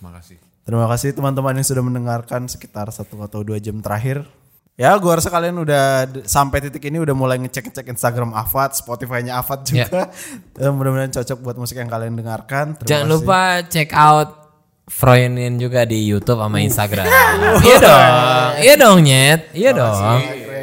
Makasih. 0.00 0.36
Terima 0.64 0.86
kasih 0.88 1.12
teman-teman 1.12 1.52
yang 1.60 1.66
sudah 1.68 1.84
mendengarkan 1.84 2.48
sekitar 2.48 2.88
satu 2.88 3.20
atau 3.20 3.44
dua 3.44 3.60
jam 3.60 3.84
terakhir. 3.84 4.24
Ya, 4.72 4.96
gua 4.96 5.20
rasa 5.20 5.28
kalian 5.28 5.60
udah 5.60 6.08
sampai 6.24 6.64
titik 6.64 6.88
ini 6.88 6.96
udah 6.96 7.12
mulai 7.12 7.36
ngecek-ngecek 7.44 7.92
Instagram 7.92 8.32
Afat, 8.32 8.72
Spotify-nya 8.80 9.36
Afat 9.36 9.68
juga. 9.68 10.08
Ya. 10.56 10.68
Mudah-mudahan 10.76 11.12
cocok 11.12 11.38
buat 11.44 11.56
musik 11.60 11.76
yang 11.76 11.92
kalian 11.92 12.16
dengarkan. 12.16 12.80
Terima 12.80 12.88
Jangan 12.88 13.06
kasih. 13.06 13.14
lupa 13.20 13.40
check 13.68 13.90
out 13.92 14.28
Froynin 14.88 15.60
juga 15.60 15.84
di 15.84 16.08
YouTube 16.08 16.40
sama 16.40 16.58
Instagram. 16.64 17.04
iya 17.68 17.76
dong. 17.78 18.02
Iya 18.64 18.74
dong, 18.80 18.98
Nyet. 19.04 19.40
Iya 19.52 19.70
dong. 19.76 20.18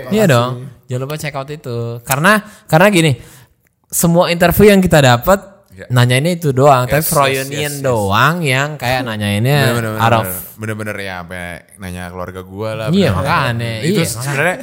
Iya 0.09 0.25
dong. 0.25 0.51
Jangan 0.89 1.01
lupa 1.05 1.15
check 1.21 1.35
out 1.37 1.49
itu. 1.53 1.77
Karena 2.01 2.41
karena 2.65 2.87
gini, 2.89 3.11
semua 3.93 4.33
interview 4.33 4.73
yang 4.73 4.81
kita 4.81 5.05
dapat 5.05 5.48
Ya. 5.79 5.87
nanyainnya 5.87 6.35
itu 6.35 6.51
doang, 6.51 6.83
tapi 6.85 6.99
Yes, 6.99 7.07
Froynin 7.07 7.47
yes, 7.47 7.55
yes, 7.55 7.71
yes. 7.71 7.79
doang 7.79 8.43
yang 8.43 8.75
kayak 8.75 9.07
nanyainnya 9.07 9.71
Bener-bener 9.71 9.95
out 9.95 10.13
of 10.19 10.27
bener-bener 10.59 10.95
ya 10.99 11.23
sampai 11.23 11.43
nanya 11.79 12.11
keluarga 12.11 12.41
gua 12.43 12.69
lah. 12.75 12.87
Iya, 12.91 13.15
makanya. 13.15 13.79
Itu 13.79 14.03
Iya, 14.03 14.11
sebenarnya 14.11 14.55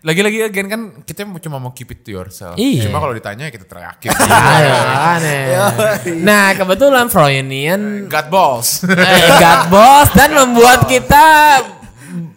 lagi-lagi 0.00 0.38
again 0.40 0.68
kan 0.70 0.80
kita 1.04 1.28
cuma 1.42 1.60
mau 1.60 1.74
keep 1.74 1.92
it 1.92 2.00
to 2.00 2.14
yourself. 2.14 2.56
Iya. 2.56 2.88
Cuma 2.88 3.02
kalau 3.02 3.12
ditanya 3.12 3.50
ya 3.50 3.52
kita 3.52 3.66
teriakin. 3.66 4.08
Ayo, 4.56 4.74
aneh. 4.96 5.44
Nah, 6.28 6.54
kebetulan 6.54 7.10
Froynian 7.10 8.06
God 8.06 8.26
balls. 8.30 8.80
eh, 8.86 9.28
God 9.36 9.62
boss 9.68 10.08
dan 10.16 10.32
membuat 10.32 10.88
kita 10.88 11.24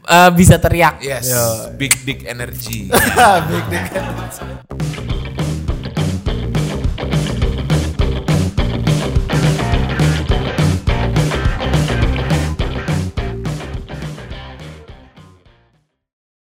eh, 0.03 0.31
bisa 0.33 0.59
teriak. 0.59 0.99
yes. 0.99 1.29
Big 1.77 1.95
dick 2.03 2.25
energy. 2.27 2.91
Big 3.53 3.65
Dick. 3.69 4.91